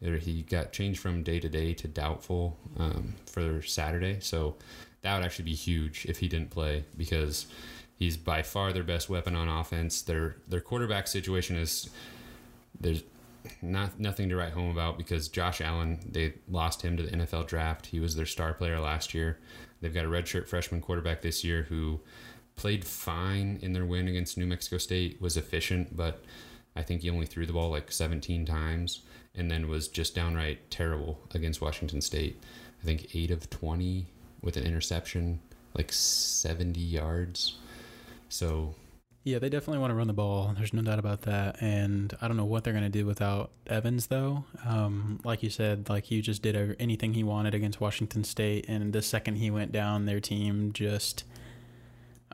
He 0.00 0.42
got 0.42 0.72
changed 0.72 1.00
from 1.00 1.22
day 1.22 1.40
to 1.40 1.48
day 1.48 1.72
to 1.74 1.88
doubtful 1.88 2.58
um, 2.78 3.14
for 3.26 3.62
Saturday, 3.62 4.18
so 4.20 4.56
that 5.02 5.16
would 5.16 5.24
actually 5.24 5.46
be 5.46 5.54
huge 5.54 6.04
if 6.06 6.18
he 6.18 6.28
didn't 6.28 6.50
play 6.50 6.84
because 6.96 7.46
he's 7.98 8.16
by 8.16 8.42
far 8.42 8.72
their 8.72 8.82
best 8.82 9.08
weapon 9.08 9.34
on 9.34 9.48
offense. 9.48 10.02
Their 10.02 10.36
their 10.46 10.60
quarterback 10.60 11.08
situation 11.08 11.56
is 11.56 11.88
there's 12.78 13.02
not 13.62 13.98
nothing 13.98 14.28
to 14.28 14.36
write 14.36 14.52
home 14.52 14.70
about 14.70 14.98
because 14.98 15.28
Josh 15.28 15.60
Allen 15.60 15.98
they 16.10 16.34
lost 16.48 16.82
him 16.82 16.96
to 16.96 17.02
the 17.02 17.10
NFL 17.10 17.46
draft. 17.46 17.86
He 17.86 18.00
was 18.00 18.16
their 18.16 18.26
star 18.26 18.52
player 18.52 18.78
last 18.80 19.14
year. 19.14 19.38
They've 19.80 19.94
got 19.94 20.04
a 20.04 20.08
redshirt 20.08 20.46
freshman 20.46 20.80
quarterback 20.80 21.22
this 21.22 21.44
year 21.44 21.64
who 21.64 22.00
played 22.56 22.84
fine 22.84 23.58
in 23.62 23.72
their 23.72 23.84
win 23.84 24.08
against 24.08 24.38
New 24.38 24.46
Mexico 24.46 24.78
State. 24.78 25.20
Was 25.20 25.36
efficient, 25.36 25.96
but 25.96 26.24
I 26.74 26.82
think 26.82 27.02
he 27.02 27.10
only 27.10 27.26
threw 27.26 27.46
the 27.46 27.52
ball 27.52 27.70
like 27.70 27.90
17 27.90 28.44
times, 28.44 29.00
and 29.36 29.50
then 29.50 29.68
was 29.68 29.88
just 29.88 30.14
downright 30.14 30.70
terrible 30.70 31.18
against 31.34 31.60
Washington 31.60 32.00
State. 32.00 32.40
I 32.82 32.84
think 32.86 33.14
eight 33.14 33.30
of 33.30 33.48
20 33.50 34.06
with 34.42 34.56
an 34.56 34.64
interception, 34.64 35.40
like 35.74 35.92
70 35.92 36.80
yards. 36.80 37.56
So 38.28 38.74
Yeah, 39.24 39.38
they 39.38 39.48
definitely 39.48 39.78
want 39.80 39.90
to 39.90 39.94
run 39.94 40.06
the 40.06 40.12
ball. 40.12 40.52
There's 40.56 40.72
no 40.72 40.82
doubt 40.82 40.98
about 40.98 41.22
that. 41.22 41.60
And 41.60 42.16
I 42.20 42.28
don't 42.28 42.36
know 42.36 42.44
what 42.44 42.64
they're 42.64 42.72
going 42.72 42.84
to 42.84 42.88
do 42.90 43.06
without 43.06 43.50
Evans, 43.66 44.06
though. 44.06 44.44
Um, 44.64 45.20
like 45.24 45.42
you 45.42 45.50
said, 45.50 45.88
like 45.88 46.04
he 46.04 46.20
just 46.22 46.42
did 46.42 46.76
anything 46.78 47.14
he 47.14 47.24
wanted 47.24 47.54
against 47.54 47.80
Washington 47.80 48.24
State, 48.24 48.66
and 48.68 48.92
the 48.92 49.02
second 49.02 49.36
he 49.36 49.50
went 49.50 49.72
down, 49.72 50.06
their 50.06 50.20
team 50.20 50.72
just, 50.72 51.24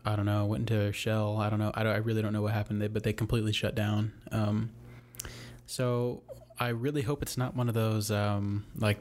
I 0.04 0.16
don't 0.16 0.26
know, 0.26 0.44
went 0.46 0.68
into 0.70 0.80
a 0.80 0.92
shell. 0.92 1.38
I 1.38 1.48
don't 1.48 1.58
know. 1.58 1.72
I, 1.74 1.82
don't, 1.82 1.94
I 1.94 1.98
really 1.98 2.20
don't 2.22 2.32
know 2.32 2.42
what 2.42 2.52
happened, 2.52 2.82
They- 2.82 2.88
but 2.88 3.02
they 3.04 3.12
completely 3.12 3.52
shut 3.52 3.74
down. 3.74 4.12
Um, 4.30 4.70
so 5.66 6.22
I 6.62 6.68
really 6.68 7.02
hope 7.02 7.22
it's 7.22 7.36
not 7.36 7.56
one 7.56 7.68
of 7.68 7.74
those 7.74 8.10
um, 8.10 8.64
like 8.76 8.98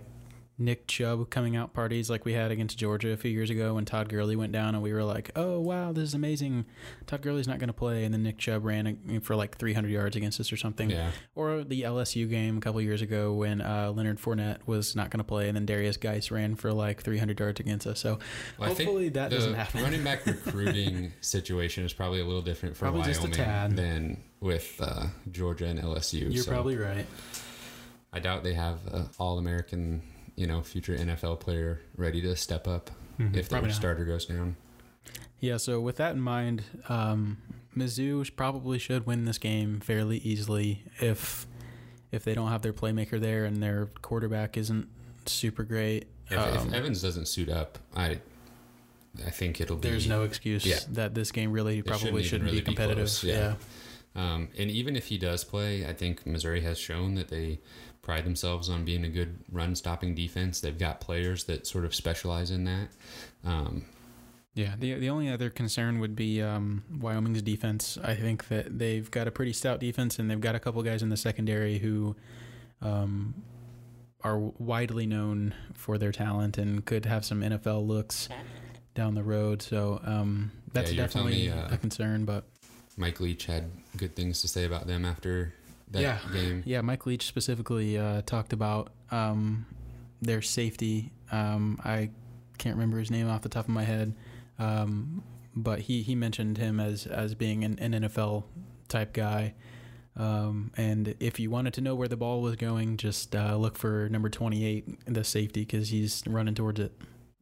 Nick 0.57 0.85
Chubb 0.87 1.29
coming 1.31 1.55
out 1.55 1.73
parties 1.73 2.07
like 2.09 2.23
we 2.23 2.33
had 2.33 2.51
against 2.51 2.77
Georgia 2.77 3.09
a 3.11 3.17
few 3.17 3.31
years 3.31 3.49
ago 3.49 3.75
when 3.75 3.85
Todd 3.85 4.09
Gurley 4.09 4.35
went 4.35 4.51
down 4.51 4.75
and 4.75 4.83
we 4.83 4.93
were 4.93 5.03
like, 5.03 5.31
oh, 5.35 5.59
wow, 5.59 5.91
this 5.91 6.03
is 6.03 6.13
amazing. 6.13 6.65
Todd 7.07 7.23
Gurley's 7.23 7.47
not 7.47 7.57
going 7.57 7.69
to 7.69 7.73
play. 7.73 8.03
And 8.03 8.13
then 8.13 8.21
Nick 8.21 8.37
Chubb 8.37 8.63
ran 8.63 9.21
for 9.21 9.35
like 9.35 9.57
300 9.57 9.89
yards 9.89 10.15
against 10.15 10.39
us 10.39 10.51
or 10.53 10.57
something. 10.57 10.91
yeah, 10.91 11.11
Or 11.33 11.63
the 11.63 11.81
LSU 11.81 12.29
game 12.29 12.57
a 12.57 12.61
couple 12.61 12.79
years 12.81 13.01
ago 13.01 13.33
when 13.33 13.59
uh, 13.61 13.91
Leonard 13.95 14.19
Fournette 14.19 14.59
was 14.67 14.95
not 14.95 15.09
going 15.09 15.17
to 15.19 15.23
play 15.23 15.47
and 15.49 15.55
then 15.55 15.65
Derrius 15.65 15.99
Guice 15.99 16.29
ran 16.29 16.55
for 16.55 16.71
like 16.71 17.01
300 17.01 17.39
yards 17.39 17.59
against 17.59 17.87
us. 17.87 17.99
So 17.99 18.19
Well, 18.59 18.69
hopefully 18.69 19.09
that 19.09 19.31
doesn't 19.31 19.55
happen. 19.55 19.81
running 19.81 20.03
back 20.03 20.25
recruiting 20.27 21.11
situation 21.21 21.85
is 21.85 21.93
probably 21.93 22.21
a 22.21 22.25
little 22.25 22.41
different 22.43 22.75
for 22.75 22.85
Probably 22.85 23.03
just 23.03 23.21
a 23.21 23.23
Wyoming 23.23 23.37
tad. 23.37 23.75
than 23.75 24.23
with 24.41 24.79
uh, 24.79 25.07
Georgia 25.31 25.65
and 25.65 25.79
LSU. 25.79 26.31
You're 26.31 26.43
so 26.43 26.51
probably 26.51 26.77
right. 26.77 27.05
I 28.13 28.19
doubt 28.19 28.43
they 28.43 28.53
have 28.53 28.79
an 28.93 29.09
all-American, 29.19 30.01
you 30.35 30.47
know, 30.47 30.61
future 30.61 30.95
NFL 30.95 31.39
player 31.39 31.81
ready 31.95 32.21
to 32.21 32.35
step 32.35 32.67
up 32.67 32.91
Mhm. 33.19 33.35
if 33.35 33.49
their 33.49 33.69
starter 33.71 34.03
goes 34.05 34.25
down. 34.25 34.55
Yeah, 35.39 35.57
so 35.57 35.79
with 35.81 35.95
that 35.97 36.13
in 36.15 36.21
mind, 36.21 36.63
um, 36.89 37.37
Mizzou 37.75 38.29
probably 38.35 38.77
should 38.79 39.05
win 39.05 39.25
this 39.25 39.37
game 39.37 39.79
fairly 39.79 40.17
easily 40.19 40.83
if 40.99 41.47
if 42.11 42.25
they 42.25 42.33
don't 42.33 42.49
have 42.49 42.61
their 42.61 42.73
playmaker 42.73 43.17
there 43.21 43.45
and 43.45 43.63
their 43.63 43.85
quarterback 44.01 44.57
isn't 44.57 44.89
super 45.25 45.63
great. 45.63 46.07
If, 46.29 46.37
Um, 46.37 46.67
if 46.67 46.73
Evans 46.73 47.01
doesn't 47.01 47.27
suit 47.29 47.47
up, 47.47 47.79
I 47.95 48.19
I 49.25 49.29
think 49.29 49.61
it'll 49.61 49.77
be. 49.77 49.89
there's 49.89 50.07
no 50.07 50.23
excuse 50.23 50.65
Yeah. 50.65 50.79
that 50.89 51.13
this 51.15 51.31
game 51.31 51.53
really 51.53 51.77
shouldn't 51.77 51.87
probably 51.87 52.09
even 52.09 52.23
shouldn't, 52.23 52.43
really 52.47 52.57
be 52.59 52.61
be 52.61 52.65
competitive. 52.65 52.97
close, 53.05 53.23
yeah. 53.23 53.55
yeah. 54.15 54.33
Um, 54.33 54.49
and 54.57 54.69
even 54.69 54.97
if 54.97 55.05
he 55.07 55.17
does 55.17 55.45
play, 55.45 55.85
I 55.85 55.93
think 55.93 56.25
Missouri 56.25 56.59
has 56.61 56.77
shown 56.77 57.15
that 57.15 57.29
they 57.29 57.59
pride 58.01 58.25
themselves 58.25 58.69
on 58.69 58.83
being 58.83 59.03
a 59.03 59.09
good 59.09 59.37
run 59.51 59.75
stopping 59.75 60.15
defense. 60.15 60.59
They've 60.59 60.77
got 60.77 60.99
players 61.01 61.43
that 61.45 61.67
sort 61.67 61.85
of 61.85 61.93
specialize 61.93 62.51
in 62.51 62.63
that. 62.65 62.87
Um, 63.43 63.85
Yeah, 64.53 64.73
the 64.77 64.95
the 64.95 65.09
only 65.09 65.29
other 65.29 65.49
concern 65.49 65.99
would 65.99 66.15
be 66.15 66.41
um, 66.41 66.83
Wyoming's 66.99 67.41
defense. 67.41 67.97
I 68.03 68.15
think 68.15 68.47
that 68.49 68.77
they've 68.77 69.09
got 69.09 69.27
a 69.27 69.31
pretty 69.31 69.53
stout 69.53 69.79
defense, 69.79 70.19
and 70.19 70.29
they've 70.29 70.41
got 70.41 70.55
a 70.55 70.59
couple 70.59 70.81
guys 70.83 71.01
in 71.03 71.09
the 71.09 71.17
secondary 71.17 71.77
who 71.77 72.15
um, 72.81 73.33
are 74.23 74.39
widely 74.39 75.05
known 75.05 75.53
for 75.73 75.97
their 75.97 76.11
talent 76.11 76.57
and 76.57 76.85
could 76.85 77.05
have 77.05 77.23
some 77.25 77.41
NFL 77.41 77.87
looks 77.87 78.29
down 78.93 79.15
the 79.15 79.23
road. 79.23 79.61
So 79.61 80.01
um, 80.03 80.51
that's 80.73 80.91
Yeah, 80.91 80.95
you 80.97 81.01
were 81.03 81.07
telling 81.07 81.31
definitely 81.31 81.55
me, 81.55 81.71
uh, 81.71 81.75
a 81.75 81.77
concern. 81.77 82.25
But 82.25 82.43
Mike 82.97 83.19
Leach 83.19 83.45
had 83.45 83.71
good 83.97 84.15
things 84.15 84.41
to 84.41 84.47
say 84.47 84.65
about 84.65 84.87
them 84.87 85.05
after 85.05 85.53
that 85.91 86.01
Yeah. 86.01 86.19
game. 86.33 86.63
yeah, 86.65 86.81
Mike 86.81 87.05
Leach 87.05 87.25
specifically 87.25 87.97
uh, 87.97 88.21
talked 88.23 88.53
about 88.53 88.91
um, 89.11 89.65
their 90.21 90.41
safety. 90.41 91.11
Um, 91.31 91.79
I 91.83 92.09
can't 92.57 92.75
remember 92.75 92.97
his 92.99 93.09
name 93.11 93.27
off 93.29 93.41
the 93.41 93.49
top 93.49 93.65
of 93.65 93.69
my 93.73 93.83
head, 93.83 94.13
um, 94.59 95.23
but 95.55 95.79
he, 95.79 96.01
he 96.01 96.15
mentioned 96.15 96.57
him 96.57 96.79
as 96.79 97.05
as 97.07 97.35
being 97.35 97.63
an, 97.63 97.77
an 97.79 97.93
NFL 98.03 98.43
type 98.87 99.13
guy. 99.13 99.53
Um, 100.17 100.71
and 100.75 101.15
if 101.21 101.39
you 101.39 101.49
wanted 101.49 101.73
to 101.75 101.81
know 101.81 101.95
where 101.95 102.07
the 102.09 102.17
ball 102.17 102.41
was 102.41 102.57
going, 102.57 102.97
just 102.97 103.33
uh, 103.35 103.55
look 103.55 103.77
for 103.77 104.09
number 104.09 104.29
twenty 104.29 104.65
eight, 104.65 104.85
the 105.05 105.23
safety, 105.23 105.61
because 105.61 105.89
he's 105.89 106.21
running 106.27 106.53
towards 106.53 106.79
it. 106.79 106.91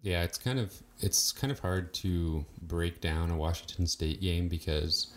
Yeah, 0.02 0.24
it's 0.24 0.38
kind 0.38 0.60
of 0.60 0.82
it's 1.02 1.32
kind 1.32 1.52
of 1.52 1.60
hard 1.60 1.94
to 1.96 2.46
break 2.62 3.02
down 3.02 3.32
a 3.32 3.36
Washington 3.36 3.88
State 3.88 4.22
game 4.22 4.48
because 4.48 5.08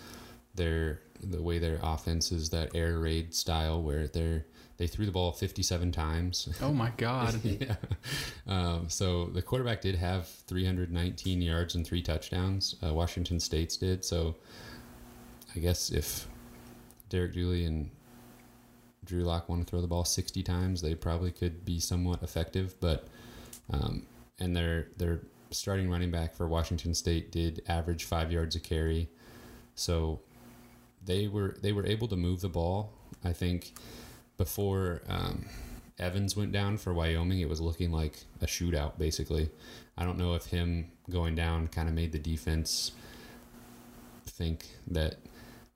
their 0.54 1.00
the 1.22 1.42
way 1.42 1.58
their 1.58 1.78
offense 1.82 2.32
is 2.32 2.50
that 2.50 2.74
air 2.74 2.98
raid 2.98 3.34
style 3.34 3.82
where 3.82 4.08
they're 4.08 4.44
they 4.78 4.86
threw 4.86 5.06
the 5.06 5.12
ball 5.12 5.32
57 5.32 5.92
times. 5.92 6.48
Oh 6.60 6.72
my 6.72 6.90
God! 6.96 7.38
yeah. 7.44 7.76
Um, 8.46 8.88
so 8.88 9.26
the 9.26 9.42
quarterback 9.42 9.80
did 9.80 9.94
have 9.94 10.26
319 10.26 11.40
yards 11.40 11.74
and 11.74 11.86
three 11.86 12.02
touchdowns. 12.02 12.74
Uh, 12.84 12.92
Washington 12.92 13.38
State's 13.38 13.76
did. 13.76 14.04
So 14.04 14.34
I 15.54 15.60
guess 15.60 15.90
if 15.90 16.26
Derek 17.10 17.34
Dooley 17.34 17.64
and 17.64 17.90
Drew 19.04 19.22
Lock 19.22 19.48
want 19.48 19.64
to 19.64 19.70
throw 19.70 19.80
the 19.80 19.86
ball 19.86 20.04
60 20.04 20.42
times, 20.42 20.80
they 20.80 20.94
probably 20.94 21.30
could 21.30 21.64
be 21.64 21.78
somewhat 21.78 22.22
effective. 22.22 22.74
But 22.80 23.06
um, 23.70 24.06
and 24.40 24.56
their 24.56 24.88
their 24.96 25.20
starting 25.50 25.90
running 25.90 26.10
back 26.10 26.34
for 26.34 26.48
Washington 26.48 26.94
State 26.94 27.30
did 27.30 27.62
average 27.68 28.04
five 28.04 28.32
yards 28.32 28.56
a 28.56 28.60
carry. 28.60 29.08
So 29.74 30.20
they 31.04 31.28
were 31.28 31.56
they 31.60 31.72
were 31.72 31.86
able 31.86 32.08
to 32.08 32.16
move 32.16 32.40
the 32.40 32.48
ball. 32.48 32.92
I 33.24 33.32
think 33.32 33.72
before 34.36 35.02
um, 35.08 35.46
Evans 35.98 36.36
went 36.36 36.52
down 36.52 36.78
for 36.78 36.92
Wyoming, 36.92 37.40
it 37.40 37.48
was 37.48 37.60
looking 37.60 37.92
like 37.92 38.24
a 38.40 38.46
shootout, 38.46 38.98
basically. 38.98 39.50
I 39.96 40.04
don't 40.04 40.18
know 40.18 40.34
if 40.34 40.46
him 40.46 40.90
going 41.10 41.34
down 41.34 41.68
kind 41.68 41.88
of 41.88 41.94
made 41.94 42.12
the 42.12 42.18
defense 42.18 42.92
think 44.26 44.66
that 44.88 45.16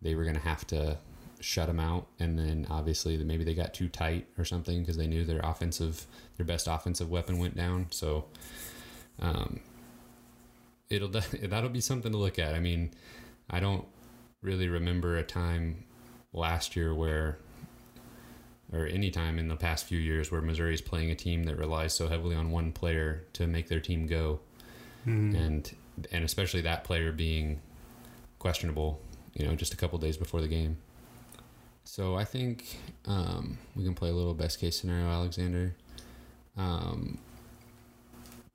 they 0.00 0.14
were 0.14 0.24
going 0.24 0.36
to 0.36 0.42
have 0.42 0.66
to 0.68 0.98
shut 1.40 1.68
him 1.68 1.78
out, 1.78 2.06
and 2.18 2.38
then 2.38 2.66
obviously 2.70 3.16
maybe 3.18 3.44
they 3.44 3.54
got 3.54 3.74
too 3.74 3.88
tight 3.88 4.26
or 4.38 4.44
something 4.44 4.80
because 4.80 4.96
they 4.96 5.06
knew 5.06 5.24
their 5.24 5.40
offensive, 5.40 6.06
their 6.36 6.46
best 6.46 6.66
offensive 6.66 7.10
weapon 7.10 7.38
went 7.38 7.56
down. 7.56 7.86
So, 7.90 8.24
um, 9.20 9.60
it'll 10.88 11.08
that'll 11.42 11.70
be 11.70 11.80
something 11.80 12.12
to 12.12 12.18
look 12.18 12.38
at. 12.38 12.54
I 12.54 12.60
mean, 12.60 12.92
I 13.50 13.60
don't 13.60 13.86
really 14.46 14.68
remember 14.68 15.16
a 15.16 15.22
time 15.22 15.84
last 16.32 16.76
year 16.76 16.94
where 16.94 17.38
or 18.72 18.86
any 18.86 19.10
time 19.10 19.38
in 19.38 19.48
the 19.48 19.56
past 19.56 19.84
few 19.84 19.98
years 19.98 20.30
where 20.32 20.40
Missouri 20.40 20.74
is 20.74 20.80
playing 20.80 21.10
a 21.10 21.14
team 21.14 21.44
that 21.44 21.56
relies 21.56 21.92
so 21.92 22.08
heavily 22.08 22.34
on 22.34 22.50
one 22.50 22.72
player 22.72 23.24
to 23.34 23.46
make 23.46 23.68
their 23.68 23.80
team 23.80 24.06
go, 24.06 24.40
and 25.36 25.74
and 26.12 26.24
especially 26.24 26.62
that 26.62 26.84
player 26.84 27.12
being 27.12 27.60
questionable, 28.38 29.00
you 29.34 29.46
know, 29.46 29.54
just 29.54 29.74
a 29.74 29.76
couple 29.76 29.98
days 29.98 30.16
before 30.16 30.40
the 30.40 30.48
game. 30.48 30.76
So 31.84 32.16
I 32.16 32.24
think 32.24 32.78
um, 33.06 33.58
we 33.76 33.84
can 33.84 33.94
play 33.94 34.10
a 34.10 34.12
little 34.12 34.34
best 34.34 34.58
case 34.60 34.80
scenario, 34.80 35.06
Alexander. 35.08 35.74
Um, 36.56 37.18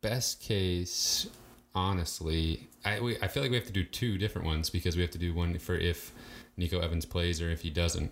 best 0.02 0.42
case, 0.42 1.28
honestly, 1.74 2.70
I 2.84 3.00
we, 3.00 3.18
I 3.22 3.28
feel 3.28 3.44
like 3.44 3.52
we 3.52 3.58
have 3.58 3.68
to 3.68 3.74
do 3.74 3.84
two 3.84 4.18
different 4.18 4.48
ones 4.48 4.70
because 4.70 4.96
we 4.96 5.02
have 5.02 5.12
to 5.12 5.18
do 5.18 5.34
one 5.34 5.58
for 5.60 5.76
if 5.76 6.12
Nico 6.58 6.80
Evans 6.80 7.06
plays 7.06 7.42
or 7.42 7.50
if 7.50 7.62
he 7.62 7.70
doesn't. 7.70 8.12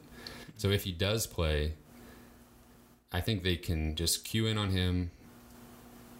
So 0.57 0.69
if 0.69 0.83
he 0.83 0.91
does 0.91 1.27
play, 1.27 1.73
I 3.11 3.21
think 3.21 3.43
they 3.43 3.55
can 3.55 3.95
just 3.95 4.25
cue 4.25 4.45
in 4.45 4.57
on 4.57 4.69
him. 4.69 5.11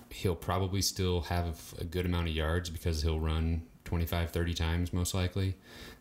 He'll 0.10 0.36
probably 0.36 0.82
still 0.82 1.22
have 1.22 1.74
a 1.80 1.84
good 1.84 2.06
amount 2.06 2.30
of 2.30 2.34
yards 2.34 2.70
because 2.70 3.04
he'll 3.04 3.20
run 3.20 3.64
25, 3.86 4.32
30 4.32 4.54
times 4.54 4.94
most 4.94 5.14
likely. 5.14 5.56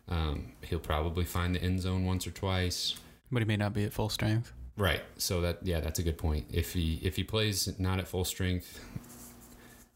Um, 0.07 0.53
he'll 0.63 0.79
probably 0.79 1.25
find 1.25 1.53
the 1.53 1.61
end 1.61 1.81
zone 1.81 2.05
once 2.05 2.25
or 2.25 2.31
twice. 2.31 2.95
But 3.31 3.39
he 3.39 3.45
may 3.45 3.57
not 3.57 3.73
be 3.73 3.83
at 3.83 3.93
full 3.93 4.09
strength. 4.09 4.51
Right. 4.77 5.01
So 5.17 5.41
that 5.41 5.59
yeah, 5.61 5.81
that's 5.81 5.99
a 5.99 6.03
good 6.03 6.17
point. 6.17 6.47
If 6.51 6.73
he 6.73 6.99
if 7.03 7.17
he 7.17 7.23
plays 7.23 7.77
not 7.77 7.99
at 7.99 8.07
full 8.07 8.23
strength, 8.25 8.79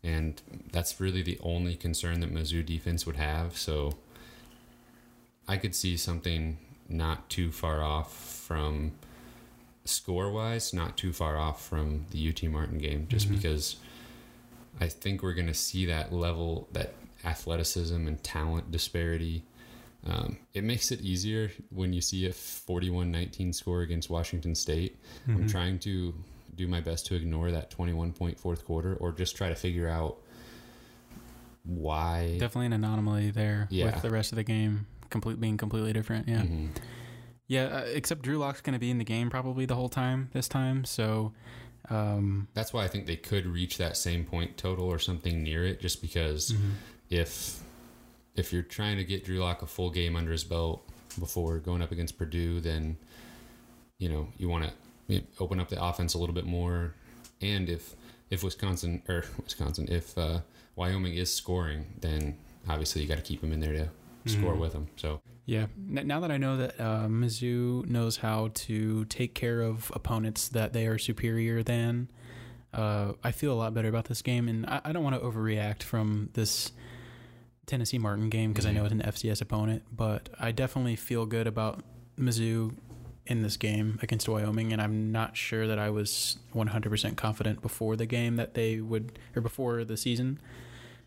and 0.03 0.41
that's 0.71 0.99
really 0.99 1.21
the 1.21 1.39
only 1.41 1.75
concern 1.75 2.19
that 2.19 2.33
Mizzou 2.33 2.65
defense 2.65 3.05
would 3.05 3.15
have. 3.15 3.57
So 3.57 3.97
I 5.47 5.57
could 5.57 5.75
see 5.75 5.97
something 5.97 6.57
not 6.89 7.29
too 7.29 7.51
far 7.51 7.81
off 7.81 8.13
from 8.13 8.91
score 9.85 10.31
wise, 10.31 10.73
not 10.73 10.97
too 10.97 11.11
far 11.13 11.37
off 11.37 11.65
from 11.65 12.05
the 12.11 12.19
UT 12.29 12.43
Martin 12.49 12.77
game, 12.77 13.07
just 13.09 13.27
Mhm. 13.27 13.35
because 13.35 13.75
I 14.79 14.87
think 14.87 15.21
we're 15.21 15.33
going 15.33 15.47
to 15.47 15.53
see 15.53 15.85
that 15.85 16.11
level, 16.13 16.67
that 16.73 16.93
athleticism 17.23 18.07
and 18.07 18.21
talent 18.23 18.71
disparity. 18.71 19.43
Um, 20.05 20.37
it 20.53 20.63
makes 20.63 20.91
it 20.91 20.99
easier 21.01 21.51
when 21.69 21.93
you 21.93 22.01
see 22.01 22.25
a 22.25 22.33
41 22.33 23.11
19 23.11 23.53
score 23.53 23.81
against 23.81 24.09
Washington 24.09 24.55
State. 24.55 24.97
I'm 25.27 25.45
Mhm. 25.45 25.51
trying 25.51 25.79
to 25.79 26.13
do 26.55 26.67
my 26.67 26.81
best 26.81 27.05
to 27.07 27.15
ignore 27.15 27.51
that 27.51 27.69
21 27.69 28.13
point 28.13 28.39
fourth 28.39 28.65
quarter 28.65 28.95
or 28.95 29.11
just 29.11 29.35
try 29.35 29.49
to 29.49 29.55
figure 29.55 29.87
out 29.87 30.17
why. 31.63 32.37
Definitely 32.39 32.67
an 32.67 32.73
anomaly 32.73 33.31
there 33.31 33.67
Yeah. 33.71 33.85
with 33.85 34.01
the 34.01 34.09
rest 34.09 34.31
of 34.31 34.35
the 34.37 34.43
game 34.43 34.87
complete 35.09 35.39
being 35.39 35.57
completely 35.57 35.93
different. 35.93 36.27
Yeah. 36.27 36.41
Mhm. 36.41 36.69
Yeah, 37.47 37.63
uh, 37.65 37.79
except 37.93 38.21
Drew 38.23 38.37
Lock's 38.37 38.61
going 38.61 38.73
to 38.73 38.79
be 38.79 38.89
in 38.89 38.97
the 38.97 39.03
game 39.03 39.29
probably 39.29 39.65
the 39.65 39.75
whole 39.75 39.89
time 39.89 40.29
this 40.33 40.47
time. 40.47 40.85
So, 40.85 41.33
um, 41.89 42.47
That's 42.53 42.73
why 42.73 42.83
I 42.83 42.87
think 42.87 43.05
they 43.05 43.15
could 43.17 43.45
reach 43.45 43.77
that 43.77 43.95
same 43.97 44.25
point 44.25 44.57
total 44.57 44.85
or 44.85 44.97
something 44.99 45.43
near 45.43 45.65
it, 45.65 45.79
just 45.79 46.01
because 46.01 46.53
if 47.09 47.61
if 48.35 48.51
you're 48.51 48.63
trying 48.63 48.97
to 48.97 49.03
get 49.03 49.23
Drew 49.23 49.37
Lock 49.37 49.61
a 49.61 49.67
full 49.67 49.91
game 49.91 50.15
under 50.15 50.31
his 50.31 50.43
belt 50.43 50.89
before 51.19 51.59
going 51.59 51.83
up 51.83 51.91
against 51.91 52.17
Purdue, 52.17 52.59
then 52.59 52.97
you 53.99 54.09
know 54.09 54.29
you 54.37 54.49
want 54.49 54.63
to 54.63 54.71
open 55.39 55.59
up 55.59 55.69
the 55.69 55.83
offense 55.83 56.13
a 56.13 56.17
little 56.17 56.35
bit 56.35 56.45
more. 56.45 56.95
And 57.41 57.69
if 57.69 57.95
if 58.29 58.43
Wisconsin 58.43 59.01
or 59.07 59.25
Wisconsin, 59.43 59.87
if 59.91 60.17
uh, 60.17 60.39
Wyoming 60.75 61.13
is 61.15 61.33
scoring, 61.33 61.85
then 62.01 62.37
obviously 62.67 63.01
you 63.01 63.07
got 63.07 63.17
to 63.17 63.21
keep 63.23 63.41
them 63.41 63.51
in 63.51 63.59
there 63.59 63.73
to 63.73 63.89
score 64.31 64.53
Mhm. 64.55 64.59
with 64.59 64.73
them. 64.73 64.87
So 64.95 65.21
yeah. 65.45 65.65
Now 65.77 66.21
that 66.21 66.31
I 66.31 66.37
know 66.37 66.55
that 66.57 66.79
uh, 66.79 67.07
Mizzou 67.07 67.85
knows 67.85 68.17
how 68.17 68.49
to 68.53 69.03
take 69.05 69.35
care 69.35 69.61
of 69.61 69.91
opponents 69.93 70.47
that 70.49 70.71
they 70.71 70.87
are 70.87 70.97
superior 70.97 71.61
than, 71.63 72.07
uh, 72.73 73.11
I 73.23 73.31
feel 73.33 73.51
a 73.51 73.55
lot 73.59 73.73
better 73.73 73.89
about 73.89 74.05
this 74.05 74.21
game. 74.21 74.47
And 74.47 74.65
I, 74.65 74.79
I 74.85 74.91
don't 74.93 75.03
want 75.03 75.17
to 75.17 75.21
overreact 75.21 75.83
from 75.83 76.29
this 76.33 76.71
Tennessee 77.65 77.97
Martin 77.97 78.29
game 78.29 78.51
because 78.53 78.65
I 78.65 78.71
know 78.71 78.83
it's 78.85 78.93
an 78.93 79.01
FCS 79.01 79.41
opponent, 79.41 79.83
but 79.91 80.29
I 80.39 80.51
definitely 80.53 80.95
feel 80.95 81.25
good 81.25 81.45
about 81.45 81.83
Mizzou 82.17 82.73
in 83.25 83.41
this 83.41 83.55
game 83.57 83.99
against 84.01 84.27
Wyoming, 84.27 84.73
and 84.73 84.81
I'm 84.81 85.11
not 85.11 85.37
sure 85.37 85.65
that 85.67 85.79
I 85.79 85.89
was 85.89 86.37
100% 86.53 87.15
confident 87.15 87.61
before 87.61 87.95
the 87.95 88.05
game 88.05 88.35
that 88.35 88.53
they 88.53 88.81
would, 88.81 89.17
or 89.35 89.41
before 89.41 89.85
the 89.85 89.95
season, 89.95 90.39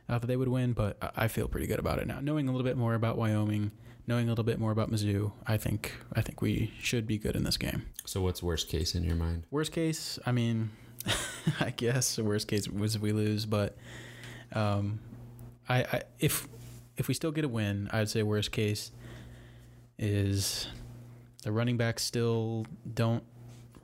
uh, 0.08 0.18
that 0.18 0.26
they 0.26 0.36
would 0.36 0.48
win. 0.48 0.72
But 0.72 0.96
I- 1.16 1.28
feel 1.28 1.46
pretty 1.48 1.66
good 1.66 1.78
about 1.78 1.98
it 1.98 2.06
now, 2.06 2.20
knowing 2.20 2.48
a 2.48 2.52
little 2.52 2.64
bit 2.64 2.76
more 2.76 2.94
about 2.94 3.18
Wyoming, 3.18 3.70
knowing 4.06 4.26
a 4.28 4.30
little 4.30 4.44
bit 4.44 4.58
more 4.58 4.70
about 4.72 4.90
Mizzou. 4.90 5.32
I 5.46 5.56
think 5.58 5.92
I 6.14 6.22
think 6.22 6.40
we 6.40 6.72
should 6.80 7.06
be 7.06 7.18
good 7.18 7.36
in 7.36 7.44
this 7.44 7.56
game. 7.56 7.86
so 8.06 8.22
what's 8.22 8.42
worst 8.42 8.68
case 8.68 8.94
in 8.94 9.02
your 9.04 9.16
mind? 9.16 9.42
Worst 9.50 9.72
case, 9.72 10.18
I 10.24 10.32
mean, 10.32 10.70
I 11.60 11.70
guess 11.70 12.16
the 12.16 12.24
worst 12.24 12.48
case 12.48 12.66
was 12.68 12.94
if 12.94 13.02
we 13.02 13.12
lose, 13.12 13.44
but 13.46 13.76
um, 14.52 15.00
I, 15.68 15.80
I 15.82 16.02
if 16.18 16.48
if 16.96 17.08
we 17.08 17.14
still 17.14 17.32
get 17.32 17.44
a 17.44 17.48
win, 17.48 17.90
I'd 17.92 18.08
say 18.08 18.22
worst 18.22 18.52
case 18.52 18.90
is 19.98 20.68
the 21.46 21.52
running 21.52 21.76
backs 21.76 22.02
still 22.02 22.66
don't 22.92 23.22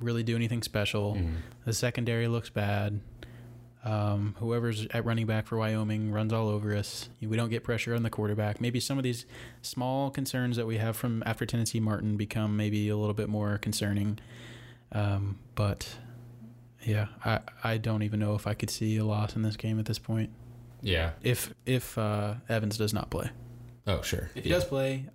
really 0.01 0.25
do 0.25 0.35
anything 0.35 0.63
special. 0.65 1.15
Mhm. 1.15 1.37
The 1.65 1.73
secondary 1.73 2.27
looks 2.27 2.51
bad. 2.51 2.99
Um, 3.85 4.35
whoever's 4.39 4.87
at 4.87 5.05
running 5.05 5.27
back 5.27 5.47
for 5.47 5.57
Wyoming 5.59 6.11
runs 6.11 6.33
all 6.33 6.49
over 6.49 6.75
us. 6.75 7.09
We 7.21 7.37
don't 7.37 7.51
get 7.51 7.63
pressure 7.65 7.95
on 7.95 8.03
the 8.03 8.11
quarterback. 8.11 8.61
Maybe 8.61 8.81
some 8.81 8.99
of 8.99 9.05
these 9.05 9.27
small 9.61 10.11
concerns 10.11 10.57
that 10.57 10.67
we 10.67 10.79
have 10.79 10.97
from 10.97 11.23
after 11.25 11.47
Tennessee 11.47 11.79
Martin 11.81 12.17
become 12.17 12.57
maybe 12.57 12.89
a 12.89 12.97
little 12.97 13.15
bit 13.15 13.29
more 13.29 13.59
concerning. 13.59 14.19
Um, 14.91 15.39
but 15.55 15.97
yeah, 16.85 17.07
I 17.25 17.41
I 17.63 17.77
don't 17.79 18.03
even 18.03 18.19
know 18.21 18.35
if 18.35 18.47
I 18.49 18.55
could 18.55 18.71
see 18.71 18.97
a 18.97 19.05
loss 19.05 19.37
in 19.37 19.43
this 19.43 19.57
game 19.57 19.79
at 19.79 19.87
this 19.87 19.99
point. 20.01 20.31
Yeah. 20.81 21.13
If 21.23 21.55
if 21.65 21.97
uh, 21.97 22.35
Evans 22.49 22.77
does 22.77 22.93
not 22.93 23.09
play, 23.11 23.31
Oh, 23.87 24.03
sure. 24.03 24.31
if 24.35 24.43
he 24.45 24.51
Yeah. 24.51 24.57
does 24.57 24.65
play, 24.65 25.07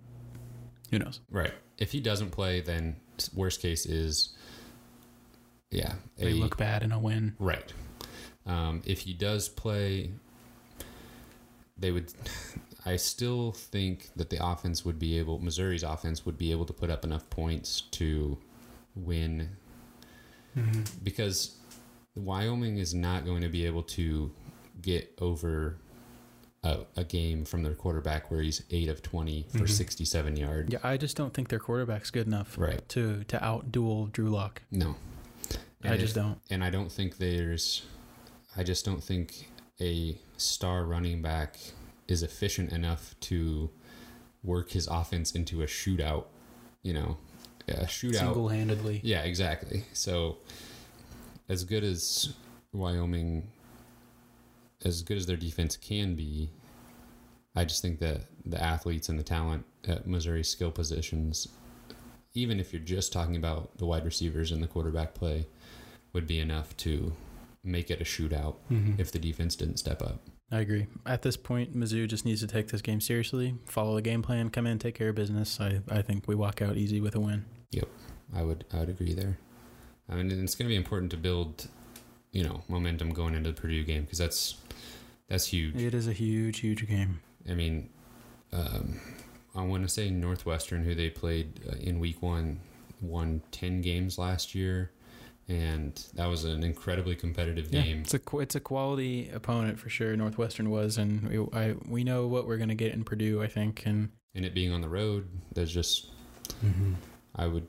who 0.90 0.98
knows? 0.98 1.20
Right. 1.30 1.52
If 1.78 1.92
he 1.92 2.00
doesn't 2.00 2.30
play, 2.30 2.60
then 2.60 2.96
worst 3.34 3.60
case 3.62 3.86
is, 3.86 4.30
yeah, 5.70 5.94
They 6.16 6.32
look 6.32 6.56
bad 6.56 6.82
in 6.82 6.92
a 6.92 6.98
win. 6.98 7.34
right. 7.38 7.72
Um, 8.46 8.82
if 8.86 9.00
he 9.00 9.12
does 9.12 9.48
play, 9.48 10.10
they 11.76 11.90
would. 11.90 12.12
I 12.86 12.96
still 12.96 13.52
think 13.52 14.08
that 14.16 14.30
the 14.30 14.42
offense 14.44 14.84
would 14.84 14.98
be 14.98 15.18
able, 15.18 15.38
Missouri's 15.40 15.82
offense 15.82 16.24
would 16.24 16.38
be 16.38 16.50
able 16.52 16.64
to 16.64 16.72
put 16.72 16.88
up 16.88 17.04
enough 17.04 17.28
points 17.28 17.82
to 17.92 18.38
win 18.94 19.50
because 21.04 21.56
Wyoming 22.16 22.78
is 22.78 22.94
not 22.94 23.24
going 23.24 23.42
to 23.42 23.48
be 23.48 23.64
able 23.66 23.82
to 23.82 24.30
get 24.82 25.12
over 25.20 25.76
a, 26.64 26.78
a 26.96 27.04
game 27.04 27.44
from 27.44 27.62
their 27.62 27.74
quarterback 27.74 28.30
where 28.30 28.40
he's 28.42 28.62
eight 28.70 28.88
of 28.88 29.00
20 29.02 29.46
for 29.50 29.58
Mhm. 29.60 29.68
67 29.70 30.36
yards. 30.36 30.72
Yeah, 30.72 30.78
I 30.82 30.96
just 30.96 31.16
don't 31.16 31.32
think 31.32 31.48
their 31.48 31.60
quarterback's 31.60 32.10
good 32.10 32.26
enough 32.26 32.58
Right. 32.58 32.86
to 32.90 33.24
to 33.24 33.44
out 33.44 33.70
duel 33.70 34.06
Drew 34.06 34.28
Lock. 34.28 34.62
No. 34.70 34.96
I 35.84 35.90
And 35.92 36.00
just 36.00 36.16
if- 36.16 36.22
don't. 36.22 36.40
And 36.50 36.64
I 36.64 36.70
don't 36.70 36.90
think 36.90 37.18
there's, 37.18 37.82
I 38.56 38.64
just 38.64 38.84
don't 38.84 39.02
think 39.02 39.48
a 39.80 40.18
star 40.36 40.84
running 40.84 41.22
back 41.22 41.56
is 42.08 42.22
efficient 42.24 42.72
enough 42.72 43.14
to 43.20 43.70
work 44.42 44.70
his 44.70 44.88
offense 44.88 45.32
into 45.32 45.62
a 45.62 45.66
shootout. 45.66 46.24
You 46.82 46.94
know, 46.94 47.18
a 47.68 47.84
shootout. 47.84 48.16
Single 48.18 48.48
handedly. 48.48 49.00
Yeah, 49.04 49.22
exactly. 49.22 49.84
So, 49.92 50.38
as 51.48 51.62
good 51.64 51.84
as 51.84 52.32
Wyoming, 52.72 53.50
as 54.84 55.02
good 55.02 55.16
as 55.16 55.26
their 55.26 55.36
defense 55.36 55.76
can 55.76 56.14
be, 56.14 56.50
I 57.56 57.64
just 57.64 57.82
think 57.82 57.98
that 58.00 58.22
the 58.44 58.62
athletes 58.62 59.08
and 59.08 59.18
the 59.18 59.22
talent 59.24 59.64
at 59.86 60.06
Missouri 60.06 60.44
skill 60.44 60.70
positions, 60.70 61.48
even 62.34 62.60
if 62.60 62.72
you're 62.72 62.80
just 62.82 63.12
talking 63.12 63.36
about 63.36 63.76
the 63.78 63.86
wide 63.86 64.04
receivers 64.04 64.52
and 64.52 64.62
the 64.62 64.66
quarterback 64.68 65.14
play, 65.14 65.46
would 66.12 66.26
be 66.26 66.38
enough 66.38 66.76
to 66.78 67.12
make 67.64 67.90
it 67.90 68.00
a 68.00 68.04
shootout 68.04 68.56
Mhm. 68.70 68.98
if 68.98 69.10
the 69.10 69.18
defense 69.18 69.56
didn't 69.56 69.78
step 69.78 70.00
up. 70.00 70.20
I 70.50 70.60
agree. 70.60 70.86
At 71.04 71.22
this 71.22 71.36
point, 71.36 71.76
Mizzou 71.76 72.08
just 72.08 72.24
needs 72.24 72.40
to 72.40 72.46
take 72.46 72.68
this 72.68 72.80
game 72.80 73.00
seriously, 73.02 73.56
follow 73.66 73.96
the 73.96 74.02
game 74.02 74.22
plan, 74.22 74.48
come 74.48 74.66
in, 74.66 74.78
take 74.78 74.94
care 74.94 75.10
of 75.10 75.16
business. 75.16 75.60
I, 75.60 75.80
I 75.90 76.00
think 76.00 76.26
we 76.26 76.34
walk 76.34 76.62
out 76.62 76.76
easy 76.76 77.00
with 77.00 77.14
a 77.14 77.20
win. 77.20 77.44
Yep, 77.72 77.88
I 78.32 78.42
would 78.42 78.64
I 78.72 78.78
would 78.80 78.88
agree 78.88 79.12
there. 79.12 79.38
I 80.08 80.14
mean, 80.14 80.30
it's 80.30 80.54
going 80.54 80.66
to 80.66 80.72
be 80.72 80.76
important 80.76 81.10
to 81.10 81.18
build, 81.18 81.68
you 82.32 82.42
know, 82.44 82.62
momentum 82.66 83.10
going 83.10 83.34
into 83.34 83.50
the 83.52 83.60
Purdue 83.60 83.84
game 83.84 84.02
because 84.04 84.16
that's 84.18 84.56
that's 85.28 85.46
huge. 85.46 85.76
It 85.76 85.94
is 85.94 86.08
a 86.08 86.12
huge, 86.12 86.60
huge 86.60 86.86
game. 86.86 87.20
I 87.48 87.54
mean, 87.54 87.90
um, 88.52 89.00
I 89.54 89.62
want 89.62 89.82
to 89.82 89.88
say 89.88 90.10
Northwestern, 90.10 90.84
who 90.84 90.94
they 90.94 91.10
played 91.10 91.60
uh, 91.70 91.76
in 91.76 91.98
week 91.98 92.22
one, 92.22 92.60
won 93.00 93.42
10 93.52 93.80
games 93.80 94.18
last 94.18 94.54
year. 94.54 94.90
And 95.48 95.94
that 96.14 96.26
was 96.26 96.44
an 96.44 96.62
incredibly 96.62 97.16
competitive 97.16 97.70
game. 97.70 97.96
Yeah, 97.96 98.02
it's 98.02 98.12
a 98.14 98.38
it's 98.38 98.54
a 98.54 98.60
quality 98.60 99.30
opponent 99.30 99.78
for 99.78 99.88
sure. 99.88 100.14
Northwestern 100.14 100.68
was, 100.68 100.98
and 100.98 101.26
we, 101.26 101.58
I 101.58 101.74
we 101.86 102.04
know 102.04 102.26
what 102.26 102.46
we're 102.46 102.58
gonna 102.58 102.74
get 102.74 102.92
in 102.92 103.02
Purdue. 103.02 103.42
I 103.42 103.46
think, 103.46 103.84
and 103.86 104.10
And 104.34 104.44
it 104.44 104.52
being 104.52 104.72
on 104.72 104.82
the 104.82 104.90
road, 104.90 105.26
there's 105.54 105.72
just, 105.72 106.08
I 107.34 107.46
would, 107.46 107.66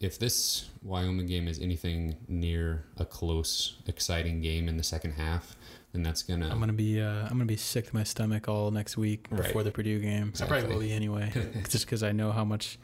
if 0.00 0.18
this 0.18 0.68
Wyoming 0.82 1.26
game 1.26 1.48
is 1.48 1.58
anything 1.58 2.16
near 2.28 2.84
a 2.98 3.04
close, 3.04 3.76
exciting 3.86 4.40
game 4.40 4.68
in 4.68 4.76
the 4.76 4.82
second 4.82 5.12
half, 5.12 5.56
then 5.92 6.02
that's 6.02 6.22
gonna. 6.22 6.46
I'm 6.46 6.52
to, 6.52 6.58
gonna 6.60 6.72
be 6.72 7.00
uh, 7.00 7.22
I'm 7.24 7.28
gonna 7.30 7.44
be 7.46 7.56
sick 7.56 7.88
to 7.88 7.94
my 7.96 8.04
stomach 8.04 8.48
all 8.48 8.70
next 8.70 8.96
week 8.96 9.26
Right. 9.30 9.42
before 9.42 9.62
the 9.62 9.70
Purdue 9.72 9.98
game. 10.00 10.32
I 10.40 10.46
probably 10.46 10.68
will 10.72 10.80
be 10.80 10.92
anyway, 10.92 11.32
just 11.68 11.86
because 11.86 12.02
I 12.02 12.12
know 12.12 12.30
how 12.32 12.44
much 12.44 12.78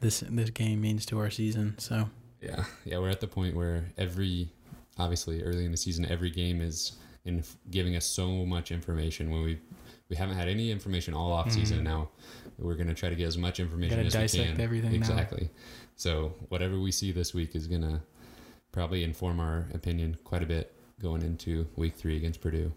this 0.00 0.20
this 0.28 0.50
game 0.50 0.80
means 0.80 1.04
to 1.06 1.18
our 1.18 1.30
season. 1.30 1.74
So 1.78 2.08
yeah, 2.40 2.64
yeah, 2.84 2.98
we're 2.98 3.10
at 3.10 3.20
the 3.20 3.26
point 3.28 3.54
where 3.56 3.86
every, 3.98 4.48
obviously 4.98 5.42
early 5.42 5.64
in 5.64 5.70
the 5.72 5.76
season, 5.76 6.06
every 6.06 6.30
game 6.30 6.60
is 6.60 6.92
in 7.26 7.42
giving 7.70 7.96
us 7.96 8.06
so 8.06 8.46
much 8.46 8.70
information 8.72 9.28
when 9.30 9.42
we, 9.42 9.58
we 10.08 10.16
haven't 10.16 10.36
had 10.36 10.48
any 10.48 10.70
information 10.70 11.12
all 11.12 11.32
off 11.32 11.50
season 11.52 11.80
Mhm. 11.80 11.82
now. 11.84 12.08
We're 12.60 12.74
going 12.74 12.88
to 12.88 12.94
try 12.94 13.08
to 13.08 13.14
get 13.14 13.26
as 13.26 13.38
much 13.38 13.60
information 13.60 13.98
as 14.00 14.14
we 14.14 14.20
dissect 14.20 14.50
can. 14.52 14.60
everything 14.60 14.90
now. 14.90 14.96
exactly. 14.96 15.50
So 15.96 16.34
whatever 16.48 16.78
we 16.78 16.92
see 16.92 17.12
this 17.12 17.34
week 17.34 17.54
is 17.54 17.66
going 17.66 17.82
to 17.82 18.00
probably 18.72 19.02
inform 19.02 19.40
our 19.40 19.66
opinion 19.74 20.16
quite 20.24 20.42
a 20.42 20.46
bit 20.46 20.74
going 21.00 21.22
into 21.22 21.66
week 21.76 21.94
three 21.94 22.16
against 22.16 22.40
Purdue. 22.40 22.72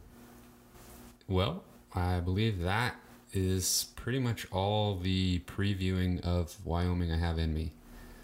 Well, 1.28 1.64
I 1.94 2.20
believe 2.20 2.62
that 2.62 2.96
is 3.32 3.88
pretty 3.96 4.20
much 4.20 4.48
all 4.52 4.96
the 4.98 5.40
previewing 5.40 6.22
of 6.22 6.56
Wyoming 6.66 7.12
I 7.12 7.18
have 7.18 7.38
in 7.38 7.54
me. 7.54 7.72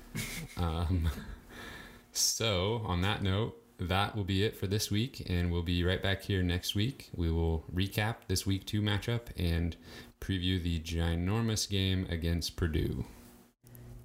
um, 0.57 1.09
so, 2.11 2.81
on 2.85 3.01
that 3.01 3.21
note, 3.21 3.55
that 3.79 4.15
will 4.15 4.23
be 4.23 4.43
it 4.43 4.57
for 4.57 4.67
this 4.67 4.91
week, 4.91 5.23
and 5.29 5.51
we'll 5.51 5.61
be 5.63 5.83
right 5.83 6.01
back 6.01 6.21
here 6.23 6.43
next 6.43 6.75
week. 6.75 7.09
We 7.15 7.31
will 7.31 7.63
recap 7.73 8.15
this 8.27 8.45
week 8.45 8.65
two 8.65 8.81
matchup 8.81 9.27
and 9.37 9.75
preview 10.21 10.61
the 10.61 10.79
ginormous 10.79 11.69
game 11.69 12.05
against 12.09 12.55
Purdue. 12.55 13.05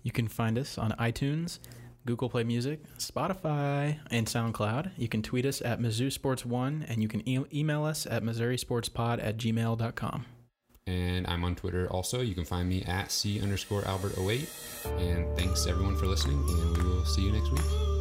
You 0.03 0.13
can 0.13 0.29
find 0.29 0.59
us 0.59 0.77
on 0.77 0.93
iTunes, 0.93 1.59
Google 2.07 2.29
Play 2.29 2.45
Music, 2.45 2.81
Spotify, 2.99 3.99
and 4.11 4.27
SoundCloud. 4.27 4.93
You 4.97 5.09
can 5.09 5.23
tweet 5.23 5.47
us 5.47 5.63
at 5.63 5.81
Mizzou 5.81 6.13
Sports 6.13 6.45
One, 6.45 6.85
and 6.89 7.03
you 7.03 7.09
can 7.09 7.27
e- 7.29 7.45
email 7.53 7.85
us 7.85 8.07
at 8.07 8.23
MissouriSportsPod 8.23 9.25
at 9.25 9.39
gmail.com. 9.39 10.27
And 10.87 11.27
I'm 11.27 11.45
on 11.45 11.55
Twitter 11.55 11.89
also. 11.91 12.21
You 12.21 12.35
can 12.35 12.45
find 12.45 12.69
me 12.69 12.83
at 12.83 13.11
C 13.11 13.41
underscore 13.41 13.87
Albert 13.87 14.19
08. 14.19 14.49
And 14.99 15.35
thanks 15.37 15.67
everyone 15.67 15.97
for 15.97 16.07
listening, 16.07 16.45
and 16.47 16.77
we 16.77 16.85
will 16.85 17.07
see 17.07 17.23
you 17.23 17.33
next 17.33 17.51
week. 17.51 17.94